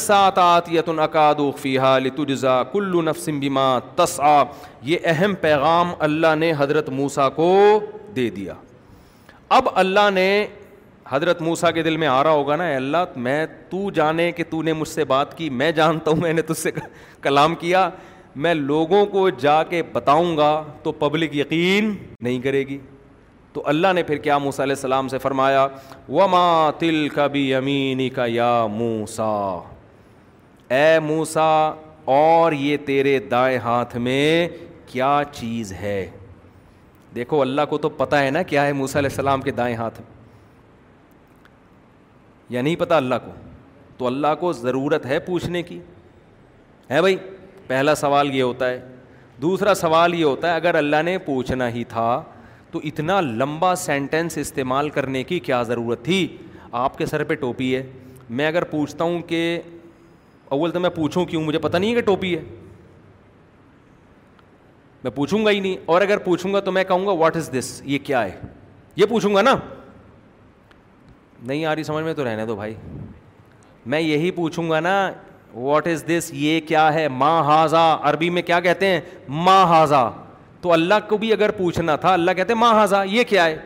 [2.71, 3.01] کلو
[3.41, 4.41] بیما تس آ
[4.89, 7.49] یہ اہم پیغام اللہ نے حضرت موسا کو
[8.15, 8.53] دے دیا
[9.59, 10.27] اب اللہ نے
[11.11, 14.61] حضرت موسا کے دل میں آ رہا ہوگا نا اللہ میں تو جانے کہ تو
[14.63, 16.71] نے مجھ سے بات کی میں جانتا ہوں میں نے تجھ سے
[17.21, 17.89] کلام کیا
[18.43, 20.51] میں لوگوں کو جا کے بتاؤں گا
[20.83, 21.93] تو پبلک یقین
[22.23, 22.77] نہیں کرے گی
[23.53, 25.67] تو اللہ نے پھر کیا موسیٰ علیہ السلام سے فرمایا
[26.09, 26.21] و
[26.79, 29.29] تل کا بھی امینی کا یا موسا
[30.75, 31.49] اے موسا
[32.17, 34.47] اور یہ تیرے دائیں ہاتھ میں
[34.93, 36.05] کیا چیز ہے
[37.15, 40.01] دیکھو اللہ کو تو پتہ ہے نا کیا ہے موسیٰ علیہ السلام کے دائیں ہاتھ
[40.01, 40.10] میں
[42.51, 43.31] یا نہیں پتا اللہ کو
[43.97, 45.77] تو اللہ کو ضرورت ہے پوچھنے کی
[46.89, 47.15] ہے بھائی
[47.67, 48.79] پہلا سوال یہ ہوتا ہے
[49.41, 52.09] دوسرا سوال یہ ہوتا ہے اگر اللہ نے پوچھنا ہی تھا
[52.71, 56.17] تو اتنا لمبا سینٹینس استعمال کرنے کی کیا ضرورت تھی
[56.83, 57.83] آپ کے سر پہ ٹوپی ہے
[58.39, 59.41] میں اگر پوچھتا ہوں کہ
[60.57, 62.41] اول تو میں پوچھوں کیوں مجھے پتہ نہیں ہے کہ ٹوپی ہے
[65.03, 67.49] میں پوچھوں گا ہی نہیں اور اگر پوچھوں گا تو میں کہوں گا واٹ از
[67.57, 68.35] دس یہ کیا ہے
[68.95, 69.55] یہ پوچھوں گا نا
[71.47, 72.73] نہیں آ رہی سمجھ میں تو رہنے دو بھائی
[73.91, 74.97] میں یہی پوچھوں گا نا
[75.53, 80.09] واٹ از دس یہ کیا ہے ماں ہاضا عربی میں کیا کہتے ہیں ماں ہاضا
[80.61, 83.57] تو اللہ کو بھی اگر پوچھنا تھا اللہ کہتے ماں ہاضا یہ کیا ہے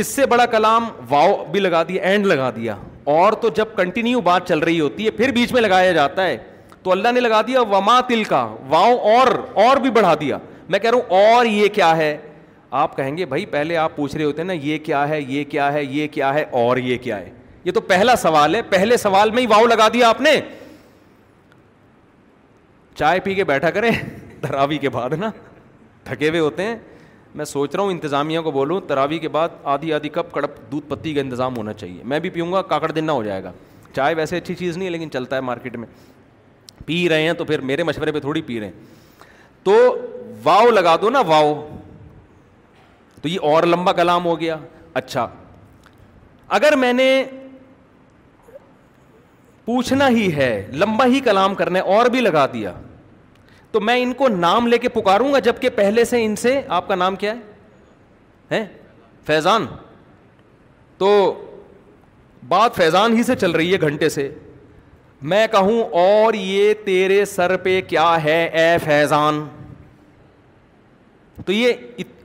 [0.00, 2.74] اس سے بڑا کلام واؤ بھی لگا دیا اینڈ لگا دیا
[3.14, 6.36] اور تو جب کنٹینیو بات چل رہی ہوتی ہے پھر بیچ میں لگایا جاتا ہے
[6.82, 9.26] تو اللہ نے لگا دیا وما تل کا واؤ اور
[9.64, 12.16] اور بھی بڑھا دیا میں کہہ رہا ہوں اور یہ کیا ہے
[12.70, 15.44] آپ کہیں گے بھائی پہلے آپ پوچھ رہے ہوتے ہیں نا یہ کیا ہے یہ
[15.50, 17.30] کیا ہے یہ کیا ہے اور یہ کیا ہے
[17.64, 20.30] یہ تو پہلا سوال ہے پہلے سوال میں ہی واؤ لگا دیا آپ نے
[22.98, 23.90] چائے پی کے بیٹھا کریں
[24.40, 25.30] تراوی کے بعد نا
[26.04, 26.76] تھکے ہوئے ہوتے ہیں
[27.34, 30.86] میں سوچ رہا ہوں انتظامیہ کو بولوں تراوی کے بعد آدھی آدھی کپ کڑپ دودھ
[30.88, 33.52] پتی کا انتظام ہونا چاہیے میں بھی پیوں گا کاکڑ دن نہ ہو جائے گا
[33.96, 35.86] چائے ویسے اچھی چیز نہیں ہے لیکن چلتا ہے مارکیٹ میں
[36.86, 39.74] پی رہے ہیں تو پھر میرے مشورے پہ تھوڑی پی رہے ہیں تو
[40.44, 41.52] واؤ لگا دو نا واؤ
[43.22, 44.56] تو یہ اور لمبا کلام ہو گیا
[45.00, 45.26] اچھا
[46.58, 47.12] اگر میں نے
[49.64, 52.72] پوچھنا ہی ہے لمبا ہی کلام کرنا ہے اور بھی لگا دیا
[53.72, 56.60] تو میں ان کو نام لے کے پکاروں گا جب کہ پہلے سے ان سے
[56.76, 57.34] آپ کا نام کیا
[58.50, 58.64] ہے
[59.26, 59.66] فیضان
[60.98, 61.10] تو
[62.48, 64.28] بات فیضان ہی سے چل رہی ہے گھنٹے سے
[65.30, 69.46] میں کہوں اور یہ تیرے سر پہ کیا ہے اے فیضان
[71.46, 71.74] تو یہ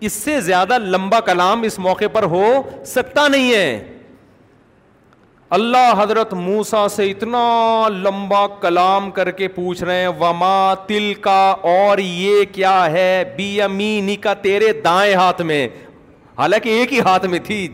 [0.05, 2.45] اس سے زیادہ لمبا کلام اس موقع پر ہو
[2.85, 3.89] سکتا نہیں ہے
[5.57, 7.41] اللہ حضرت موسا سے اتنا
[8.01, 11.39] لمبا کلام کر کے پوچھ رہے ہیں وما تل کا
[11.73, 15.67] اور یہ کیا ہے بی امینی کا تیرے دائیں ہاتھ میں
[16.37, 17.67] حالانکہ ایک ہی ہاتھ میں تھی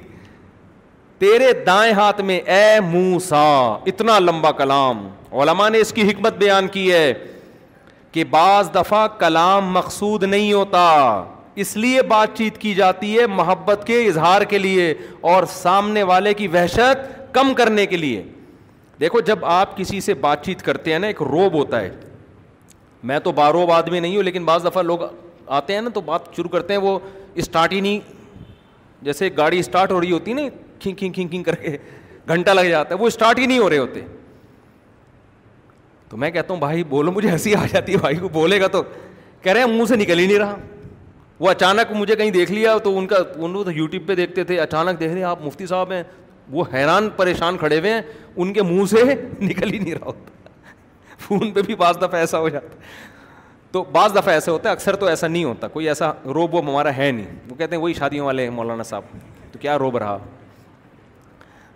[1.20, 3.44] تیرے دائیں ہاتھ میں اے موسا
[3.92, 5.08] اتنا لمبا کلام
[5.42, 7.14] علماء نے اس کی حکمت بیان کی ہے
[8.12, 10.84] کہ بعض دفعہ کلام مقصود نہیں ہوتا
[11.64, 14.94] اس لیے بات چیت کی جاتی ہے محبت کے اظہار کے لیے
[15.32, 18.24] اور سامنے والے کی وحشت کم کرنے کے لیے
[19.00, 21.90] دیکھو جب آپ کسی سے بات چیت کرتے ہیں نا ایک روب ہوتا ہے
[23.12, 25.00] میں تو باروب آدمی نہیں ہوں لیکن بعض دفعہ لوگ
[25.58, 26.98] آتے ہیں نا تو بات شروع کرتے ہیں وہ
[27.44, 28.00] اسٹارٹ ہی نہیں
[29.04, 30.42] جیسے گاڑی اسٹارٹ ہو رہی ہوتی نا
[30.80, 31.78] کھنگ کھنگ کھنگ کھنگ کر کے
[32.32, 34.02] گھنٹہ لگ جاتا ہے وہ اسٹارٹ ہی نہیں ہو رہے ہوتے
[36.10, 38.68] تو میں کہتا ہوں بھائی بولو مجھے ہنسی آ جاتی ہے بھائی کو بولے گا
[38.72, 38.82] تو
[39.42, 40.56] کہہ رہے ہیں منہ سے نکل ہی نہیں رہا
[41.40, 44.60] وہ اچانک مجھے کہیں دیکھ لیا تو ان کا ان تو یوٹیوب پہ دیکھتے تھے
[44.60, 46.02] اچانک دیکھ رہے آپ مفتی صاحب ہیں
[46.52, 48.02] وہ حیران پریشان کھڑے ہوئے ہیں
[48.36, 49.04] ان کے منہ سے
[49.42, 50.50] نکل ہی نہیں رہا ہوتا
[51.28, 52.76] فون پہ بھی بعض دفعہ ایسا ہو جاتا
[53.72, 56.62] تو بعض دفعہ ایسے ہوتا ہے اکثر تو ایسا نہیں ہوتا کوئی ایسا روب وہ
[56.66, 59.18] ہمارا ہے نہیں وہ کہتے ہیں وہی شادیوں والے ہیں مولانا صاحب
[59.52, 60.18] تو کیا روب رہا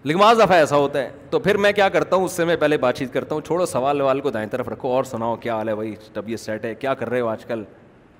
[0.06, 2.56] لیکن بعض دفعہ ایسا ہوتا ہے تو پھر میں کیا کرتا ہوں اس سے میں
[2.60, 5.56] پہلے بات چیت کرتا ہوں چھوڑو سوال ووال کو دائیں طرف رکھو اور سناؤ کیا
[5.58, 7.64] حال ہے بھائی تب یہ سیٹ ہے کیا کر رہے ہو آج کل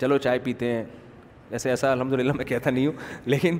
[0.02, 0.84] چلو چائے پیتے ہیں
[1.52, 2.94] ایسے ایسا الحمد للہ میں کہتا نہیں ہوں
[3.34, 3.58] لیکن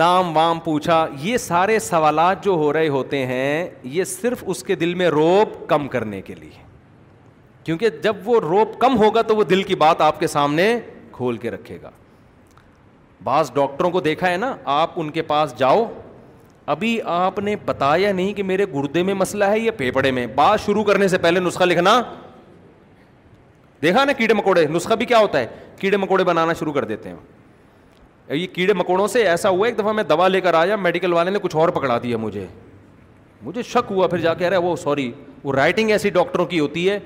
[0.00, 4.74] نام وام پوچھا یہ سارے سوالات جو ہو رہے ہوتے ہیں یہ صرف اس کے
[4.82, 6.62] دل میں روپ کم کرنے کے لیے
[7.64, 10.68] کیونکہ جب وہ روپ کم ہوگا تو وہ دل کی بات آپ کے سامنے
[11.12, 11.90] کھول کے رکھے گا
[13.24, 15.84] بعض ڈاکٹروں کو دیکھا ہے نا آپ ان کے پاس جاؤ
[16.72, 20.60] ابھی آپ نے بتایا نہیں کہ میرے گردے میں مسئلہ ہے یا پھیپڑے میں بات
[20.64, 22.00] شروع کرنے سے پہلے نسخہ لکھنا
[23.82, 25.46] دیکھا نا کیڑے مکوڑے نسخہ بھی کیا ہوتا ہے
[25.78, 29.92] کیڑے مکوڑے بنانا شروع کر دیتے ہیں یہ کیڑے مکوڑوں سے ایسا ہوا ایک دفعہ
[29.92, 32.46] میں دوا لے کر آیا میڈیکل والے نے کچھ اور پکڑا دیا مجھے
[33.42, 35.10] مجھے شک ہوا پھر جا کے وہ سوری
[35.44, 36.98] وہ رائٹنگ ایسی ڈاکٹروں کی ہوتی ہے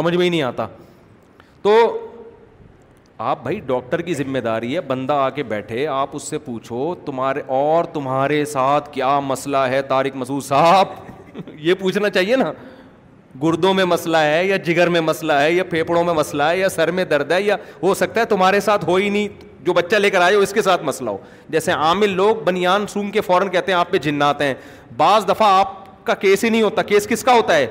[0.00, 0.66] سمجھ میں ہی نہیں آتا
[1.62, 1.76] تو
[3.24, 6.94] آپ بھائی ڈاکٹر کی ذمہ داری ہے بندہ آ کے بیٹھے آپ اس سے پوچھو
[7.04, 10.88] تمہارے اور تمہارے ساتھ کیا مسئلہ ہے طارق مسعود صاحب
[11.66, 12.50] یہ پوچھنا چاہیے نا
[13.42, 16.68] گردوں میں مسئلہ ہے یا جگر میں مسئلہ ہے یا پھیپڑوں میں مسئلہ ہے یا
[16.78, 19.28] سر میں درد ہے یا ہو سکتا ہے تمہارے ساتھ ہو ہی نہیں
[19.66, 21.18] جو بچہ لے کر آئے ہو اس کے ساتھ مسئلہ ہو
[21.48, 24.52] جیسے عامل لوگ بنیان سوم کے فوراً کہتے ہیں آپ پہ جنات ہیں
[24.96, 27.66] بعض دفعہ آپ کا کیس ہی نہیں ہوتا کیس کس کا ہوتا ہے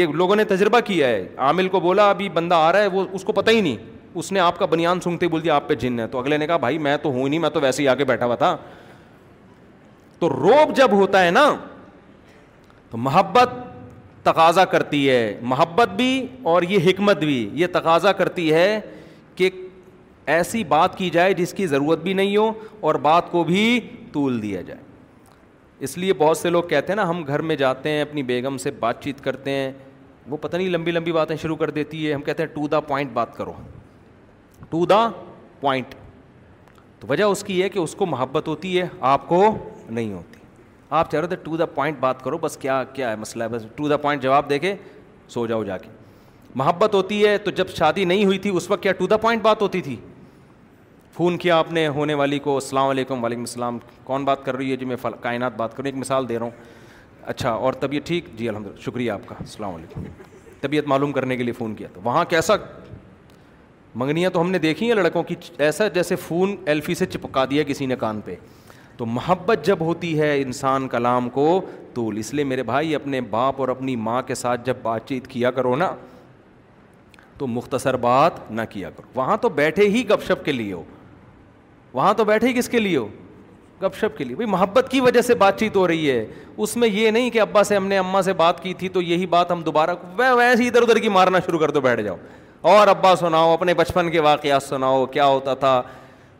[0.00, 3.04] یہ لوگوں نے تجربہ کیا ہے عامل کو بولا ابھی بندہ آ رہا ہے وہ
[3.18, 5.74] اس کو پتہ ہی نہیں اس نے آپ کا بنیان سنگتے بول دیا آپ پہ
[5.80, 7.82] جن ہے تو اگلے نے کہا بھائی میں تو ہوں ہی نہیں میں تو ویسے
[7.82, 8.56] ہی آگے بیٹھا ہوا تھا
[10.18, 11.44] تو روب جب ہوتا ہے نا
[12.90, 13.50] تو محبت
[14.28, 15.20] تقاضا کرتی ہے
[15.52, 16.12] محبت بھی
[16.52, 18.70] اور یہ حکمت بھی یہ تقاضا کرتی ہے
[19.36, 19.50] کہ
[20.36, 22.50] ایسی بات کی جائے جس کی ضرورت بھی نہیں ہو
[22.86, 23.68] اور بات کو بھی
[24.12, 24.80] طول دیا جائے
[25.86, 28.56] اس لیے بہت سے لوگ کہتے ہیں نا ہم گھر میں جاتے ہیں اپنی بیگم
[28.58, 29.70] سے بات چیت کرتے ہیں
[30.28, 32.80] وہ پتہ نہیں لمبی لمبی باتیں شروع کر دیتی ہے ہم کہتے ہیں ٹو دا
[32.92, 33.52] پوائنٹ بات کرو
[34.70, 35.08] ٹو دا
[35.60, 35.94] پوائنٹ
[37.00, 39.42] تو وجہ اس کی ہے کہ اس کو محبت ہوتی ہے آپ کو
[39.88, 40.40] نہیں ہوتی
[41.00, 43.48] آپ چاہ رہے تھے ٹو دا پوائنٹ بات کرو بس کیا کیا ہے مسئلہ ہے
[43.48, 44.74] بس ٹو دا پوائنٹ جواب دے کے
[45.28, 45.88] سو جاؤ جا کے
[46.54, 49.42] محبت ہوتی ہے تو جب شادی نہیں ہوئی تھی اس وقت کیا ٹو دا پوائنٹ
[49.42, 49.96] بات ہوتی تھی
[51.16, 54.70] فون کیا آپ نے ہونے والی کو السلام علیکم وعلیکم السلام کون بات کر رہی
[54.70, 56.74] ہے جی میں کائنات بات کر رہی ہوں ایک مثال دے رہا ہوں
[57.32, 60.02] اچھا اور طبیعت ٹھیک جی الحمد للہ شکریہ آپ کا السلام علیکم
[60.60, 62.54] طبیعت معلوم کرنے کے لیے فون کیا تو وہاں کیسا
[63.98, 65.34] منگنیاں تو ہم نے دیکھی ہیں لڑکوں کی
[65.66, 68.34] ایسا جیسے فون ایلفی سے چپکا دیا کسی نے کان پہ
[68.96, 71.48] تو محبت جب ہوتی ہے انسان کلام کو
[71.94, 75.26] طول اس لیے میرے بھائی اپنے باپ اور اپنی ماں کے ساتھ جب بات چیت
[75.36, 75.90] کیا کرو نا
[77.38, 80.82] تو مختصر بات نہ کیا کرو وہاں تو بیٹھے ہی گپ شپ کے لیے ہو
[81.94, 83.08] وہاں تو بیٹھے ہی کس کے لیے ہو
[83.82, 86.24] گپ شپ کے لیے بھائی محبت کی وجہ سے بات چیت ہو رہی ہے
[86.64, 89.02] اس میں یہ نہیں کہ ابا سے ہم نے اماں سے بات کی تھی تو
[89.02, 92.16] یہی بات ہم دوبارہ ویسے ادھر ادھر کی مارنا شروع کر دو بیٹھ جاؤ
[92.70, 95.72] اور ابا سناؤ اپنے بچپن کے واقعات سناؤ کیا ہوتا تھا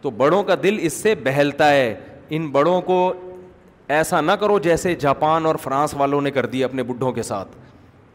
[0.02, 1.94] تو بڑوں کا دل اس سے بہلتا ہے
[2.36, 2.96] ان بڑوں کو
[3.98, 7.56] ایسا نہ کرو جیسے جاپان اور فرانس والوں نے کر دیا اپنے بڈھوں کے ساتھ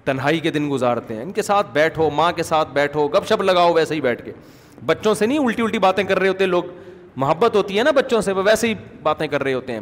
[0.06, 3.42] تنہائی کے دن گزارتے ہیں ان کے ساتھ بیٹھو ماں کے ساتھ بیٹھو گپ شپ
[3.44, 4.32] لگاؤ ویسے ہی بیٹھ کے
[4.86, 6.64] بچوں سے نہیں الٹی الٹی باتیں کر رہے ہوتے لوگ
[7.24, 9.80] محبت ہوتی ہے نا بچوں سے ویسے ہی باتیں کر رہے ہوتے ہیں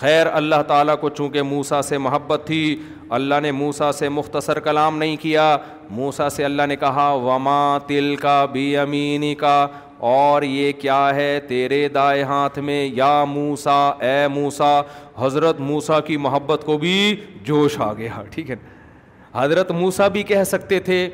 [0.00, 2.76] خیر اللہ تعالیٰ کو چونکہ موسا سے محبت تھی
[3.16, 5.56] اللہ نے موسا سے مختصر کلام نہیں کیا
[5.96, 9.56] موسا سے اللہ نے کہا وما تل کا بھی امینی کا
[10.12, 13.76] اور یہ کیا ہے تیرے دائیں ہاتھ میں یا موسا
[14.08, 14.70] اے موسا
[15.18, 16.96] حضرت موسا کی محبت کو بھی
[17.46, 18.56] جوش آ گیا ٹھیک ہے
[19.34, 21.04] حضرت موسا بھی کہہ سکتے تھے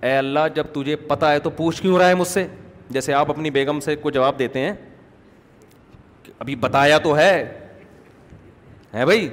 [0.00, 2.46] اے اللہ جب تجھے پتہ ہے تو پوچھ کیوں رہا ہے مجھ سے
[2.90, 4.72] جیسے آپ اپنی بیگم سے کو جواب دیتے ہیں
[6.38, 7.58] ابھی بتایا تو ہے
[8.94, 9.28] ہے بھائی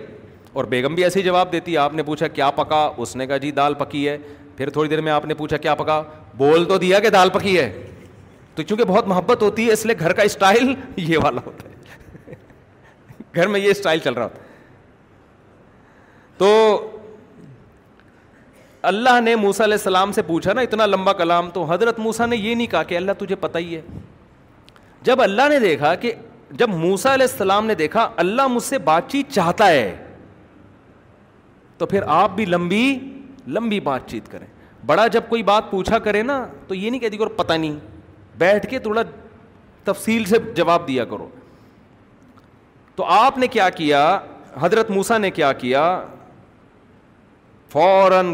[0.53, 3.38] اور بیگم بھی ایسے ہی جواب دیتی آپ نے پوچھا کیا پکا اس نے کہا
[3.38, 4.18] جی دال پکی ہے
[4.57, 6.01] پھر تھوڑی دیر میں آپ نے پوچھا کیا پکا
[6.38, 7.72] بول تو دیا کہ دال پکی ہے
[8.55, 12.36] تو چونکہ بہت محبت ہوتی ہے اس لیے گھر کا اسٹائل یہ والا ہوتا ہے
[13.36, 14.47] گھر میں یہ اسٹائل چل رہا ہوتا ہے
[16.38, 16.89] تو
[18.91, 22.38] اللہ نے موسا علیہ السلام سے پوچھا نا اتنا لمبا کلام تو حضرت موسا نے
[22.38, 23.82] یہ نہیں کہا کہ اللہ تجھے پتہ ہی ہے
[25.07, 26.14] جب اللہ نے دیکھا کہ
[26.58, 29.95] جب موسا علیہ السلام نے دیکھا اللہ مجھ سے بات چیت چاہتا ہے
[31.78, 32.86] تو پھر آپ بھی لمبی
[33.58, 34.47] لمبی بات چیت کریں
[34.86, 37.78] بڑا جب کوئی بات پوچھا کرے نا تو یہ نہیں کہتی کہ پتہ نہیں
[38.38, 39.02] بیٹھ کے تھوڑا
[39.84, 41.28] تفصیل سے جواب دیا کرو
[42.95, 44.02] تو آپ نے کیا کیا
[44.62, 45.84] حضرت موسا نے کیا کیا
[47.72, 48.34] فوراً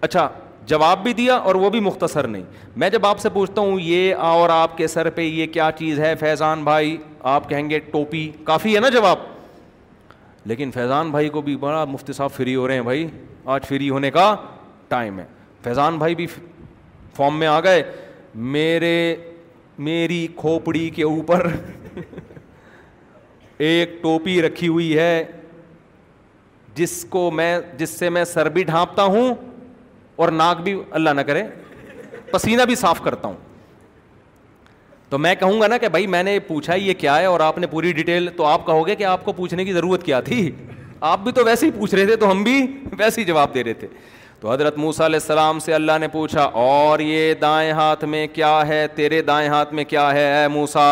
[0.00, 0.28] اچھا
[0.70, 2.42] جواب بھی دیا اور وہ بھی مختصر نہیں
[2.82, 5.98] میں جب آپ سے پوچھتا ہوں یہ اور آپ کے سر پہ یہ کیا چیز
[6.00, 6.96] ہے فیضان بھائی
[7.34, 9.24] آپ کہیں گے ٹوپی کافی ہے نا جواب
[10.50, 13.06] لیکن فیضان بھائی کو بھی بڑا مفتی صاحب فری ہو رہے ہیں بھائی
[13.54, 14.34] آج فری ہونے کا
[14.94, 15.24] ٹائم ہے
[15.64, 16.26] فیضان بھائی بھی
[17.16, 17.82] فارم میں آ گئے
[18.56, 18.94] میرے
[19.90, 21.46] میری کھوپڑی کے اوپر
[23.70, 25.14] ایک ٹوپی رکھی ہوئی ہے
[26.74, 29.34] جس کو میں جس سے میں سر بھی ڈھانپتا ہوں
[30.22, 31.42] اور ناک بھی اللہ نہ کرے
[32.30, 33.36] پسینہ بھی صاف کرتا ہوں
[35.10, 37.58] تو میں کہوں گا نا کہ بھائی میں نے پوچھا یہ کیا ہے اور آپ
[37.58, 40.40] نے پوری ڈیٹیل تو آپ کہو گے کہ آپ کو پوچھنے کی ضرورت کیا تھی
[41.12, 42.56] آپ بھی تو ویسے ہی پوچھ رہے تھے تو ہم بھی
[42.98, 43.88] ویسے ہی جواب دے رہے تھے
[44.40, 48.52] تو حضرت موسا علیہ السلام سے اللہ نے پوچھا اور یہ دائیں ہاتھ میں کیا
[48.68, 50.84] ہے تیرے دائیں ہاتھ میں کیا ہے اے موسا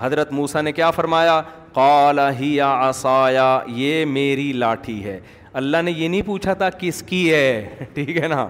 [0.00, 1.40] حضرت موسا نے کیا فرمایا
[1.74, 3.46] کالا ہی آسایا
[3.82, 5.18] یہ میری لاٹھی ہے
[5.60, 8.46] اللہ نے یہ نہیں پوچھا تھا کس کی ہے ٹھیک ہے نا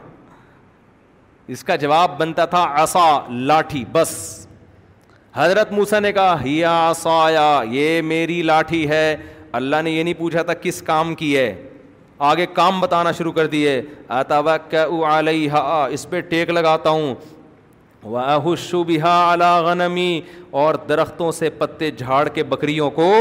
[1.53, 3.05] اس کا جواب بنتا تھا عصا
[3.49, 4.11] لاٹھی بس
[5.35, 9.03] حضرت موسا نے کہا ہیا آسایا یہ میری لاٹھی ہے
[9.61, 11.53] اللہ نے یہ نہیں پوچھا تھا کس کام کی ہے
[12.29, 13.81] آگے کام بتانا شروع کر دیے
[15.97, 17.15] اس پہ ٹیک لگاتا ہوں
[18.45, 20.11] وہ شبہ ہا غنمی
[20.61, 23.13] اور درختوں سے پتے جھاڑ کے بکریوں کو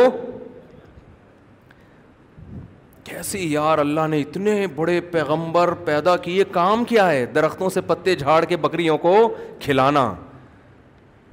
[3.12, 8.14] کیسے یار اللہ نے اتنے بڑے پیغمبر پیدا کیے کام کیا ہے درختوں سے پتے
[8.16, 9.14] جھاڑ کے بکریوں کو
[9.62, 10.04] کھلانا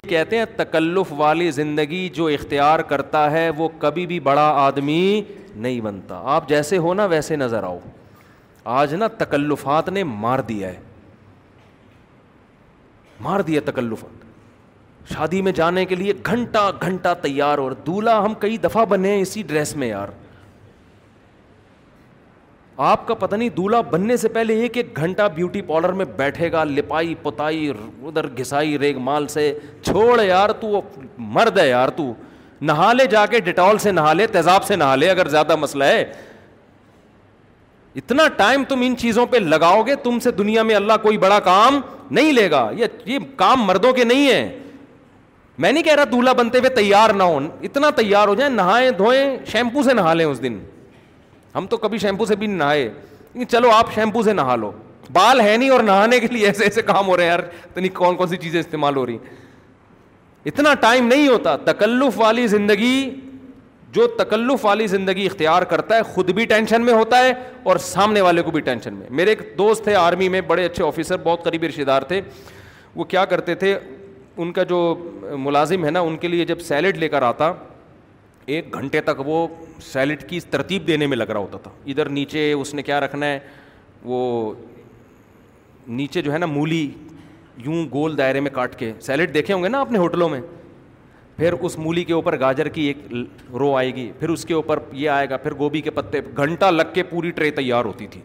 [0.09, 4.99] کہتے ہیں تکلف والی زندگی جو اختیار کرتا ہے وہ کبھی بھی بڑا آدمی
[5.55, 7.79] نہیں بنتا آپ جیسے ہو نا ویسے نظر آؤ
[8.81, 10.79] آج نا تکلفات نے مار دیا ہے
[13.21, 14.17] مار دیا تکلفات
[15.13, 19.21] شادی میں جانے کے لیے گھنٹہ گھنٹہ تیار اور دولہا ہم کئی دفعہ بنے ہیں
[19.21, 20.07] اسی ڈریس میں یار
[22.87, 26.51] آپ کا پتہ نہیں دولہا بننے سے پہلے ایک ایک گھنٹہ بیوٹی پارلر میں بیٹھے
[26.51, 29.51] گا لپائی پتائی ادھر گھسائی ریگ مال سے
[29.85, 30.79] چھوڑ یار تو
[31.17, 32.11] مرد ہے یار تو
[32.69, 35.83] نہا لے جا کے ڈیٹول سے نہا لے تیزاب سے نہا لے اگر زیادہ مسئلہ
[35.83, 36.03] ہے
[37.95, 41.39] اتنا ٹائم تم ان چیزوں پہ لگاؤ گے تم سے دنیا میں اللہ کوئی بڑا
[41.49, 41.79] کام
[42.11, 44.49] نہیں لے گا یہ کام مردوں کے نہیں ہیں
[45.57, 48.89] میں نہیں کہہ رہا دولہا بنتے ہوئے تیار نہ ہو اتنا تیار ہو جائیں نہائیں
[48.97, 50.59] دھوئیں شیمپو سے نہا لیں اس دن
[51.55, 52.89] ہم تو کبھی شیمپو سے بھی نہائے
[53.49, 54.71] چلو آپ شیمپو سے نہا لو
[55.13, 57.39] بال ہے نہیں اور نہانے کے لیے ایسے ایسے کام ہو رہے ہیں یار
[57.75, 59.17] نہیں کون کون سی چیزیں استعمال ہو رہی
[60.49, 63.09] اتنا ٹائم نہیں ہوتا تکلف والی زندگی
[63.91, 67.33] جو تکلف والی زندگی اختیار کرتا ہے خود بھی ٹینشن میں ہوتا ہے
[67.63, 70.83] اور سامنے والے کو بھی ٹینشن میں میرے ایک دوست تھے آرمی میں بڑے اچھے
[70.87, 72.21] آفیسر بہت قریبی رشتے دار تھے
[72.95, 73.77] وہ کیا کرتے تھے
[74.41, 74.77] ان کا جو
[75.39, 77.51] ملازم ہے نا ان کے لیے جب سیلڈ لے کر آتا
[78.55, 79.47] ایک گھنٹے تک وہ
[79.91, 83.25] سیلڈ کی ترتیب دینے میں لگ رہا ہوتا تھا ادھر نیچے اس نے کیا رکھنا
[83.25, 83.39] ہے
[84.11, 84.19] وہ
[86.01, 86.87] نیچے جو ہے نا مولی
[87.63, 90.39] یوں گول دائرے میں کاٹ کے سیلڈ دیکھے ہوں گے نا اپنے ہوٹلوں میں
[91.37, 92.97] پھر اس مولی کے اوپر گاجر کی ایک
[93.59, 96.71] رو آئے گی پھر اس کے اوپر یہ آئے گا پھر گوبھی کے پتے گھنٹہ
[96.71, 98.21] لگ کے پوری ٹرے تیار ہوتی تھی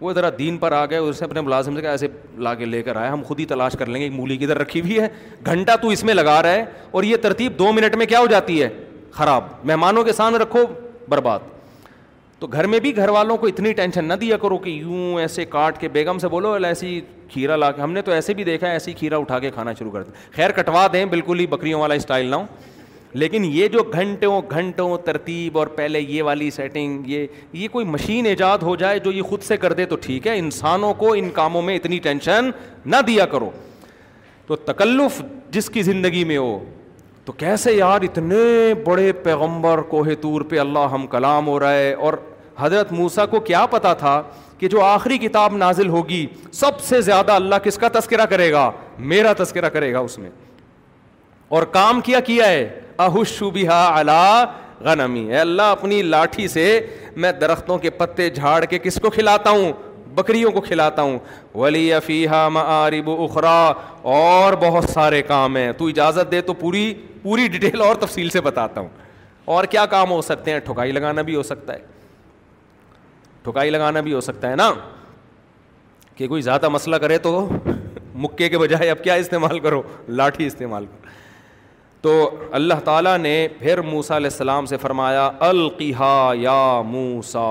[0.00, 2.08] وہ ذرا دین پر آ گئے اس نے اپنے ملازم سے کہا ایسے
[2.46, 4.58] لا کے لے کر آیا ہم خود ہی تلاش کر لیں گے مولی کی ادھر
[4.58, 5.08] رکھی ہوئی ہے
[5.46, 8.26] گھنٹہ تو اس میں لگا رہا ہے اور یہ ترتیب دو منٹ میں کیا ہو
[8.30, 8.68] جاتی ہے
[9.12, 10.64] خراب مہمانوں کے سامنے رکھو
[11.08, 11.38] برباد
[12.38, 15.44] تو گھر میں بھی گھر والوں کو اتنی ٹینشن نہ دیا کرو کہ یوں ایسے
[15.44, 17.00] کاٹ کے بیگم سے بولو ایسی
[17.32, 19.72] کھیرا لا کے ہم نے تو ایسے بھی دیکھا ہے ایسی کھیرا اٹھا کے کھانا
[19.78, 22.44] شروع کر دیا خیر کٹوا دیں بالکل ہی بکریوں والا اسٹائل نہ ہو
[23.12, 28.26] لیکن یہ جو گھنٹوں گھنٹوں ترتیب اور پہلے یہ والی سیٹنگ یہ یہ کوئی مشین
[28.26, 31.30] ایجاد ہو جائے جو یہ خود سے کر دے تو ٹھیک ہے انسانوں کو ان
[31.34, 32.50] کاموں میں اتنی ٹینشن
[32.84, 33.50] نہ دیا کرو
[34.46, 36.58] تو تکلف جس کی زندگی میں ہو
[37.30, 38.38] تو کیسے یار اتنے
[38.84, 42.14] بڑے پیغمبر کوہ تور پہ اللہ ہم کلام ہو رہا ہے اور
[42.58, 44.22] حضرت موسا کو کیا پتا تھا
[44.58, 46.24] کہ جو آخری کتاب نازل ہوگی
[46.60, 48.70] سب سے زیادہ اللہ کس کا تذکرہ کرے گا
[49.12, 50.30] میرا تذکرہ کرے گا اس میں
[51.58, 52.68] اور کام کیا کیا ہے
[52.98, 54.44] بہا اللہ
[54.82, 56.64] اے اللہ اپنی لاٹھی سے
[57.24, 59.72] میں درختوں کے پتے جھاڑ کے کس کو کھلاتا ہوں
[60.16, 61.18] بکریوں کو کھلاتا ہوں
[61.54, 63.60] ولی فیحہ ماری اخرا
[64.12, 66.92] اور بہت سارے کام ہیں تو اجازت دے تو پوری
[67.22, 68.88] پوری ڈیٹیل اور تفصیل سے بتاتا ہوں
[69.54, 70.92] اور کیا کام ہو سکتے ہیں ٹھکائی
[73.42, 74.70] ٹھکائی لگانا لگانا بھی بھی ہو ہو سکتا سکتا ہے ہے نا
[76.16, 77.48] کہ کوئی زیادہ مسئلہ کرے تو
[78.24, 81.08] مکے کے بجائے اب کیا استعمال کرو لاٹھی استعمال کرو
[82.02, 86.56] تو اللہ تعالیٰ نے پھر موسا علیہ السلام سے فرمایا القحا یا
[86.86, 87.46] موسا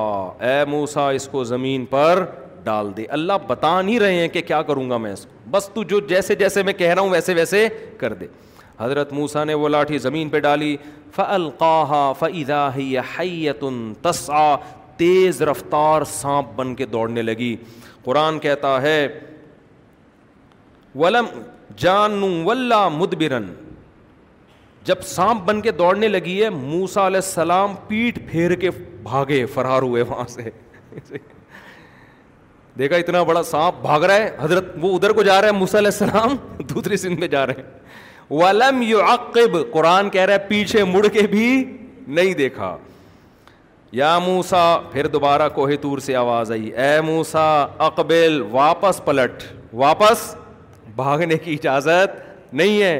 [0.49, 2.23] اے موسا اس کو زمین پر
[2.63, 5.69] ڈال دے اللہ بتا نہیں رہے ہیں کہ کیا کروں گا میں اس کو بس
[5.73, 8.27] تو جو جیسے جیسے میں کہہ رہا ہوں ویسے ویسے کر دے
[8.79, 10.75] حضرت موسا نے وہ لاٹھی زمین پہ ڈالی
[11.15, 12.67] فلقاہا فعدا
[13.17, 14.55] حیتن تسا
[14.97, 17.55] تیز رفتار سانپ بن کے دوڑنے لگی
[18.03, 18.97] قرآن کہتا ہے
[20.95, 21.25] ولم
[21.77, 23.53] جانو ولہ مدبرن
[24.85, 28.69] جب سانپ بن کے دوڑنے لگی ہے موسا علیہ السلام پیٹ پھیر کے
[29.03, 30.49] بھاگے فرار ہوئے وہاں سے
[32.77, 35.99] دیکھا اتنا بڑا سانپ بھاگ رہا ہے حضرت وہ ادھر کو جا رہا ہے علیہ
[36.03, 36.35] السلام
[36.73, 41.47] دوسری سندھ میں جا رہے ہیں یعقب قرآن کہہ رہا ہے پیچھے مڑ کے بھی
[42.07, 42.75] نہیں دیکھا
[43.99, 47.43] یا موسا پھر دوبارہ کوہ تور سے آواز آئی اے موسا
[47.85, 49.43] اقبل واپس پلٹ
[49.73, 50.33] واپس
[50.95, 52.99] بھاگنے کی اجازت نہیں ہے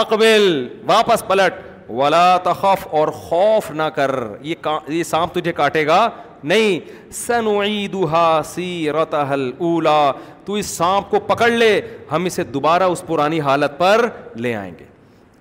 [0.00, 0.46] اقبل
[0.86, 1.54] واپس پلٹ
[1.90, 4.10] ولا تخف اور خوف نہ کر
[4.42, 6.08] یہ سانپ تجھے کاٹے گا
[6.48, 9.24] نہیں سنعیدہا سیرتہ
[9.58, 10.00] اولا
[10.44, 11.80] تو اس سانپ کو پکڑ لے
[12.12, 14.84] ہم اسے دوبارہ اس پرانی حالت پر لے آئیں گے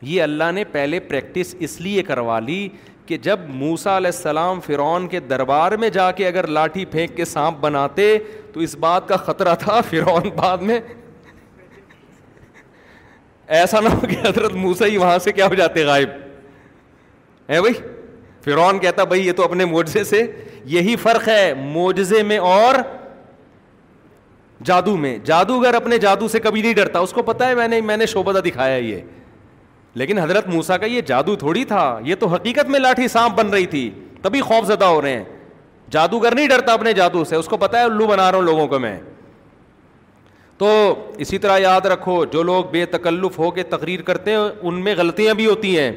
[0.10, 2.68] یہ اللہ نے پہلے پریکٹس اس لیے کروا لی
[3.06, 7.26] کہ جب موسا علیہ السلام فرعون کے دربار میں جا کے اگر لاٹھی پھینک کے
[7.26, 8.14] سانپ بناتے
[8.54, 10.80] تو اس بات کا خطرہ تھا فرعون بعد میں
[13.60, 16.10] ایسا نہ ہو کہ حضرت موسا ہی وہاں سے کیا ہو جاتے غائب
[17.50, 17.74] ہے بھائی
[18.46, 20.24] فرون کہتا بھائی یہ تو اپنے موجے سے
[20.76, 22.76] یہی فرق ہے موجے میں اور
[24.66, 27.80] جادو میں جادوگر اپنے جادو سے کبھی نہیں ڈرتا اس کو پتا ہے میں نے
[27.82, 29.02] میں نے شوبدہ دکھایا یہ
[30.00, 33.50] لیکن حضرت موسا کا یہ جادو تھوڑی تھا یہ تو حقیقت میں لاٹھی سانپ بن
[33.54, 33.90] رہی تھی
[34.22, 35.24] تبھی خوف زدہ ہو رہے ہیں
[35.92, 38.68] جادوگر نہیں ڈرتا اپنے جادو سے اس کو پتا ہے الو بنا رہا ہوں لوگوں
[38.68, 38.98] کو میں
[40.58, 40.70] تو
[41.24, 44.96] اسی طرح یاد رکھو جو لوگ بے تکلف ہو کے تقریر کرتے ہیں ان میں
[44.98, 45.92] غلطیاں بھی ہوتی ہیں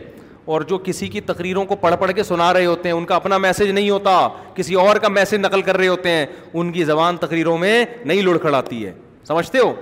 [0.46, 3.16] اور جو کسی کی تقریروں کو پڑھ پڑھ کے سنا رہے ہوتے ہیں ان کا
[3.16, 4.18] اپنا میسج نہیں ہوتا
[4.54, 8.22] کسی اور کا میسج نقل کر رہے ہوتے ہیں ان کی زبان تقریروں میں نہیں
[8.22, 8.92] لڑکھڑ آتی ہے
[9.28, 9.72] سمجھتے ہو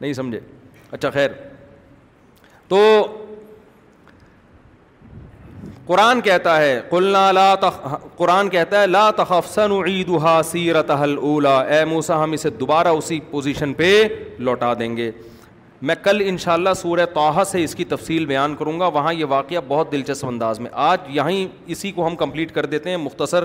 [0.00, 0.40] نہیں سمجھے
[0.92, 1.28] اچھا خیر
[2.68, 2.80] تو
[5.86, 7.78] قرآن کہتا ہے قلنا لا تخ
[8.16, 10.10] قرآن کہتا ہے لا تخفسن عید
[10.50, 13.90] سیرت اے موسا ہم اسے دوبارہ اسی پوزیشن پہ
[14.38, 15.10] لوٹا دیں گے
[15.82, 19.60] میں کل انشاءاللہ سورہ توحہ سے اس کی تفصیل بیان کروں گا وہاں یہ واقعہ
[19.68, 21.30] بہت دلچسپ انداز میں آج یہاں
[21.72, 23.44] اسی کو ہم کمپلیٹ کر دیتے ہیں مختصر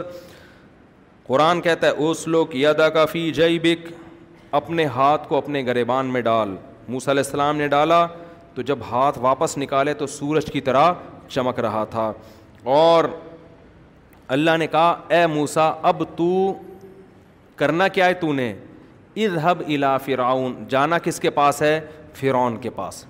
[1.28, 3.92] قرآن کہتا ہے اس سلوک یادا کا فی جئی بک
[4.60, 6.56] اپنے ہاتھ کو اپنے گریبان میں ڈال
[6.90, 8.06] موسیٰ علیہ السلام نے ڈالا
[8.56, 10.92] تو جب ہاتھ واپس نکالے تو سورج کی طرح
[11.30, 12.12] چمک رہا تھا
[12.76, 13.06] اور
[14.38, 16.30] اللہ نے کہا اے موسا اب تو
[17.56, 18.54] کرنا کیا ہے تو نے
[19.16, 21.80] ادہب الا فرعون جانا کس کے پاس ہے
[22.16, 23.06] فرعون کے پاس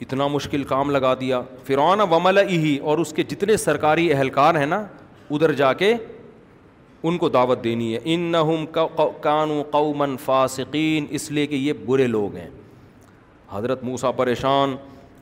[0.00, 4.66] اتنا مشکل کام لگا دیا فرعون ومل ہی اور اس کے جتنے سرکاری اہلکار ہیں
[4.66, 4.84] نا
[5.30, 5.92] ادھر جا کے
[7.08, 8.80] ان کو دعوت دینی ہے ان نہ
[9.22, 12.48] کانو قومن فاسقین اس لیے کہ یہ برے لوگ ہیں
[13.50, 14.74] حضرت موسا پریشان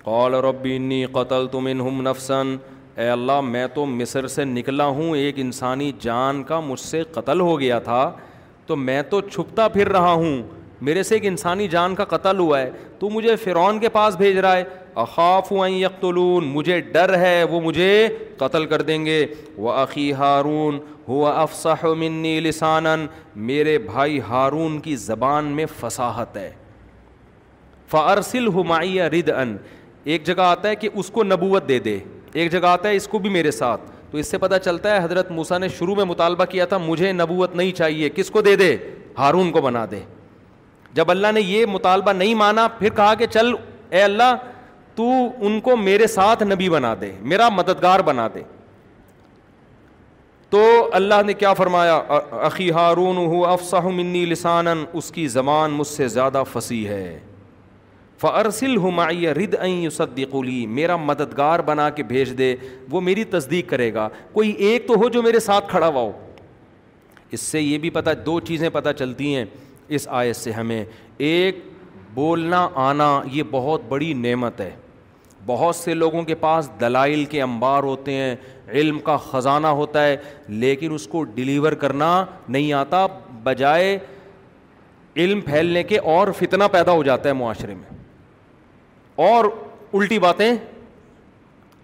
[0.02, 0.66] قول رب
[1.12, 2.56] قتل تم ان ہم نفسن
[2.96, 7.40] اے اللہ میں تو مصر سے نکلا ہوں ایک انسانی جان کا مجھ سے قتل
[7.40, 8.10] ہو گیا تھا
[8.66, 10.42] تو میں تو چھپتا پھر رہا ہوں
[10.86, 14.36] میرے سے ایک انسانی جان کا قتل ہوا ہے تو مجھے فرعون کے پاس بھیج
[14.36, 14.62] رہا ہے
[15.02, 17.88] اخاف ان یقتلون مجھے ڈر ہے وہ مجھے
[18.36, 19.24] قتل کر دیں گے
[19.64, 20.78] وہ عقی ہارون
[21.08, 22.86] ہوا افصح منی لسان
[23.50, 26.50] میرے بھائی ہارون کی زبان میں فصاحت ہے
[27.90, 29.56] فارسل ہمایہ رد ان
[30.12, 31.98] ایک جگہ آتا ہے کہ اس کو نبوت دے دے
[32.42, 35.04] ایک جگہ آتا ہے اس کو بھی میرے ساتھ تو اس سے پتہ چلتا ہے
[35.04, 38.56] حضرت موسیٰ نے شروع میں مطالبہ کیا تھا مجھے نبوت نہیں چاہیے کس کو دے
[38.56, 38.76] دے
[39.18, 40.00] ہارون کو بنا دے
[40.94, 43.52] جب اللہ نے یہ مطالبہ نہیں مانا پھر کہا کہ چل
[43.90, 44.34] اے اللہ
[44.94, 45.04] تو
[45.46, 48.42] ان کو میرے ساتھ نبی بنا دے میرا مددگار بنا دے
[50.50, 50.60] تو
[50.94, 51.94] اللہ نے کیا فرمایا
[52.74, 57.18] ہارون ہو عقیحہ منی لسان اس کی زبان مجھ سے زیادہ پھنسی ہے
[58.20, 62.54] فرسل ہمایہ رد آئی صدیقولی میرا مددگار بنا کے بھیج دے
[62.90, 66.12] وہ میری تصدیق کرے گا کوئی ایک تو ہو جو میرے ساتھ کھڑا ہوا ہو
[67.36, 69.44] اس سے یہ بھی پتہ دو چیزیں پتہ چلتی ہیں
[69.96, 70.84] اس آیت سے ہمیں
[71.24, 71.58] ایک
[72.14, 74.70] بولنا آنا یہ بہت بڑی نعمت ہے
[75.46, 78.34] بہت سے لوگوں کے پاس دلائل کے انبار ہوتے ہیں
[78.72, 80.16] علم کا خزانہ ہوتا ہے
[80.48, 83.06] لیکن اس کو ڈلیور کرنا نہیں آتا
[83.44, 83.96] بجائے
[85.22, 87.98] علم پھیلنے کے اور فتنہ پیدا ہو جاتا ہے معاشرے میں
[89.30, 89.44] اور
[89.94, 90.52] الٹی باتیں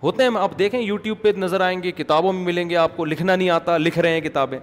[0.02, 3.04] ہوتے ہیں آپ دیکھیں یوٹیوب پہ نظر آئیں گے کتابوں میں ملیں گے آپ کو
[3.04, 4.58] لکھنا نہیں آتا لکھ رہے ہیں کتابیں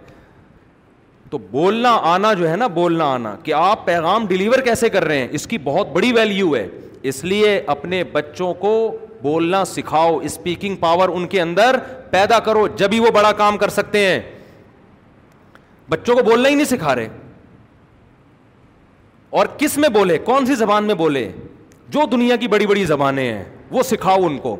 [1.36, 5.18] تو بولنا آنا جو ہے نا بولنا آنا کہ آپ پیغام ڈلیور کیسے کر رہے
[5.20, 6.68] ہیں اس کی بہت بڑی ویلیو ہے
[7.10, 8.72] اس لیے اپنے بچوں کو
[9.22, 11.76] بولنا سکھاؤ اسپیکنگ پاور ان کے اندر
[12.12, 14.20] پیدا کرو جب ہی وہ بڑا کام کر سکتے ہیں
[15.90, 17.08] بچوں کو بولنا ہی نہیں سکھا رہے
[19.40, 21.30] اور کس میں بولے کون سی زبان میں بولے
[21.96, 24.56] جو دنیا کی بڑی بڑی زبانیں ہیں وہ سکھاؤ ان کو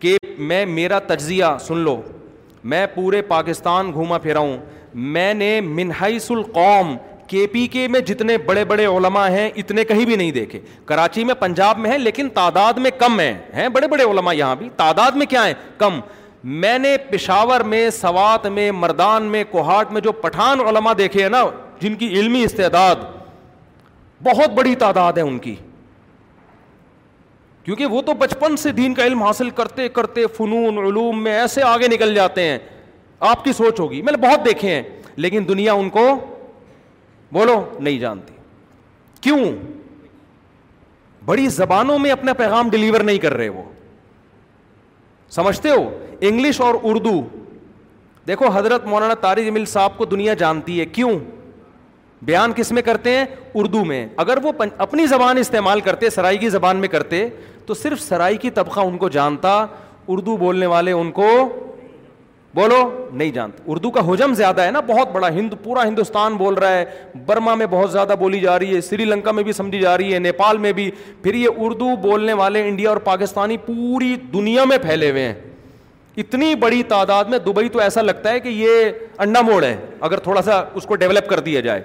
[0.00, 0.16] کہ
[0.52, 2.00] میں میرا تجزیہ سن لو
[2.74, 4.56] میں پورے پاکستان گھوما ہوں
[4.94, 6.94] میں نے منہائس القوم
[7.28, 11.24] کے پی کے میں جتنے بڑے بڑے علماء ہیں اتنے کہیں بھی نہیں دیکھے کراچی
[11.24, 14.68] میں پنجاب میں ہیں لیکن تعداد میں کم ہیں ہیں بڑے بڑے علماء یہاں بھی
[14.76, 15.98] تعداد میں کیا ہیں کم
[16.60, 21.28] میں نے پشاور میں سوات میں مردان میں کوہاٹ میں جو پٹھان علماء دیکھے ہیں
[21.30, 21.42] نا
[21.80, 22.94] جن کی علمی استعداد
[24.24, 25.54] بہت بڑی تعداد ہے ان کی
[27.64, 31.62] کیونکہ وہ تو بچپن سے دین کا علم حاصل کرتے کرتے فنون علوم میں ایسے
[31.62, 32.58] آگے نکل جاتے ہیں
[33.20, 34.82] آپ کی سوچ ہوگی میں نے بہت دیکھے ہیں
[35.16, 36.06] لیکن دنیا ان کو
[37.32, 38.34] بولو نہیں جانتی
[39.20, 39.38] کیوں
[41.26, 43.62] بڑی زبانوں میں اپنا پیغام ڈلیور نہیں کر رہے وہ
[45.34, 45.88] سمجھتے ہو
[46.30, 47.20] انگلش اور اردو
[48.26, 51.10] دیکھو حضرت مولانا طارج امل صاحب کو دنیا جانتی ہے کیوں
[52.24, 53.24] بیان کس میں کرتے ہیں
[53.62, 57.28] اردو میں اگر وہ اپنی زبان استعمال کرتے سرائی کی زبان میں کرتے
[57.66, 59.52] تو صرف سرائی کی طبقہ ان کو جانتا
[60.08, 61.26] اردو بولنے والے ان کو
[62.54, 62.76] بولو
[63.12, 66.72] نہیں جانتے اردو کا حجم زیادہ ہے نا بہت بڑا ہند پورا ہندوستان بول رہا
[66.76, 66.84] ہے
[67.26, 70.12] برما میں بہت زیادہ بولی جا رہی ہے سری لنکا میں بھی سمجھی جا رہی
[70.14, 70.90] ہے نیپال میں بھی
[71.22, 75.34] پھر یہ اردو بولنے والے انڈیا اور پاکستانی پوری دنیا میں پھیلے ہوئے ہیں
[76.22, 78.90] اتنی بڑی تعداد میں دبئی تو ایسا لگتا ہے کہ یہ
[79.24, 79.76] انڈا موڑ ہے
[80.08, 81.82] اگر تھوڑا سا اس کو ڈیولپ کر دیا جائے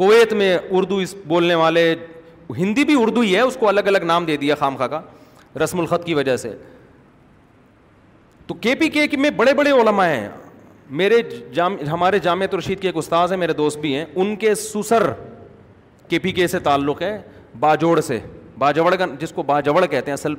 [0.00, 1.94] کویت میں اردو اس بولنے والے
[2.58, 5.00] ہندی بھی اردو ہی ہے اس کو الگ الگ نام دے دیا خام خواہ کا
[5.62, 6.50] رسم الخط کی وجہ سے
[8.46, 10.28] تو کے پی کے میں بڑے بڑے علماء ہیں
[11.00, 11.20] میرے
[11.54, 15.10] جام ہمارے جامع رشید کے ایک استاذ ہیں میرے دوست بھی ہیں ان کے سسر
[16.08, 17.18] کے پی کے سے تعلق ہے
[17.60, 18.18] باجوڑ سے
[18.58, 20.34] باجوڑ کا جس کو باجوڑ کہتے ہیں اصل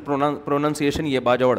[0.45, 1.57] پروننسیشن یہ باجوڑ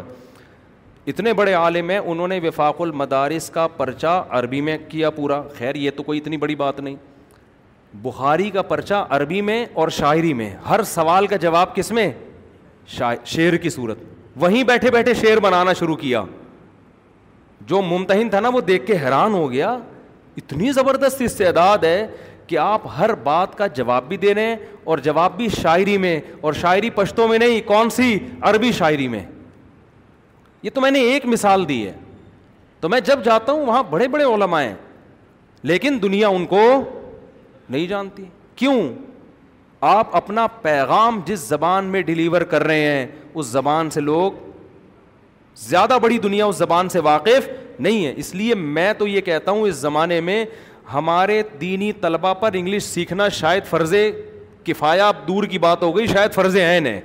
[1.07, 5.75] اتنے بڑے عالم ہیں انہوں نے وفاق المدارس کا پرچہ عربی میں کیا پورا خیر
[5.75, 6.95] یہ تو کوئی اتنی بڑی بات نہیں
[8.03, 12.11] بخاری کا پرچہ عربی میں اور شاعری میں ہر سوال کا جواب کس میں
[12.97, 13.97] شعر کی صورت
[14.41, 16.23] وہیں بیٹھے بیٹھے شعر بنانا شروع کیا
[17.67, 19.77] جو ممتحن تھا نا وہ دیکھ کے حیران ہو گیا
[20.37, 22.05] اتنی زبردست استعداد ہے
[22.47, 24.55] کہ آپ ہر بات کا جواب بھی دے رہے ہیں
[24.85, 28.17] اور جواب بھی شاعری میں اور شاعری پشتوں میں نہیں کون سی
[28.49, 29.23] عربی شاعری میں
[30.63, 31.93] یہ تو میں نے ایک مثال دی ہے
[32.81, 34.75] تو میں جب جاتا ہوں وہاں بڑے بڑے علماء ہیں
[35.69, 36.59] لیکن دنیا ان کو
[37.69, 38.23] نہیں جانتی
[38.55, 38.75] کیوں
[39.81, 44.31] آپ اپنا پیغام جس زبان میں ڈلیور کر رہے ہیں اس زبان سے لوگ
[45.67, 47.47] زیادہ بڑی دنیا اس زبان سے واقف
[47.79, 50.43] نہیں ہے اس لیے میں تو یہ کہتا ہوں اس زمانے میں
[50.93, 53.93] ہمارے دینی طلبہ پر انگلش سیکھنا شاید فرض
[54.65, 56.99] کفایا دور کی بات ہو گئی شاید فرض عین ہے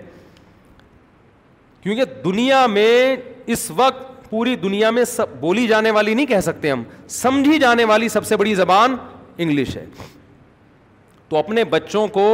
[1.82, 3.16] کیونکہ دنیا میں
[3.52, 7.84] اس وقت پوری دنیا میں سب بولی جانے والی نہیں کہہ سکتے ہم سمجھی جانے
[7.90, 8.94] والی سب سے بڑی زبان
[9.36, 9.84] انگلش ہے
[11.28, 12.26] تو اپنے بچوں کو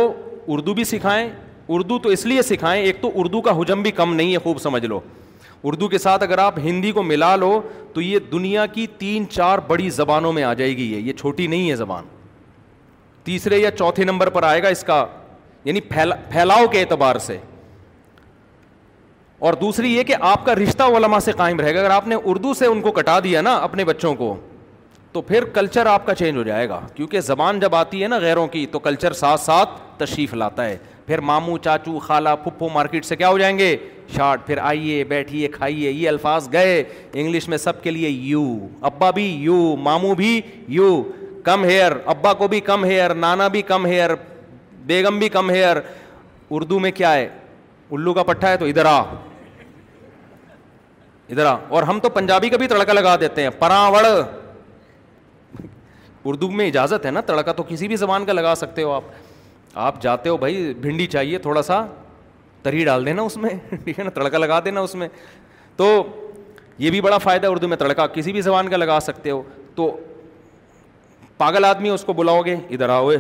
[0.49, 1.29] اردو بھی سکھائیں
[1.77, 4.59] اردو تو اس لیے سکھائیں ایک تو اردو کا حجم بھی کم نہیں ہے خوب
[4.61, 5.01] سمجھ لو
[5.65, 7.61] اردو کے ساتھ اگر آپ ہندی کو ملا لو
[7.93, 11.71] تو یہ دنیا کی تین چار بڑی زبانوں میں آ جائے گی یہ چھوٹی نہیں
[11.71, 12.05] ہے زبان
[13.25, 15.05] تیسرے یا چوتھے نمبر پر آئے گا اس کا
[15.65, 15.81] یعنی
[16.31, 17.39] پھیلاؤ کے اعتبار سے
[19.47, 22.17] اور دوسری یہ کہ آپ کا رشتہ علماء سے قائم رہے گا اگر آپ نے
[22.27, 24.37] اردو سے ان کو کٹا دیا نا اپنے بچوں کو
[25.17, 28.17] تو پھر کلچر آپ کا چینج ہو جائے گا کیونکہ زبان جب آتی ہے نا
[28.21, 33.05] غیروں کی تو کلچر ساتھ ساتھ تشریف لاتا ہے پھر مامو چاچو خالہ پھپھو مارکیٹ
[33.05, 33.75] سے کیا ہو جائیں گے
[34.17, 38.43] شارٹ پھر آئیے بیٹھیے کھائیے یہ الفاظ گئے انگلش میں سب کے لیے یو
[38.91, 40.41] ابا بھی یو مامو بھی
[40.79, 41.03] یو
[41.45, 44.15] کم ہیئر ابا کو بھی کم ہیئر نانا بھی کم ہیئر
[44.87, 45.77] بیگم بھی کم ہیئر
[46.51, 47.29] اردو میں کیا ہے
[47.93, 48.99] الو کا پٹھا ہے تو ادھر آ
[51.31, 54.05] ادھر آ اور ہم تو پنجابی کا بھی تڑکا لگا دیتے ہیں پراوڑ
[56.29, 59.03] اردو میں اجازت ہے نا تڑکا تو کسی بھی زبان کا لگا سکتے ہو آپ
[59.87, 61.85] آپ جاتے ہو بھائی بھنڈی چاہیے تھوڑا سا
[62.63, 63.51] تری ڈال دینا اس میں
[63.85, 65.09] ٹھیک ہے نا تڑکا لگا دینا اس میں
[65.77, 65.89] تو
[66.85, 69.43] یہ بھی بڑا فائدہ اردو میں تڑکا کسی بھی زبان کا لگا سکتے ہو
[69.75, 69.97] تو
[71.39, 73.11] پاگل آدمی اس کو بلاؤ گے ادھر آؤ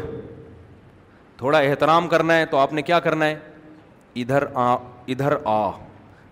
[1.38, 3.36] تھوڑا احترام کرنا ہے تو آپ نے کیا کرنا ہے
[4.22, 4.72] ادھر آ
[5.14, 5.60] ادھر آ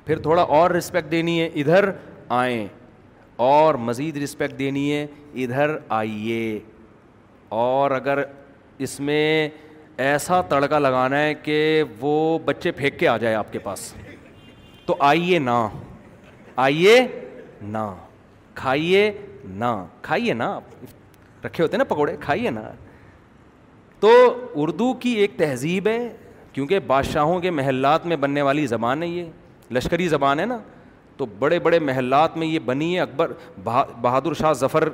[0.06, 1.90] پھر تھوڑا اور رسپیکٹ دینی ہے ادھر
[2.42, 2.66] آئیں
[3.36, 5.06] اور مزید رسپیکٹ دینی ہے
[5.44, 6.58] ادھر آئیے
[7.60, 8.22] اور اگر
[8.86, 9.48] اس میں
[10.04, 13.92] ایسا تڑکا لگانا ہے کہ وہ بچے پھینک کے آ جائے آپ کے پاس
[14.86, 15.58] تو آئیے نہ
[16.66, 16.96] آئیے
[17.62, 17.86] نہ
[18.54, 19.10] کھائیے
[19.54, 19.64] نہ
[20.02, 22.62] کھائیے نا آپ رکھے ہوتے ہیں نا پکوڑے کھائیے نا
[24.00, 24.10] تو
[24.62, 25.98] اردو کی ایک تہذیب ہے
[26.52, 30.58] کیونکہ بادشاہوں کے محلات میں بننے والی زبان ہے یہ لشکری زبان ہے نا
[31.16, 33.32] تو بڑے بڑے محلات میں یہ بنی ہے اکبر
[33.64, 34.88] بہادر شاہ ظفر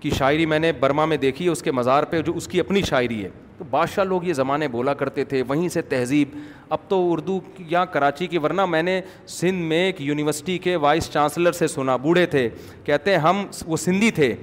[0.00, 2.60] کی شاعری میں نے برما میں دیکھی ہے اس کے مزار پہ جو اس کی
[2.60, 3.28] اپنی شاعری ہے
[3.58, 6.28] تو بادشاہ لوگ یہ زمانے بولا کرتے تھے وہیں سے تہذیب
[6.72, 7.38] اب تو اردو
[7.70, 9.00] یا کراچی کی ورنہ میں نے
[9.38, 12.48] سندھ میں ایک یونیورسٹی کے وائس چانسلر سے سنا بوڑھے تھے
[12.84, 14.34] کہتے ہیں ہم وہ سندھی تھے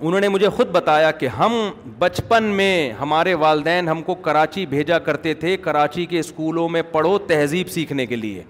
[0.00, 1.52] انہوں نے مجھے خود بتایا کہ ہم
[1.98, 7.16] بچپن میں ہمارے والدین ہم کو کراچی بھیجا کرتے تھے کراچی کے اسکولوں میں پڑھو
[7.28, 8.42] تہذیب سیکھنے کے لیے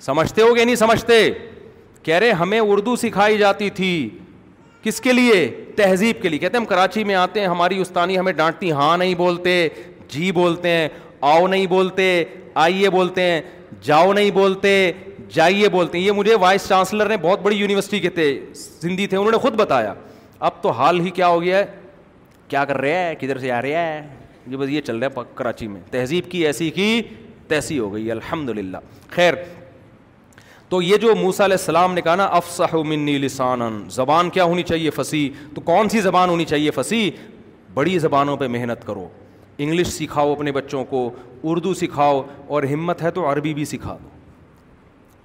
[0.00, 1.22] سمجھتے ہو گے نہیں سمجھتے
[2.02, 3.90] کہہ رہے ہمیں اردو سکھائی جاتی تھی
[4.82, 8.18] کس کے لیے تہذیب کے لیے کہتے ہیں ہم کراچی میں آتے ہیں ہماری استانی
[8.18, 9.56] ہمیں ڈانٹتی ہاں نہیں بولتے
[10.08, 10.88] جی بولتے ہیں
[11.30, 12.06] آؤ نہیں بولتے
[12.64, 13.40] آئیے بولتے ہیں
[13.82, 14.92] جاؤ نہیں بولتے
[15.34, 18.28] جائیے بولتے ہیں یہ مجھے وائس چانسلر نے بہت بڑی یونیورسٹی کے تھے
[18.82, 19.94] زندی تھے انہوں نے خود بتایا
[20.48, 21.64] اب تو حال ہی کیا ہو گیا ہے
[22.48, 25.20] کیا کر رہے ہیں کدھر سے آ رہے ہیں یہ جی بس یہ چل رہا
[25.20, 27.00] ہے کراچی میں تہذیب کی ایسی کی
[27.48, 28.76] تیسی ہو گئی الحمد للہ
[29.10, 29.34] خیر
[30.68, 33.60] تو یہ جو موسا علیہ السلام نے کہا نا افسح منی لسان
[33.94, 37.10] زبان کیا ہونی چاہیے پھنسی تو کون سی زبان ہونی چاہیے پھنسی
[37.74, 39.06] بڑی زبانوں پہ محنت کرو
[39.58, 41.08] انگلش سکھاؤ اپنے بچوں کو
[41.44, 44.14] اردو سکھاؤ اور ہمت ہے تو عربی بھی سکھا دو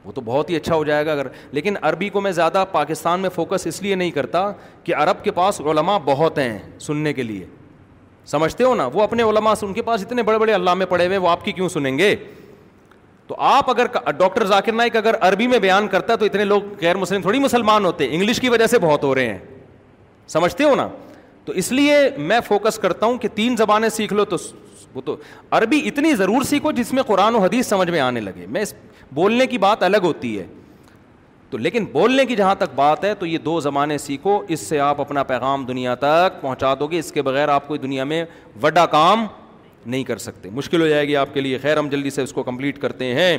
[0.04, 3.20] وہ تو بہت ہی اچھا ہو جائے گا اگر لیکن عربی کو میں زیادہ پاکستان
[3.20, 4.50] میں فوکس اس لیے نہیں کرتا
[4.84, 7.46] کہ عرب کے پاس علماء بہت ہیں سننے کے لیے
[8.32, 11.18] سمجھتے ہو نا وہ اپنے علماء ان کے پاس اتنے بڑے بڑے علامے پڑے ہوئے
[11.26, 12.16] وہ آپ کی کیوں سنیں گے
[13.32, 13.86] تو آپ اگر
[14.18, 17.86] ڈاکٹر ذاکر نائک اگر عربی میں بیان کرتا تو اتنے لوگ غیر مسلم تھوڑی مسلمان
[17.86, 19.38] ہوتے ہیں انگلش کی وجہ سے بہت ہو رہے ہیں
[20.30, 20.88] سمجھتے ہو نا
[21.46, 21.96] تو اس لیے
[22.32, 24.38] میں فوکس کرتا ہوں کہ تین زبانیں سیکھ لو تو
[24.94, 25.16] وہ تو
[25.58, 28.64] عربی اتنی ضرور سیکھو جس میں قرآن و حدیث سمجھ میں آنے لگے میں
[29.16, 30.46] بولنے کی بات الگ ہوتی ہے
[31.50, 34.80] تو لیکن بولنے کی جہاں تک بات ہے تو یہ دو زبانیں سیکھو اس سے
[34.90, 38.24] آپ اپنا پیغام دنیا تک پہنچا دو گے اس کے بغیر آپ کو دنیا میں
[38.64, 39.26] وڈا کام
[39.86, 42.34] نہیں کر سکتے مشکل ہو جائے گی آپ کے لیے خیر ہم جلدی سے اس
[42.34, 43.38] کو کمپلیٹ کرتے ہیں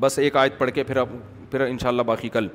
[0.00, 1.08] بس ایک آیت پڑھ کے پھر اب
[1.50, 2.48] پھر ان شاء اللہ باقی کل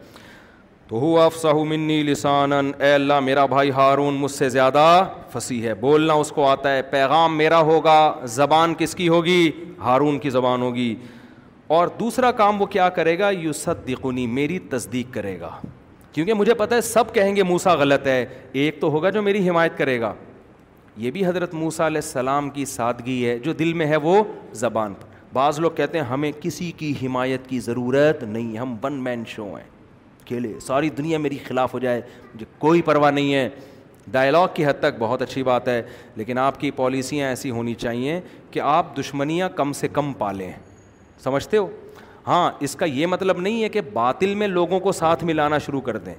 [0.88, 4.86] تو ہو افسا منی لسان اے اللہ میرا بھائی ہارون مجھ سے زیادہ
[5.32, 8.00] پھنسی ہے بولنا اس کو آتا ہے پیغام میرا ہوگا
[8.36, 9.50] زبان کس کی ہوگی
[9.82, 10.94] ہارون کی زبان ہوگی
[11.78, 15.50] اور دوسرا کام وہ کیا کرے گا یو صدقنی میری تصدیق کرے گا
[16.14, 18.26] کیونکہ مجھے پتہ ہے سب کہیں گے موسا غلط ہے
[18.62, 20.14] ایک تو ہوگا جو میری حمایت کرے گا
[21.00, 24.16] یہ بھی حضرت موسیٰ علیہ السلام کی سادگی ہے جو دل میں ہے وہ
[24.62, 28.94] زبان پر بعض لوگ کہتے ہیں ہمیں کسی کی حمایت کی ضرورت نہیں ہم ون
[29.04, 29.66] مین شو ہیں
[30.26, 32.02] کھیلے ساری دنیا میری خلاف ہو جائے
[32.34, 33.48] مجھے کوئی پرواہ نہیں ہے
[34.12, 35.82] ڈائلاگ کی حد تک بہت اچھی بات ہے
[36.16, 38.20] لیکن آپ کی پالیسیاں ایسی ہونی چاہیے
[38.52, 40.52] کہ آپ دشمنیاں کم سے کم پالیں
[41.24, 41.68] سمجھتے ہو
[42.28, 45.82] ہاں اس کا یہ مطلب نہیں ہے کہ باطل میں لوگوں کو ساتھ ملانا شروع
[45.82, 46.14] کر دیں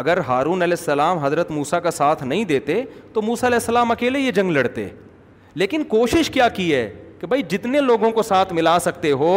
[0.00, 2.74] اگر ہارون علیہ السلام حضرت موسا کا ساتھ نہیں دیتے
[3.12, 4.86] تو موسا علیہ السلام اکیلے یہ جنگ لڑتے
[5.62, 6.88] لیکن کوشش کیا کی ہے
[7.20, 9.36] کہ بھائی جتنے لوگوں کو ساتھ ملا سکتے ہو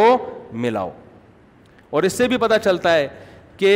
[0.64, 0.90] ملاؤ
[1.90, 3.08] اور اس سے بھی پتہ چلتا ہے
[3.56, 3.72] کہ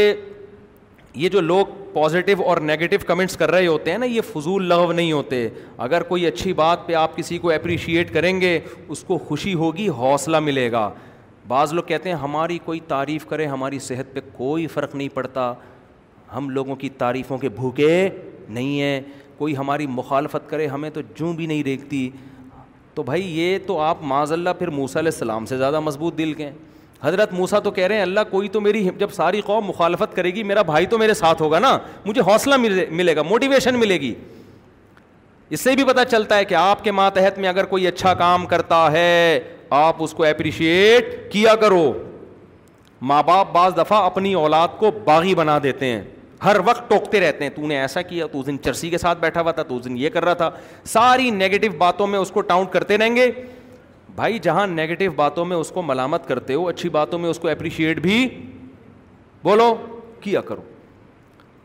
[1.23, 4.93] یہ جو لوگ پازیٹیو اور نگیٹو کمنٹس کر رہے ہوتے ہیں نا یہ فضول لغو
[4.93, 5.49] نہیں ہوتے
[5.89, 8.59] اگر کوئی اچھی بات پہ آپ کسی کو اپریشیٹ کریں گے
[8.89, 10.89] اس کو خوشی ہوگی حوصلہ ملے گا
[11.49, 15.53] بعض لوگ کہتے ہیں ہماری کوئی تعریف کرے ہماری صحت پہ کوئی فرق نہیں پڑتا
[16.35, 18.09] ہم لوگوں کی تعریفوں کے بھوکے
[18.49, 19.01] نہیں ہیں
[19.39, 22.09] کوئی ہماری مخالفت کرے ہمیں تو جوں بھی نہیں دیکھتی
[22.95, 26.33] تو بھائی یہ تو آپ معاذ اللہ پھر موسا علیہ السلام سے زیادہ مضبوط دل
[26.35, 26.53] کے ہیں
[27.03, 30.31] حضرت موسا تو کہہ رہے ہیں اللہ کوئی تو میری جب ساری قوم مخالفت کرے
[30.35, 34.01] گی میرا بھائی تو میرے ساتھ ہوگا نا مجھے حوصلہ ملے ملے گا موٹیویشن ملے
[34.01, 34.15] گی
[35.51, 38.47] اس سے بھی پتہ چلتا ہے کہ آپ کے ماتحت میں اگر کوئی اچھا کام
[38.47, 39.41] کرتا ہے
[39.81, 41.93] آپ اس کو اپریشیٹ کیا کرو
[43.11, 46.03] ماں باپ بعض دفعہ اپنی اولاد کو باغی بنا دیتے ہیں
[46.45, 49.19] ہر وقت ٹوکتے رہتے ہیں تو نے ایسا کیا تو اس دن چرسی کے ساتھ
[49.19, 50.51] بیٹھا ہوا تھا تو اس دن یہ کر رہا تھا
[50.93, 53.31] ساری نیگیٹو باتوں میں اس کو ٹاؤنٹ کرتے رہیں گے
[54.15, 57.49] بھائی جہاں نیگیٹو باتوں میں اس کو ملامت کرتے ہو اچھی باتوں میں اس کو
[57.49, 58.25] اپریشیٹ بھی
[59.43, 59.75] بولو
[60.21, 60.63] کیا کرو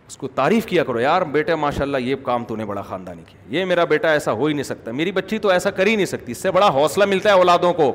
[0.07, 3.21] اس کو تعریف کیا کرو یار بیٹا ماشاء اللہ یہ کام تو نے بڑا خاندانی
[3.27, 5.95] کیا یہ میرا بیٹا ایسا ہو ہی نہیں سکتا میری بچی تو ایسا کر ہی
[5.95, 7.91] نہیں سکتی اس سے بڑا حوصلہ ملتا ہے اولادوں کو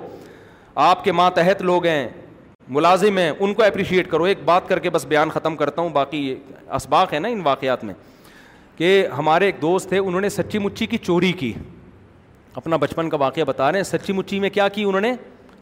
[0.84, 2.06] آپ کے ماتحت لوگ ہیں
[2.68, 5.88] ملازم ہیں ان کو اپریشیٹ کرو ایک بات کر کے بس بیان ختم کرتا ہوں
[5.90, 6.34] باقی
[6.74, 7.94] اسباق ہے نا ان واقعات میں
[8.76, 11.52] کہ ہمارے ایک دوست تھے انہوں نے سچی مچی کی چوری کی
[12.54, 15.12] اپنا بچپن کا واقعہ بتا رہے ہیں سچی مچی میں کیا کی انہوں نے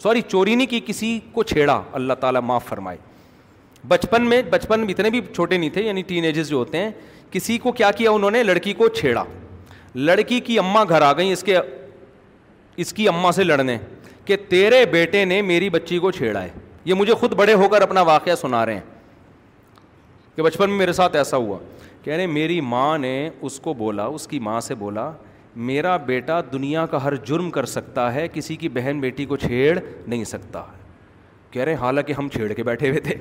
[0.03, 2.97] سوری چوری نہیں کی کسی کو چھیڑا اللہ تعالیٰ معاف فرمائے
[3.89, 6.91] بچپن میں بچپن میں اتنے بھی چھوٹے نہیں تھے یعنی ٹین ایجز جو ہوتے ہیں
[7.31, 9.25] کسی کو کیا کیا انہوں نے لڑکی کو چھیڑا
[9.95, 11.59] لڑکی کی اماں گھر آ گئیں اس کے
[12.83, 13.77] اس کی اماں سے لڑنے
[14.25, 16.49] کہ تیرے بیٹے نے میری بچی کو چھیڑا ہے
[16.85, 18.81] یہ مجھے خود بڑے ہو کر اپنا واقعہ سنا رہے ہیں
[20.37, 21.59] کہ بچپن میں میرے ساتھ ایسا ہوا
[22.03, 25.11] کہہ رہے میری ماں نے اس کو بولا اس کی ماں سے بولا
[25.67, 29.79] میرا بیٹا دنیا کا ہر جرم کر سکتا ہے کسی کی بہن بیٹی کو چھیڑ
[30.07, 30.63] نہیں سکتا
[31.51, 33.15] کہہ رہے حالانکہ ہم چھیڑ کے بیٹھے ہوئے تھے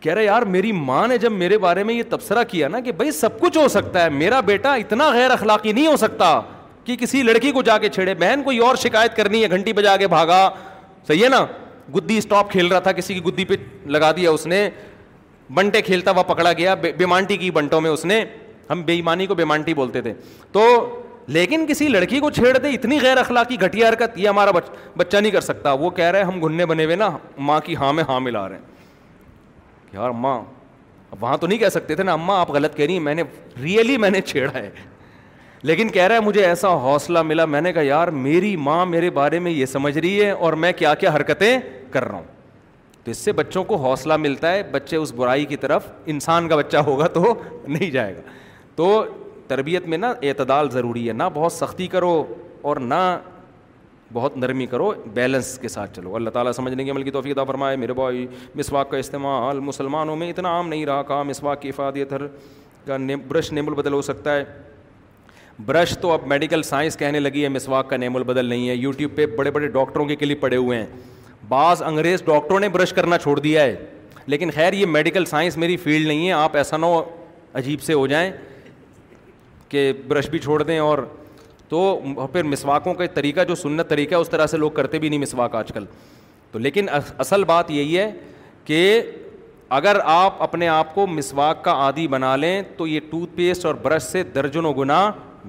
[0.00, 2.92] کہہ رہے یار میری ماں نے جب میرے بارے میں یہ تبصرہ کیا نا کہ
[2.92, 6.40] بھائی سب کچھ ہو سکتا ہے میرا بیٹا اتنا غیر اخلاقی نہیں ہو سکتا
[6.84, 9.96] کہ کسی لڑکی کو جا کے چھیڑے بہن کوئی اور شکایت کرنی ہے گھنٹی بجا
[9.96, 10.48] کے بھاگا
[11.08, 11.44] صحیح ہے نا
[11.94, 13.54] گدی اسٹاپ کھیل رہا تھا کسی کی گدی پہ
[13.94, 14.68] لگا دیا اس نے
[15.54, 18.24] بنٹے کھیلتا ہوا پکڑا گیا بیمانٹی کی بنٹوں میں اس نے
[18.70, 20.12] ہم بے ایمانی کو بیمانٹی بولتے تھے
[20.52, 20.64] تو
[21.36, 24.50] لیکن کسی لڑکی کو چھیڑ دے اتنی غیر اخلاقی گھٹیا حرکت یہ ہمارا
[24.96, 27.10] بچہ نہیں کر سکتا وہ کہہ رہے ہیں ہم گھننے بنے ہوئے نا
[27.48, 30.38] ماں کی ہاں میں ہاں ملا رہے ہیں یار اماں
[31.20, 33.22] وہاں تو نہیں کہہ سکتے تھے نا اماں آپ غلط کہہ رہی ہیں میں نے
[33.62, 34.68] ریئلی میں نے چھیڑا ہے
[35.62, 39.10] لیکن کہہ رہا ہے مجھے ایسا حوصلہ ملا میں نے کہا یار میری ماں میرے
[39.14, 41.58] بارے میں یہ سمجھ رہی ہے اور میں کیا کیا حرکتیں
[41.90, 42.24] کر رہا ہوں
[43.04, 46.56] تو اس سے بچوں کو حوصلہ ملتا ہے بچے اس برائی کی طرف انسان کا
[46.56, 47.32] بچہ ہوگا تو
[47.66, 48.20] نہیں جائے گا
[48.76, 49.04] تو
[49.48, 52.22] تربیت میں نا اعتدال ضروری ہے نہ بہت سختی کرو
[52.70, 52.94] اور نہ
[54.12, 57.92] بہت نرمی کرو بیلنس کے ساتھ چلو اللہ تعالیٰ سمجھنے کے توفیق عطا فرمائے میرے
[57.94, 62.26] بھائی مسواک کا استعمال مسلمانوں میں اتنا عام نہیں رہا کہا مسواک کی افادیت ہر
[62.86, 62.96] کا
[63.28, 64.44] برش نمبل بدل ہو سکتا ہے
[65.66, 69.14] برش تو اب میڈیکل سائنس کہنے لگی ہے مسواک کا نعم البدل نہیں ہے یوٹیوب
[69.16, 70.86] پہ بڑے بڑے ڈاکٹروں کے کلپ پڑے ہوئے ہیں
[71.48, 73.74] بعض انگریز ڈاکٹروں نے برش کرنا چھوڑ دیا ہے
[74.26, 77.02] لیکن خیر یہ میڈیکل سائنس میری فیلڈ نہیں ہے آپ ایسا نہ ہو
[77.58, 78.30] عجیب سے ہو جائیں
[79.68, 80.98] کہ برش بھی چھوڑ دیں اور
[81.68, 82.00] تو
[82.32, 85.20] پھر مسواکوں کا طریقہ جو سنت طریقہ ہے اس طرح سے لوگ کرتے بھی نہیں
[85.20, 85.84] مسواک آج کل
[86.52, 86.86] تو لیکن
[87.18, 88.10] اصل بات یہی ہے
[88.64, 89.00] کہ
[89.78, 93.74] اگر آپ اپنے آپ کو مسواک کا عادی بنا لیں تو یہ ٹوتھ پیسٹ اور
[93.82, 95.00] برش سے درجن و گنا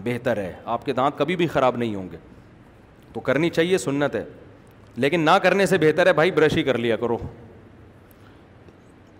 [0.03, 2.17] بہتر ہے آپ کے دانت کبھی بھی خراب نہیں ہوں گے
[3.13, 4.23] تو کرنی چاہیے سنت ہے
[4.95, 7.17] لیکن نہ کرنے سے بہتر ہے بھائی برش ہی کر لیا کرو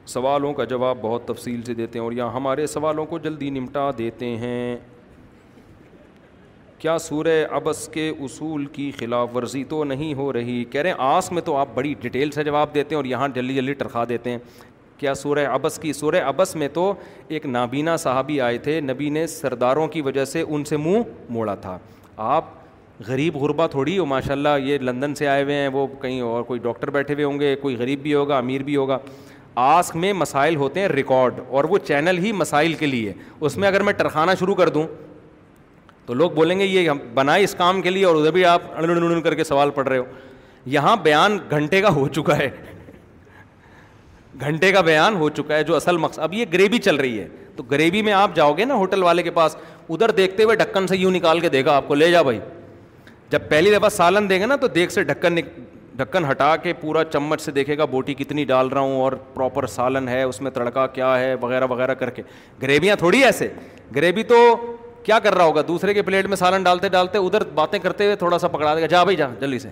[0.07, 3.89] سوالوں کا جواب بہت تفصیل سے دیتے ہیں اور یہاں ہمارے سوالوں کو جلدی نمٹا
[3.97, 4.76] دیتے ہیں
[6.80, 10.95] کیا سورہ ابس کے اصول کی خلاف ورزی تو نہیں ہو رہی کہہ رہے ہیں
[11.05, 14.03] آس میں تو آپ بڑی ڈیٹیل سے جواب دیتے ہیں اور یہاں جلدی جلدی ٹرخا
[14.09, 14.38] دیتے ہیں
[14.99, 16.93] کیا سورہ ابس کی سورہ ابس میں تو
[17.27, 21.01] ایک نابینا صحابی آئے تھے نبی نے سرداروں کی وجہ سے ان سے منہ
[21.33, 21.77] موڑا تھا
[22.37, 22.45] آپ
[23.07, 26.43] غریب غربہ تھوڑی ہو ماشاء اللہ یہ لندن سے آئے ہوئے ہیں وہ کہیں اور
[26.43, 28.97] کوئی ڈاکٹر بیٹھے ہوئے ہوں گے کوئی غریب بھی ہوگا امیر بھی ہوگا
[29.65, 33.67] آس میں مسائل ہوتے ہیں ریکارڈ اور وہ چینل ہی مسائل کے لیے اس میں
[33.67, 34.85] اگر میں ٹرخانا شروع کر دوں
[36.05, 38.73] تو لوگ بولیں گے یہ بنائے اس کام کے لیے اور ادھر بھی آپ
[39.23, 40.05] کر کے سوال پڑھ رہے ہو
[40.75, 42.49] یہاں بیان گھنٹے کا ہو چکا ہے
[44.41, 47.27] گھنٹے کا بیان ہو چکا ہے جو اصل مقصد اب یہ گریوی چل رہی ہے
[47.55, 49.55] تو گریوی میں آپ جاؤ گے نا ہوٹل والے کے پاس
[49.89, 52.39] ادھر دیکھتے ہوئے ڈھکن سے یوں نکال کے دے گا آپ کو لے جا بھائی
[53.29, 55.35] جب پہلی دفعہ سالن دیں گے نا تو دیکھ سے ڈھکن
[55.97, 59.65] ڈھکن ہٹا کے پورا چمچ سے دیکھے گا بوٹی کتنی ڈال رہا ہوں اور پراپر
[59.67, 62.21] سالن ہے اس میں تڑکا کیا ہے وغیرہ وغیرہ کر کے
[62.61, 63.47] گریویاں تھوڑی ایسے
[63.95, 64.38] گریوی تو
[65.03, 68.15] کیا کر رہا ہوگا دوسرے کے پلیٹ میں سالن ڈالتے ڈالتے ادھر باتیں کرتے ہوئے
[68.23, 69.69] تھوڑا سا پکڑا دے گا جا بھائی جا جلدی سے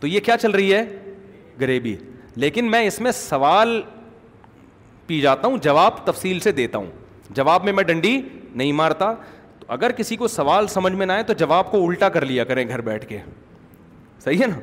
[0.00, 0.82] تو یہ کیا چل رہی ہے
[1.60, 1.94] گریوی
[2.36, 3.80] لیکن میں اس میں سوال
[5.06, 6.86] پی جاتا ہوں جواب تفصیل سے دیتا ہوں
[7.34, 8.20] جواب میں میں ڈنڈی
[8.54, 9.12] نہیں مارتا
[9.60, 12.44] تو اگر کسی کو سوال سمجھ میں نہ آئے تو جواب کو الٹا کر لیا
[12.44, 13.18] کریں گھر بیٹھ کے
[14.24, 14.58] صحیح ہے نا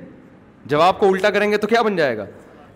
[0.69, 2.25] جواب کو الٹا کریں گے تو کیا بن جائے گا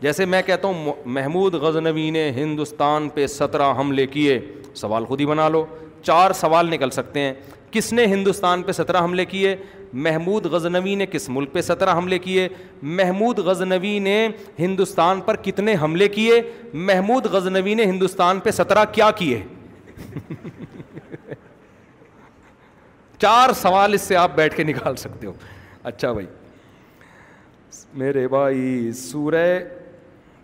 [0.02, 4.40] جیسے میں کہتا ہوں محمود غز نوی نے ہندوستان پہ سترہ حملے کیے
[4.76, 5.66] سوال خود ہی بنا لو
[6.02, 7.34] چار سوال نکل سکتے ہیں
[7.74, 9.56] کس نے ہندوستان پہ سترہ حملے کیے
[10.08, 12.48] محمود غزنوی نے کس ملک پہ سترہ حملے کیے
[12.98, 14.18] محمود غزنوی نے
[14.60, 16.42] ہندوستان پر کتنے حملے کیے
[16.90, 19.42] محمود غزنوی نے ہندوستان پہ سترہ کیا کیے
[23.22, 25.34] چار سوال اس سے آپ بیٹھ کے نکال سکتے ہو
[25.92, 26.26] اچھا بھائی
[28.02, 29.46] میرے بھائی سورہ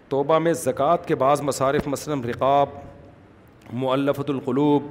[0.10, 2.68] توبہ میں زکوٰۃ کے بعض مصارف مثلاً رقاب
[3.82, 4.84] معلفۃ القلوب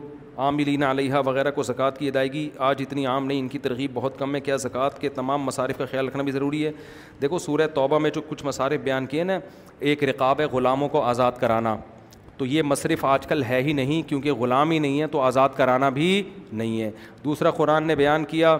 [0.46, 4.18] عاملین علیہ وغیرہ کو زکوٰۃ کی ادائیگی آج اتنی عام نہیں ان کی ترغیب بہت
[4.18, 6.70] کم ہے کیا زکوٰۃ کے تمام مصارف کا خیال رکھنا بھی ضروری ہے
[7.22, 9.38] دیکھو سورہ توبہ میں جو کچھ مصارف بیان کیے نا
[9.90, 11.76] ایک رقاب ہے غلاموں کو آزاد کرانا
[12.38, 15.48] تو یہ مصرف آج کل ہے ہی نہیں کیونکہ غلام ہی نہیں ہے تو آزاد
[15.56, 16.90] کرانا بھی نہیں ہے
[17.24, 18.56] دوسرا قرآن نے بیان کیا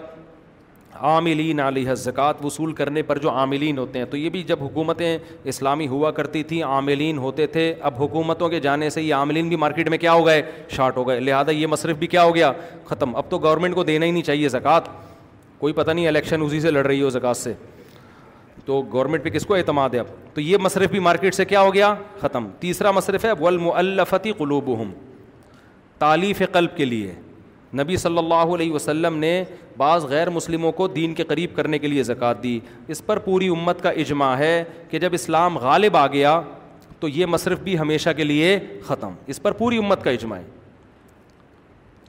[1.07, 5.17] عاملین علیہ زکوٰۃ وصول کرنے پر جو عاملین ہوتے ہیں تو یہ بھی جب حکومتیں
[5.49, 9.55] اسلامی ہوا کرتی تھیں عاملین ہوتے تھے اب حکومتوں کے جانے سے یہ عاملین بھی
[9.65, 10.41] مارکیٹ میں کیا ہو گئے
[10.75, 12.51] شارٹ ہو گئے لہٰذا یہ مصرف بھی کیا ہو گیا
[12.85, 14.89] ختم اب تو گورنمنٹ کو دینا ہی نہیں چاہیے زکوٰۃ
[15.59, 17.53] کوئی پتہ نہیں الیکشن اسی سے لڑ رہی ہو زکوٰۃ سے
[18.65, 21.61] تو گورنمنٹ پہ کس کو اعتماد ہے اب تو یہ مصرف بھی مارکیٹ سے کیا
[21.61, 24.91] ہو گیا ختم تیسرا مصرف ہے ولم الفتی قلوبہم
[25.99, 27.13] تالیف قلب کے لیے
[27.77, 29.43] نبی صلی اللہ علیہ وسلم نے
[29.77, 33.47] بعض غیر مسلموں کو دین کے قریب کرنے کے لیے زکوٰۃ دی اس پر پوری
[33.57, 36.39] امت کا اجماع ہے کہ جب اسلام غالب آ گیا
[36.99, 40.45] تو یہ مصرف بھی ہمیشہ کے لیے ختم اس پر پوری امت کا اجماع ہے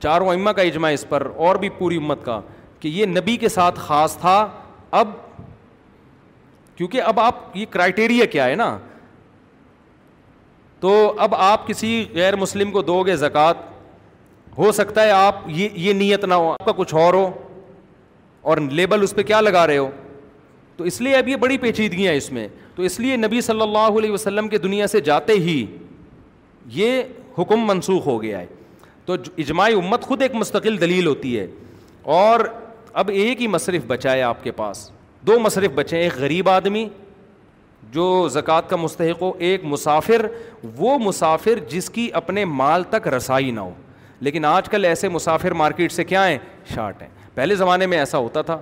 [0.02, 2.40] چاروں امہ کا اجماع اس پر اور بھی پوری امت کا
[2.80, 4.46] کہ یہ نبی کے ساتھ خاص تھا
[5.00, 5.08] اب
[6.76, 8.76] کیونکہ اب آپ یہ کرائٹیریا کیا ہے نا
[10.80, 13.56] تو اب آپ کسی غیر مسلم کو دو گے زکوٰۃ
[14.60, 17.30] ہو سکتا ہے آپ یہ یہ نیت نہ ہو آپ کا کچھ اور ہو
[18.50, 19.88] اور لیبل اس پہ کیا لگا رہے ہو
[20.76, 23.60] تو اس لیے اب یہ بڑی پیچیدگیاں ہیں اس میں تو اس لیے نبی صلی
[23.62, 25.64] اللہ علیہ وسلم کے دنیا سے جاتے ہی
[26.74, 27.02] یہ
[27.38, 28.46] حکم منسوخ ہو گیا ہے
[29.06, 29.14] تو
[29.44, 31.46] اجماع امت خود ایک مستقل دلیل ہوتی ہے
[32.20, 32.40] اور
[33.02, 34.88] اب ایک ہی مصرف بچا ہے آپ کے پاس
[35.26, 36.88] دو مصرف بچے ہیں ایک غریب آدمی
[37.92, 40.26] جو زکوٰۃ کا مستحق ہو ایک مسافر
[40.78, 43.72] وہ مسافر جس کی اپنے مال تک رسائی نہ ہو
[44.22, 46.38] لیکن آج کل ایسے مسافر مارکیٹ سے کیا ہیں
[46.74, 48.60] شارٹ ہیں پہلے زمانے میں ایسا ہوتا تھا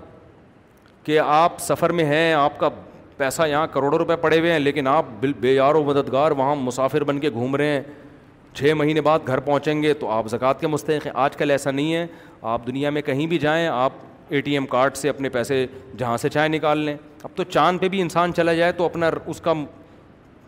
[1.05, 2.68] کہ آپ سفر میں ہیں آپ کا
[3.16, 6.55] پیسہ یہاں کروڑوں روپے پڑے ہوئے ہیں لیکن آپ بال بے یار و مددگار وہاں
[6.56, 7.80] مسافر بن کے گھوم رہے ہیں
[8.55, 11.70] چھ مہینے بعد گھر پہنچیں گے تو آپ زکوٰۃ کے مستحق ہیں آج کل ایسا
[11.70, 12.06] نہیں ہے
[12.52, 13.93] آپ دنیا میں کہیں بھی جائیں آپ
[14.28, 15.64] اے ٹی ایم کارڈ سے اپنے پیسے
[15.98, 19.10] جہاں سے چائے نکال لیں اب تو چاند پہ بھی انسان چلا جائے تو اپنا
[19.26, 19.52] اس کا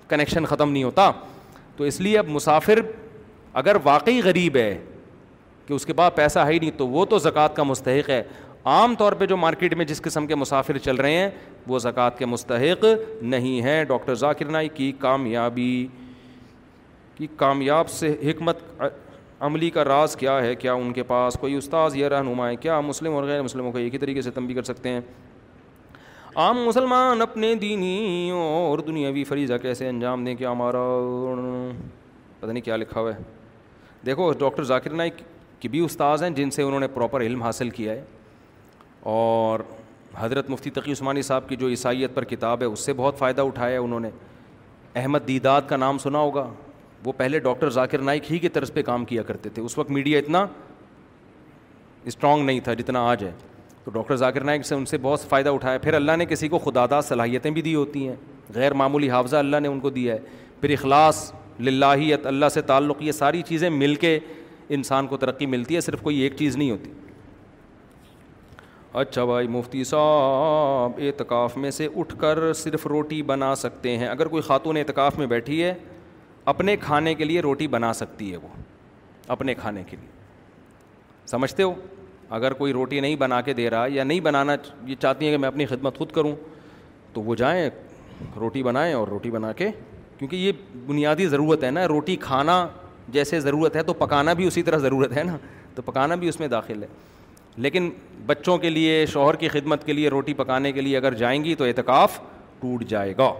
[0.08, 1.10] کنیکشن ختم نہیں ہوتا
[1.76, 2.80] تو اس لیے اب مسافر
[3.62, 4.76] اگر واقعی غریب ہے
[5.70, 8.22] کہ اس کے بعد پیسہ ہے ہی نہیں تو وہ تو زکوٰۃ کا مستحق ہے
[8.76, 11.28] عام طور پہ جو مارکیٹ میں جس قسم کے مسافر چل رہے ہیں
[11.66, 12.84] وہ زکوٰۃ کے مستحق
[13.34, 15.86] نہیں ہیں ڈاکٹر ذاکر نائی کی کامیابی
[17.16, 18.64] کی کامیاب سے حکمت
[19.50, 22.80] عملی کا راز کیا ہے کیا ان کے پاس کوئی استاذ یا رہنما ہے کیا
[22.90, 25.00] مسلم اور غیر مسلموں کو ایک ہی طریقے سے تنبی کر سکتے ہیں
[26.36, 30.86] عام مسلمان اپنے دینی اور دنیاوی فریضہ کیسے انجام دیں کیا ہمارا
[32.40, 33.22] پتہ نہیں کیا لکھا ہوا ہے
[34.06, 35.14] دیکھو ڈاکٹر ذاکر نائک
[35.60, 38.02] کہ بھی استاذ ہیں جن سے انہوں نے پراپر علم حاصل کیا ہے
[39.16, 39.60] اور
[40.16, 43.42] حضرت مفتی تقی عثمانی صاحب کی جو عیسائیت پر کتاب ہے اس سے بہت فائدہ
[43.48, 44.08] اٹھایا ہے انہوں نے
[45.00, 46.48] احمد دیداد کا نام سنا ہوگا
[47.04, 49.90] وہ پہلے ڈاکٹر ذاکر نائک ہی کے طرز پہ کام کیا کرتے تھے اس وقت
[49.98, 50.44] میڈیا اتنا
[52.10, 53.30] اسٹرانگ نہیں تھا جتنا آج ہے
[53.84, 56.58] تو ڈاکٹر ذاکر نائک سے ان سے بہت فائدہ اٹھایا پھر اللہ نے کسی کو
[56.64, 58.16] خدا داد صلاحیتیں بھی دی ہوتی ہیں
[58.54, 60.18] غیر معمولی حافظہ اللہ نے ان کو دیا ہے
[60.60, 61.30] پھر اخلاص
[61.60, 64.18] للہیت اللہ سے تعلق یہ ساری چیزیں مل کے
[64.74, 66.90] انسان کو ترقی ملتی ہے صرف کوئی ایک چیز نہیں ہوتی
[69.00, 74.28] اچھا بھائی مفتی صاحب اعتکاف میں سے اٹھ کر صرف روٹی بنا سکتے ہیں اگر
[74.28, 75.74] کوئی خاتون اعتکاف میں بیٹھی ہے
[76.52, 78.48] اپنے کھانے کے لیے روٹی بنا سکتی ہے وہ
[79.34, 80.08] اپنے کھانے کے لیے
[81.30, 81.72] سمجھتے ہو
[82.38, 84.56] اگر کوئی روٹی نہیں بنا کے دے رہا یا نہیں بنانا
[84.86, 86.34] یہ چاہتی ہیں کہ میں اپنی خدمت خود کروں
[87.14, 87.68] تو وہ جائیں
[88.40, 89.70] روٹی بنائیں اور روٹی بنا کے
[90.18, 90.52] کیونکہ یہ
[90.86, 92.66] بنیادی ضرورت ہے نا روٹی کھانا
[93.12, 95.36] جیسے ضرورت ہے تو پکانا بھی اسی طرح ضرورت ہے نا
[95.74, 96.86] تو پکانا بھی اس میں داخل ہے
[97.56, 97.88] لیکن
[98.26, 101.54] بچوں کے لیے شوہر کی خدمت کے لیے روٹی پکانے کے لیے اگر جائیں گی
[101.54, 102.18] تو اعتکاف
[102.60, 103.32] ٹوٹ جائے گا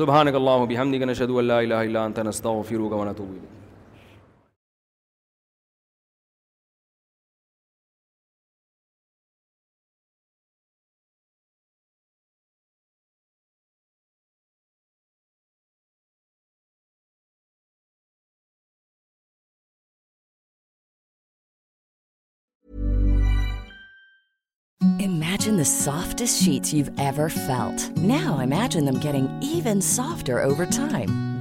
[0.00, 3.61] اللہ نقل ہو بھی ہم شدو اللہ اللہ تنستہ نتوب الیک
[25.44, 26.20] سافٹ
[27.98, 28.98] نو ایم
[29.42, 30.30] کی سافٹ